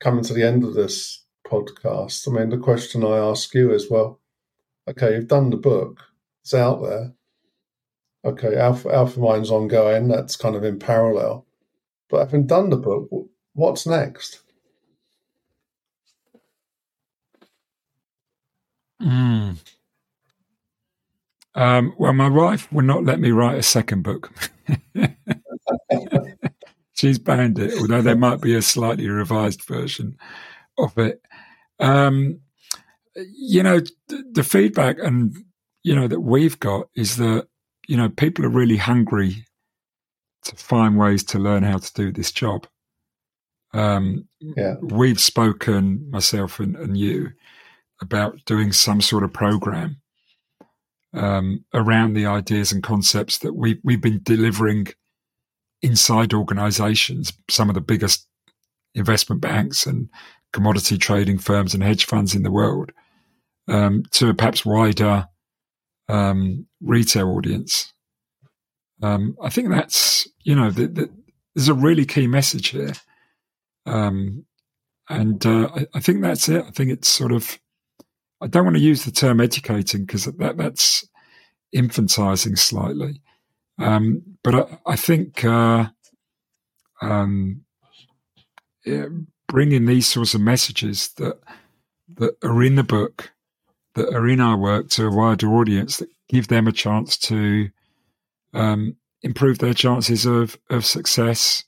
coming 0.00 0.24
to 0.24 0.34
the 0.34 0.42
end 0.42 0.64
of 0.64 0.74
this 0.74 1.24
podcast 1.46 2.28
i 2.28 2.30
mean 2.30 2.50
the 2.50 2.58
question 2.58 3.04
i 3.04 3.16
ask 3.16 3.54
you 3.54 3.72
is 3.72 3.90
well 3.90 4.20
okay 4.88 5.14
you've 5.14 5.28
done 5.28 5.50
the 5.50 5.56
book 5.56 6.00
it's 6.42 6.54
out 6.54 6.82
there 6.82 7.12
okay 8.24 8.56
alpha, 8.56 8.92
alpha 8.92 9.20
mind's 9.20 9.50
ongoing 9.50 10.08
that's 10.08 10.36
kind 10.36 10.56
of 10.56 10.64
in 10.64 10.78
parallel 10.78 11.46
but 12.08 12.18
having 12.18 12.46
done 12.46 12.70
the 12.70 12.76
book 12.76 13.08
what's 13.54 13.86
next 13.86 14.40
mm. 19.00 19.56
Um, 21.56 21.94
well, 21.96 22.12
my 22.12 22.28
wife 22.28 22.70
would 22.70 22.84
not 22.84 23.04
let 23.04 23.18
me 23.18 23.30
write 23.30 23.56
a 23.56 23.62
second 23.62 24.02
book. 24.02 24.30
She's 26.96 27.18
banned 27.18 27.58
it, 27.58 27.78
although 27.78 28.02
there 28.02 28.16
might 28.16 28.40
be 28.40 28.54
a 28.54 28.62
slightly 28.62 29.08
revised 29.08 29.62
version 29.64 30.16
of 30.78 30.96
it. 30.96 31.20
Um, 31.78 32.40
you 33.14 33.62
know, 33.62 33.80
the 34.08 34.42
feedback 34.42 34.96
and 34.98 35.36
you 35.82 35.94
know 35.94 36.08
that 36.08 36.20
we've 36.20 36.58
got 36.58 36.88
is 36.96 37.16
that 37.16 37.48
you 37.86 37.96
know 37.96 38.08
people 38.08 38.44
are 38.44 38.50
really 38.50 38.78
hungry 38.78 39.44
to 40.44 40.56
find 40.56 40.96
ways 40.96 41.22
to 41.24 41.38
learn 41.38 41.62
how 41.62 41.78
to 41.78 41.92
do 41.92 42.10
this 42.10 42.32
job. 42.32 42.66
Um, 43.74 44.28
yeah. 44.40 44.76
We've 44.80 45.20
spoken, 45.20 46.08
myself 46.10 46.60
and, 46.60 46.76
and 46.76 46.96
you, 46.96 47.32
about 48.00 48.44
doing 48.46 48.72
some 48.72 49.00
sort 49.00 49.22
of 49.22 49.32
program 49.32 50.00
um, 51.12 51.64
around 51.74 52.14
the 52.14 52.26
ideas 52.26 52.72
and 52.72 52.82
concepts 52.82 53.38
that 53.38 53.54
we, 53.54 53.80
we've 53.84 54.00
been 54.00 54.20
delivering 54.22 54.88
inside 55.86 56.34
organizations, 56.34 57.32
some 57.48 57.68
of 57.68 57.74
the 57.74 57.80
biggest 57.80 58.26
investment 58.94 59.40
banks 59.40 59.86
and 59.86 60.08
commodity 60.52 60.98
trading 60.98 61.38
firms 61.38 61.74
and 61.74 61.82
hedge 61.82 62.04
funds 62.04 62.34
in 62.34 62.42
the 62.42 62.50
world 62.50 62.90
um, 63.68 64.02
to 64.10 64.28
a 64.28 64.34
perhaps 64.34 64.66
wider 64.66 65.28
um, 66.08 66.66
retail 66.80 67.28
audience. 67.28 67.92
Um, 69.02 69.36
I 69.40 69.48
think 69.48 69.68
that's 69.68 70.26
you 70.42 70.56
know 70.56 70.70
the, 70.70 70.86
the, 70.88 71.10
there's 71.54 71.68
a 71.68 71.74
really 71.74 72.04
key 72.04 72.26
message 72.26 72.68
here, 72.68 72.94
um, 73.84 74.44
and 75.08 75.44
uh, 75.44 75.68
I, 75.74 75.86
I, 75.94 76.00
think 76.00 76.22
that's 76.22 76.48
it. 76.48 76.64
I 76.66 76.70
think 76.70 76.90
it's 76.90 77.08
sort 77.08 77.32
of 77.32 77.58
I 78.40 78.46
don't 78.46 78.64
want 78.64 78.76
to 78.76 78.82
use 78.82 79.04
the 79.04 79.10
term 79.10 79.40
educating 79.40 80.06
because 80.06 80.24
that 80.24 80.56
that's 80.56 81.06
infantizing 81.74 82.58
slightly, 82.58 83.20
um, 83.78 84.22
but 84.42 84.54
I, 84.54 84.78
I 84.92 84.96
think 84.96 85.44
uh, 85.44 85.86
um, 87.02 87.64
bringing 89.48 89.86
these 89.86 90.06
sorts 90.06 90.34
of 90.34 90.40
messages 90.40 91.10
that 91.16 91.38
that 92.16 92.36
are 92.44 92.62
in 92.62 92.76
the 92.76 92.84
book 92.84 93.32
that 93.94 94.14
are 94.14 94.28
in 94.28 94.40
our 94.40 94.56
work 94.56 94.88
to 94.90 95.06
a 95.06 95.14
wider 95.14 95.48
audience 95.48 95.96
that 95.98 96.08
give 96.28 96.48
them 96.48 96.68
a 96.68 96.72
chance 96.72 97.16
to 97.16 97.68
um, 98.54 98.96
improve 99.22 99.58
their 99.58 99.74
chances 99.74 100.24
of 100.26 100.58
of 100.70 100.84
success 100.84 101.64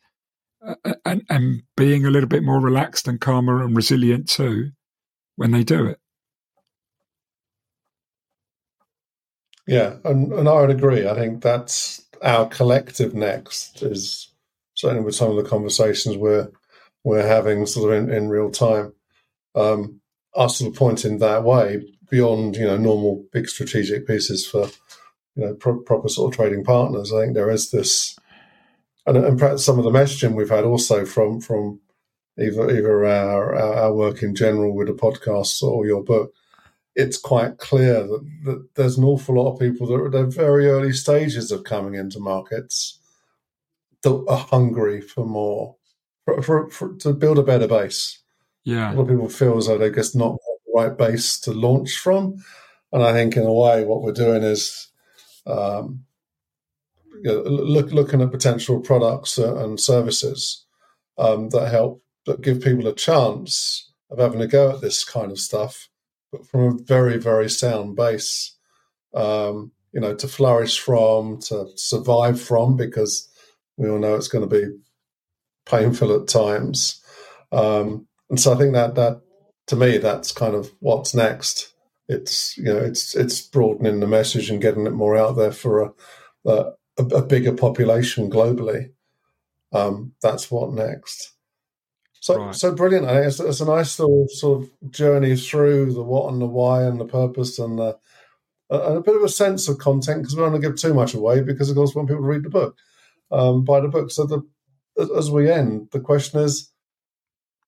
uh, 0.67 0.75
and, 1.05 1.23
and 1.29 1.63
being 1.77 2.05
a 2.05 2.11
little 2.11 2.29
bit 2.29 2.43
more 2.43 2.61
relaxed 2.61 3.09
and 3.09 3.21
calmer 3.21 3.63
and 3.63 3.77
resilient 3.77 4.29
too 4.29 4.71
when 5.37 5.51
they 5.51 5.63
do 5.63 5.87
it. 5.87 6.01
Yeah, 9.69 9.97
and, 10.03 10.33
and 10.33 10.49
I 10.49 10.63
would 10.63 10.71
agree. 10.71 11.07
I 11.07 11.15
think 11.15 11.43
that's 11.43 12.03
our 12.23 12.49
collective 12.49 13.15
next 13.15 13.83
is 13.83 14.33
certainly 14.75 15.05
with 15.05 15.15
some 15.15 15.31
of 15.31 15.37
the 15.37 15.49
conversations 15.49 16.17
we're 16.17 16.49
we're 17.05 17.27
having 17.27 17.67
sort 17.67 17.93
of 17.93 18.03
in, 18.03 18.11
in 18.11 18.29
real 18.31 18.51
time. 18.51 18.95
Um, 19.55 20.01
us 20.35 20.59
sort 20.59 20.71
of 20.71 20.79
pointing 20.79 21.19
that 21.19 21.45
way 21.45 21.83
beyond 22.11 22.57
you 22.57 22.65
know 22.65 22.79
normal 22.79 23.27
big 23.31 23.47
strategic 23.47 24.07
pieces 24.07 24.47
for 24.47 24.71
you 25.37 25.45
know 25.45 25.55
pro- 25.55 25.81
proper 25.81 26.09
sort 26.09 26.33
of 26.33 26.37
trading 26.37 26.65
partners. 26.65 27.13
I 27.13 27.21
think 27.21 27.35
there 27.35 27.51
is 27.51 27.71
this, 27.71 28.19
and, 29.05 29.19
and 29.19 29.39
perhaps 29.39 29.67
some 29.67 29.79
of 29.79 29.85
the 29.85 29.91
messaging 29.91 30.35
we've 30.35 30.49
had 30.49 30.65
also 30.65 31.05
from 31.05 31.43
from 31.43 31.81
either 32.39 32.71
either 32.71 33.05
our, 33.05 33.55
our 33.55 33.93
work 33.93 34.23
in 34.23 34.35
general 34.35 34.75
with 34.75 34.87
the 34.87 34.95
podcast 34.95 35.63
or 35.63 35.87
your 35.87 36.03
book. 36.03 36.33
It's 36.99 37.17
quite 37.17 37.59
clear 37.59 38.07
that, 38.07 38.31
that 38.45 38.69
there's 38.75 38.99
an 38.99 39.05
awful 39.05 39.37
lot 39.37 39.53
of 39.53 39.61
people 39.61 39.87
that 39.87 39.95
are 39.95 40.07
at 40.07 40.13
the 40.13 40.27
very 40.27 40.67
early 40.67 40.93
stages 40.93 41.51
of 41.51 41.65
coming 41.65 41.95
into 41.95 42.19
markets 42.19 42.99
that 44.03 44.25
are 44.29 44.39
hungry 44.39 45.01
for 45.01 45.25
more, 45.25 45.77
for, 46.25 46.43
for, 46.43 46.71
for 46.71 46.95
to 46.97 47.13
build 47.13 47.39
a 47.39 47.43
better 47.43 47.69
base. 47.69 48.21
Yeah, 48.65 48.93
a 48.93 48.95
lot 48.95 49.03
of 49.03 49.09
people 49.09 49.29
feel 49.29 49.57
as 49.57 49.67
though 49.67 49.79
they're 49.79 49.91
just 49.91 50.17
not 50.17 50.37
the 50.37 50.73
right 50.75 50.99
base 50.99 51.41
to 51.41 51.53
launch 51.53 51.97
from. 51.99 52.45
And 52.93 53.03
I 53.03 53.13
think, 53.13 53.37
in 53.37 53.45
a 53.45 53.53
way, 53.53 53.85
what 53.85 54.03
we're 54.03 54.13
doing 54.13 54.43
is 54.43 54.89
um, 55.47 56.05
you 57.23 57.33
know, 57.33 57.41
look, 57.43 57.93
looking 57.93 58.21
at 58.23 58.31
potential 58.31 58.81
products 58.81 59.39
and 59.39 59.81
services 59.81 60.65
um, 61.17 61.49
that 61.51 61.71
help 61.71 62.03
that 62.27 62.43
give 62.43 62.61
people 62.61 62.87
a 62.87 62.95
chance 62.95 63.91
of 64.11 64.19
having 64.19 64.41
a 64.41 64.47
go 64.47 64.71
at 64.71 64.81
this 64.81 65.05
kind 65.05 65.33
of 65.33 65.39
stuff, 65.39 65.89
but 66.33 66.47
from 66.47 66.61
a 66.61 66.83
very, 66.83 67.19
very 67.19 67.49
sound 67.51 67.97
base. 67.97 68.57
Um, 69.15 69.73
you 69.93 70.01
know, 70.01 70.15
to 70.15 70.29
flourish 70.29 70.79
from, 70.79 71.41
to 71.43 71.69
survive 71.77 72.41
from, 72.41 72.77
because 72.77 73.29
we 73.77 73.89
all 73.89 73.99
know 73.99 74.15
it's 74.15 74.29
going 74.29 74.49
to 74.49 74.55
be 74.61 74.77
painful 75.65 76.15
at 76.15 76.29
times. 76.29 77.03
Um, 77.53 78.07
and 78.29 78.39
so 78.39 78.53
I 78.53 78.57
think 78.57 78.75
that 78.75 78.95
that 78.97 79.23
to 79.69 79.77
me, 79.77 79.99
that's 79.99 80.33
kind 80.33 80.55
of 80.55 80.73
what's 80.81 81.15
next. 81.15 81.73
It's 82.09 82.57
you 82.57 82.65
know, 82.65 82.79
it's 82.79 83.15
it's 83.15 83.41
broadening 83.41 84.01
the 84.01 84.07
message 84.07 84.51
and 84.51 84.63
getting 84.63 84.87
it 84.87 84.93
more 84.93 85.17
out 85.17 85.37
there 85.37 85.53
for 85.53 85.83
a 85.83 85.93
a, 86.47 86.73
a 86.99 87.23
bigger 87.23 87.53
population 87.53 88.31
globally. 88.31 88.91
Um, 89.73 90.13
that's 90.23 90.51
what 90.51 90.73
next. 90.73 91.33
So 92.21 92.39
right. 92.39 92.55
so 92.55 92.75
brilliant. 92.75 93.07
I 93.07 93.15
think 93.15 93.27
it's, 93.27 93.41
it's, 93.41 93.61
a 93.61 93.67
nice 93.67 93.99
little 93.99 94.27
sort 94.29 94.63
of 94.63 94.91
journey 94.91 95.37
through 95.37 95.93
the 95.93 96.03
what 96.03 96.33
and 96.33 96.41
the 96.41 96.47
why 96.47 96.83
and 96.83 97.01
the 97.01 97.05
purpose 97.05 97.59
and 97.59 97.79
the, 97.79 97.97
and 98.71 98.99
a 98.99 99.01
bit 99.01 99.17
of 99.17 99.23
a 99.23 99.29
sense 99.29 99.69
of 99.69 99.79
content 99.79 100.23
because 100.23 100.35
we 100.35 100.43
don't 100.43 100.53
want 100.53 100.63
to 100.63 100.69
give 100.69 100.77
too 100.77 100.95
much 100.95 101.15
away 101.15 101.43
because 101.43 101.71
of 101.71 101.77
course 101.77 101.95
we 101.95 102.01
want 102.01 102.09
people 102.09 102.23
to 102.23 102.29
read 102.29 102.43
the 102.43 102.51
book, 102.51 102.77
um, 103.31 103.65
buy 103.65 103.81
the 103.81 103.89
book. 103.89 104.11
So 104.11 104.27
the 104.27 104.43
as 105.17 105.31
we 105.31 105.51
end, 105.51 105.89
the 105.93 106.01
question 106.01 106.41
is, 106.41 106.73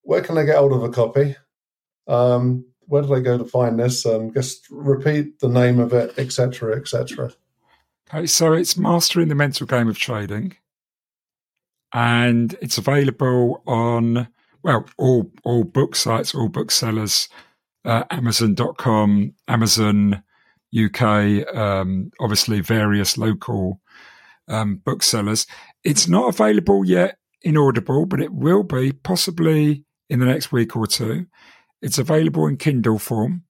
where 0.02 0.20
can 0.20 0.38
I 0.38 0.44
get 0.44 0.56
hold 0.56 0.72
of 0.72 0.82
a 0.82 0.88
copy? 0.88 1.36
Um, 2.08 2.66
where 2.80 3.02
do 3.02 3.08
they 3.08 3.20
go 3.20 3.38
to 3.38 3.44
find 3.44 3.78
this? 3.78 4.04
Um, 4.04 4.32
just 4.34 4.66
repeat 4.70 5.38
the 5.38 5.48
name 5.48 5.78
of 5.78 5.92
it, 5.92 6.18
etc., 6.18 6.76
etc. 6.76 7.32
Okay, 8.12 8.26
so 8.26 8.52
it's 8.52 8.76
Mastering 8.76 9.28
the 9.28 9.36
Mental 9.36 9.66
Game 9.66 9.88
of 9.88 9.96
Trading, 9.96 10.56
and 11.92 12.56
it's 12.60 12.78
available 12.78 13.62
on 13.66 14.26
well 14.62 14.86
all 14.98 15.30
all 15.44 15.64
book 15.64 15.96
sites, 15.96 16.34
all 16.34 16.48
booksellers, 16.48 17.28
uh, 17.84 18.04
Amazon.com, 18.10 19.34
Amazon 19.48 20.22
UK, 20.76 21.02
um, 21.54 22.10
obviously 22.20 22.60
various 22.60 23.18
local 23.18 23.80
um, 24.48 24.76
booksellers. 24.84 25.46
It's 25.84 26.08
not 26.08 26.28
available 26.28 26.84
yet 26.84 27.18
in 27.42 27.56
Audible, 27.56 28.06
but 28.06 28.20
it 28.20 28.32
will 28.32 28.62
be 28.62 28.92
possibly 28.92 29.84
in 30.08 30.20
the 30.20 30.26
next 30.26 30.52
week 30.52 30.76
or 30.76 30.86
two. 30.86 31.26
It's 31.82 31.98
available 31.98 32.46
in 32.46 32.56
Kindle 32.56 32.98
form. 32.98 33.44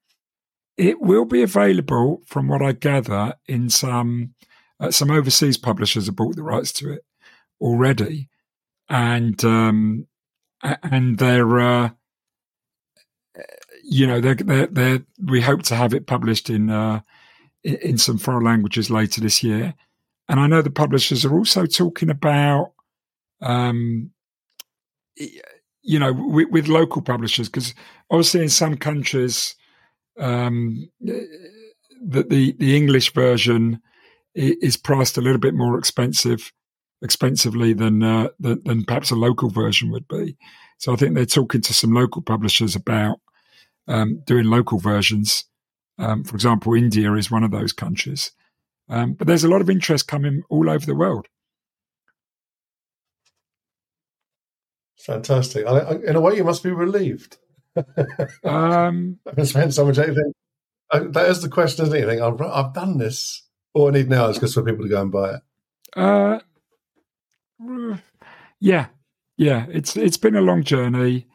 It 0.77 1.01
will 1.01 1.25
be 1.25 1.43
available, 1.43 2.23
from 2.27 2.49
what 2.49 2.63
I 2.63 2.73
gather, 2.73 3.35
in 3.47 3.69
some 3.69 4.35
uh, 4.79 4.91
some 4.91 5.11
overseas 5.11 5.59
publishers 5.59 6.07
have 6.07 6.17
bought 6.17 6.37
the 6.37 6.43
rights 6.43 6.73
to 6.73 6.91
it 6.93 7.05
already, 7.61 8.31
and 8.89 9.45
um, 9.45 10.07
and 10.63 11.19
they're 11.19 11.61
uh, 11.61 11.91
you 13.85 14.07
know 14.07 14.21
they're, 14.21 14.35
they're, 14.35 14.67
they're, 14.67 15.03
we 15.25 15.41
hope 15.41 15.63
to 15.65 15.77
have 15.77 15.95
it 15.95 16.07
published 16.07 16.51
in 16.51 16.71
uh, 16.71 17.01
in 17.63 17.99
some 17.99 18.19
foreign 18.19 18.45
languages 18.45 18.91
later 18.91 19.21
this 19.21 19.43
year, 19.43 19.75
and 20.29 20.41
I 20.41 20.47
know 20.47 20.63
the 20.63 20.71
publishers 20.71 21.25
are 21.25 21.37
also 21.37 21.67
talking 21.67 22.11
about 22.11 22.73
um, 23.41 24.11
you 25.83 25.99
know, 25.99 26.13
with, 26.13 26.51
with 26.51 26.69
local 26.69 27.03
publishers, 27.03 27.49
because 27.49 27.75
obviously 28.11 28.43
in 28.43 28.49
some 28.49 28.77
countries, 28.77 29.55
um, 30.19 30.89
the, 31.01 31.27
the, 32.03 32.55
the 32.59 32.77
English 32.77 33.13
version 33.13 33.81
is 34.35 34.77
priced 34.77 35.19
a 35.19 35.21
little 35.21 35.41
bit 35.41 35.55
more 35.55 35.79
expensive, 35.79 36.53
expensively 37.03 37.73
than, 37.73 38.03
uh, 38.03 38.29
than, 38.39 38.63
than 38.65 38.85
perhaps 38.85 39.11
a 39.11 39.17
local 39.17 39.51
version 39.51 39.91
would 39.91 40.07
be. 40.09 40.37
So 40.79 40.93
I 40.93 40.97
think 40.97 41.15
they're 41.15 41.27
talking 41.27 41.61
to 41.63 41.75
some 41.75 41.93
local 41.93 42.23
publishers 42.23 42.75
about 42.75 43.21
um, 43.89 44.23
doing 44.27 44.47
local 44.47 44.79
versions. 44.79 45.45
Um, 45.99 46.25
for 46.25 46.35
example, 46.35 46.75
India 46.75 47.13
is 47.15 47.31
one 47.31 47.45
of 47.45 47.51
those 47.51 47.73
countries. 47.73 48.33
Um, 48.89 49.13
but 49.13 49.27
there's 49.27 49.45
a 49.45 49.49
lot 49.49 49.61
of 49.61 49.71
interest 49.71 50.09
coming 50.09 50.43
all 50.49 50.69
over 50.69 50.85
the 50.85 50.95
world. 50.95 51.27
Fantastic. 54.99 55.67
I, 55.67 55.79
I, 55.79 55.93
in 55.97 56.17
a 56.17 56.21
way, 56.21 56.37
you 56.37 56.45
must 56.45 56.63
be 56.63 56.73
relieved. 56.73 57.39
um, 58.45 59.19
I've 59.27 59.49
spent 59.49 59.75
so 59.75 59.87
much. 59.87 59.99
Anything. 59.99 60.33
that 60.93 61.29
is 61.29 61.41
the 61.41 61.49
question, 61.49 61.87
isn't 61.87 61.97
it? 61.97 62.01
You 62.01 62.07
think 62.07 62.21
I've, 62.21 62.41
I've 62.41 62.75
done 62.75 62.99
this. 62.99 63.43
All 63.73 63.89
I 63.89 63.93
need 63.93 64.11
now 64.11 64.29
is 64.29 64.39
just 64.39 64.55
for 64.55 64.65
people 64.65 64.85
to 64.85 64.91
go 64.91 65.01
and 65.01 65.13
buy 65.13 65.35
it. 65.35 65.41
Uh, 65.97 66.41
yeah, 68.61 68.87
yeah. 69.37 69.67
It's 69.71 69.97
it's 69.97 70.17
been 70.17 70.37
a 70.37 70.41
long 70.41 70.63
journey. 70.63 71.27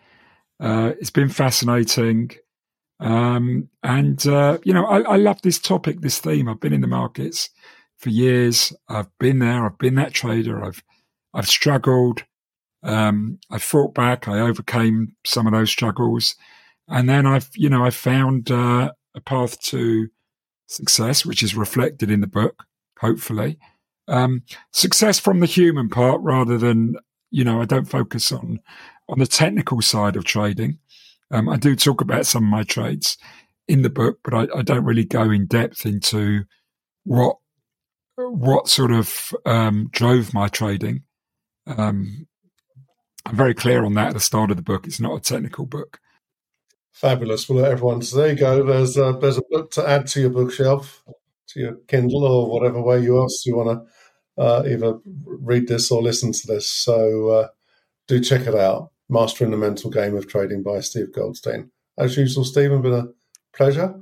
Uh, 0.60 0.94
it's 1.00 1.10
been 1.10 1.30
fascinating, 1.30 2.32
um, 3.00 3.70
and 3.84 4.26
uh, 4.28 4.58
you 4.64 4.74
know, 4.74 4.86
I, 4.86 5.02
I 5.02 5.16
love 5.18 5.42
this 5.42 5.60
topic, 5.60 6.02
this 6.02 6.20
theme. 6.20 6.48
I've 6.48 6.60
been 6.62 6.74
in 6.74 6.82
the 6.82 6.88
markets 6.88 7.50
for 7.98 8.10
years. 8.10 8.74
I've 8.90 9.10
been 9.20 9.40
there. 9.40 9.66
I've 9.66 9.78
been 9.78 9.96
that 9.96 10.14
trader. 10.14 10.64
I've 10.64 10.84
I've 11.34 11.48
struggled. 11.48 12.24
Um, 12.84 13.40
I 13.50 13.58
fought 13.58 13.94
back. 13.96 14.28
I 14.28 14.40
overcame 14.40 15.16
some 15.26 15.48
of 15.48 15.54
those 15.54 15.72
struggles, 15.72 16.36
and 16.88 17.10
then 17.10 17.26
I've, 17.26 17.50
you 17.56 17.70
know, 17.70 17.84
I 17.84 17.90
found 17.90 18.52
uh, 18.52 18.92
a 19.16 19.22
path 19.22 19.60
to 19.64 20.08
success, 20.68 21.26
which 21.26 21.44
is 21.44 21.56
reflected 21.56 22.12
in 22.12 22.22
the 22.22 22.28
book. 22.28 22.64
Hopefully, 23.00 23.58
um, 24.08 24.44
success 24.72 25.20
from 25.20 25.40
the 25.40 25.46
human 25.46 25.90
part 25.90 26.22
rather 26.22 26.58
than, 26.58 26.96
you 27.32 27.44
know, 27.44 27.62
I 27.62 27.66
don't 27.66 27.86
focus 27.86 28.32
on 28.32 28.60
on 29.08 29.20
the 29.20 29.28
technical 29.28 29.82
side 29.82 30.16
of 30.16 30.24
trading. 30.24 30.80
Um, 31.32 31.50
I 31.50 31.58
do 31.58 31.76
talk 31.76 32.02
about 32.02 32.26
some 32.26 32.44
of 32.44 32.50
my 32.50 32.64
trades 32.64 33.18
in 33.68 33.82
the 33.82 33.90
book, 33.90 34.20
but 34.24 34.34
I, 34.34 34.60
I 34.60 34.62
don't 34.62 34.86
really 34.86 35.06
go 35.06 35.32
in 35.32 35.48
depth 35.48 35.86
into 35.86 36.46
what 37.04 37.38
what 38.18 38.68
sort 38.68 38.92
of 38.92 39.34
um, 39.46 39.90
drove 39.92 40.34
my 40.34 40.48
trading. 40.48 41.04
Um, 41.68 42.28
I'm 43.26 43.36
very 43.36 43.54
clear 43.54 43.84
on 43.84 43.96
that 43.96 44.10
at 44.10 44.14
the 44.14 44.20
start 44.20 44.52
of 44.52 44.58
the 44.58 44.64
book. 44.64 44.86
It's 44.86 45.00
not 45.00 45.18
a 45.18 45.22
technical 45.22 45.66
book. 45.66 46.00
Fabulous. 46.94 47.50
Well, 47.50 47.66
everyone, 47.66 48.02
so 48.04 48.18
there 48.18 48.30
you 48.30 48.36
go. 48.36 48.64
There's 48.64 48.96
a, 48.98 49.18
there's 49.20 49.38
a 49.38 49.44
book 49.50 49.72
to 49.72 49.88
add 49.88 50.08
to 50.08 50.22
your 50.22 50.30
bookshelf, 50.30 51.04
to 51.50 51.60
your 51.60 51.76
Kindle, 51.88 52.24
or 52.24 52.50
whatever 52.50 52.82
way 52.82 53.02
you 53.02 53.18
else 53.18 53.46
you 53.46 53.56
want 53.56 53.80
to 54.38 54.42
uh, 54.42 54.64
either 54.68 55.00
read 55.26 55.68
this 55.68 55.92
or 55.92 56.02
listen 56.02 56.32
to 56.32 56.48
this. 56.48 56.70
So 56.72 57.30
uh, 57.30 57.48
do 58.08 58.20
check 58.20 58.48
it 58.48 58.56
out. 58.56 58.92
Mastering 59.08 59.52
the 59.52 59.58
Mental 59.58 59.92
Game 59.92 60.16
of 60.16 60.28
Trading 60.28 60.64
by 60.64 60.80
Steve 60.80 61.14
Goldstein. 61.14 61.70
As 61.98 62.18
usual, 62.18 62.44
Steven, 62.44 62.82
been 62.82 62.94
a 62.94 63.08
pleasure. 63.56 63.94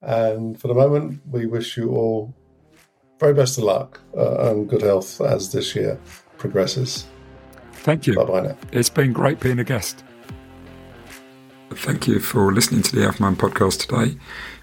And 0.00 0.58
for 0.58 0.68
the 0.68 0.74
moment, 0.74 1.20
we 1.30 1.46
wish 1.46 1.76
you 1.76 1.90
all 1.90 2.34
very 3.18 3.34
best 3.34 3.58
of 3.58 3.64
luck 3.64 4.00
uh, 4.16 4.50
and 4.50 4.68
good 4.68 4.80
health 4.80 5.20
as 5.20 5.52
this 5.52 5.76
year 5.76 6.00
progresses. 6.38 7.06
Thank 7.72 8.06
you. 8.06 8.14
Bye 8.14 8.24
bye 8.24 8.40
now. 8.40 8.56
It's 8.72 8.88
been 8.88 9.12
great 9.12 9.40
being 9.40 9.58
a 9.58 9.64
guest. 9.64 10.02
Thank 11.70 12.08
you 12.08 12.18
for 12.18 12.52
listening 12.52 12.82
to 12.82 12.96
the 12.96 13.04
Alpha 13.04 13.22
podcast 13.32 13.86
today. 13.86 14.18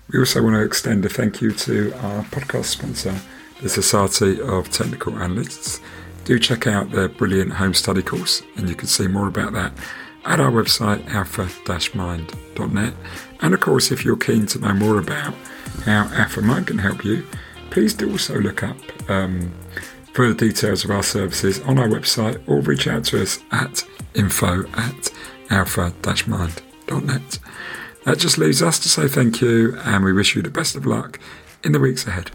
We 0.09 0.19
also 0.19 0.41
want 0.41 0.55
to 0.55 0.61
extend 0.61 1.03
a 1.05 1.09
thank 1.09 1.41
you 1.41 1.51
to 1.51 1.93
our 1.95 2.23
podcast 2.23 2.65
sponsor, 2.65 3.13
the 3.61 3.67
Society 3.67 4.39
of 4.41 4.71
Technical 4.71 5.17
Analysts. 5.17 5.81
Do 6.23 6.39
check 6.39 6.65
out 6.65 6.91
their 6.91 7.09
brilliant 7.09 7.51
home 7.51 7.73
study 7.73 8.01
course, 8.01 8.41
and 8.55 8.69
you 8.69 8.75
can 8.75 8.87
see 8.87 9.07
more 9.07 9.27
about 9.27 9.51
that 9.53 9.73
at 10.23 10.39
our 10.39 10.51
website, 10.51 11.05
alpha-mind.net. 11.09 12.93
And 13.41 13.53
of 13.53 13.59
course, 13.59 13.91
if 13.91 14.05
you're 14.05 14.17
keen 14.17 14.45
to 14.47 14.59
know 14.59 14.73
more 14.73 14.97
about 14.97 15.33
how 15.83 16.09
Alpha 16.13 16.41
Mind 16.41 16.67
can 16.67 16.77
help 16.77 17.03
you, 17.03 17.25
please 17.69 17.93
do 17.93 18.09
also 18.11 18.39
look 18.39 18.63
up 18.63 18.77
um, 19.09 19.51
further 20.13 20.33
details 20.33 20.85
of 20.85 20.91
our 20.91 21.03
services 21.03 21.59
on 21.61 21.77
our 21.79 21.87
website 21.87 22.41
or 22.47 22.61
reach 22.61 22.87
out 22.87 23.03
to 23.05 23.21
us 23.21 23.39
at 23.51 23.83
info 24.15 24.65
at 24.73 25.11
alpha-mind.net. 25.49 27.39
That 28.07 28.19
just 28.19 28.37
leaves 28.37 28.61
us 28.61 28.79
to 28.79 28.87
say 28.87 29.09
thank 29.09 29.41
you 29.41 29.77
and 29.79 30.01
we 30.01 30.13
wish 30.13 30.33
you 30.33 30.41
the 30.41 30.49
best 30.49 30.77
of 30.77 30.85
luck 30.85 31.19
in 31.61 31.73
the 31.73 31.79
weeks 31.79 32.07
ahead. 32.07 32.31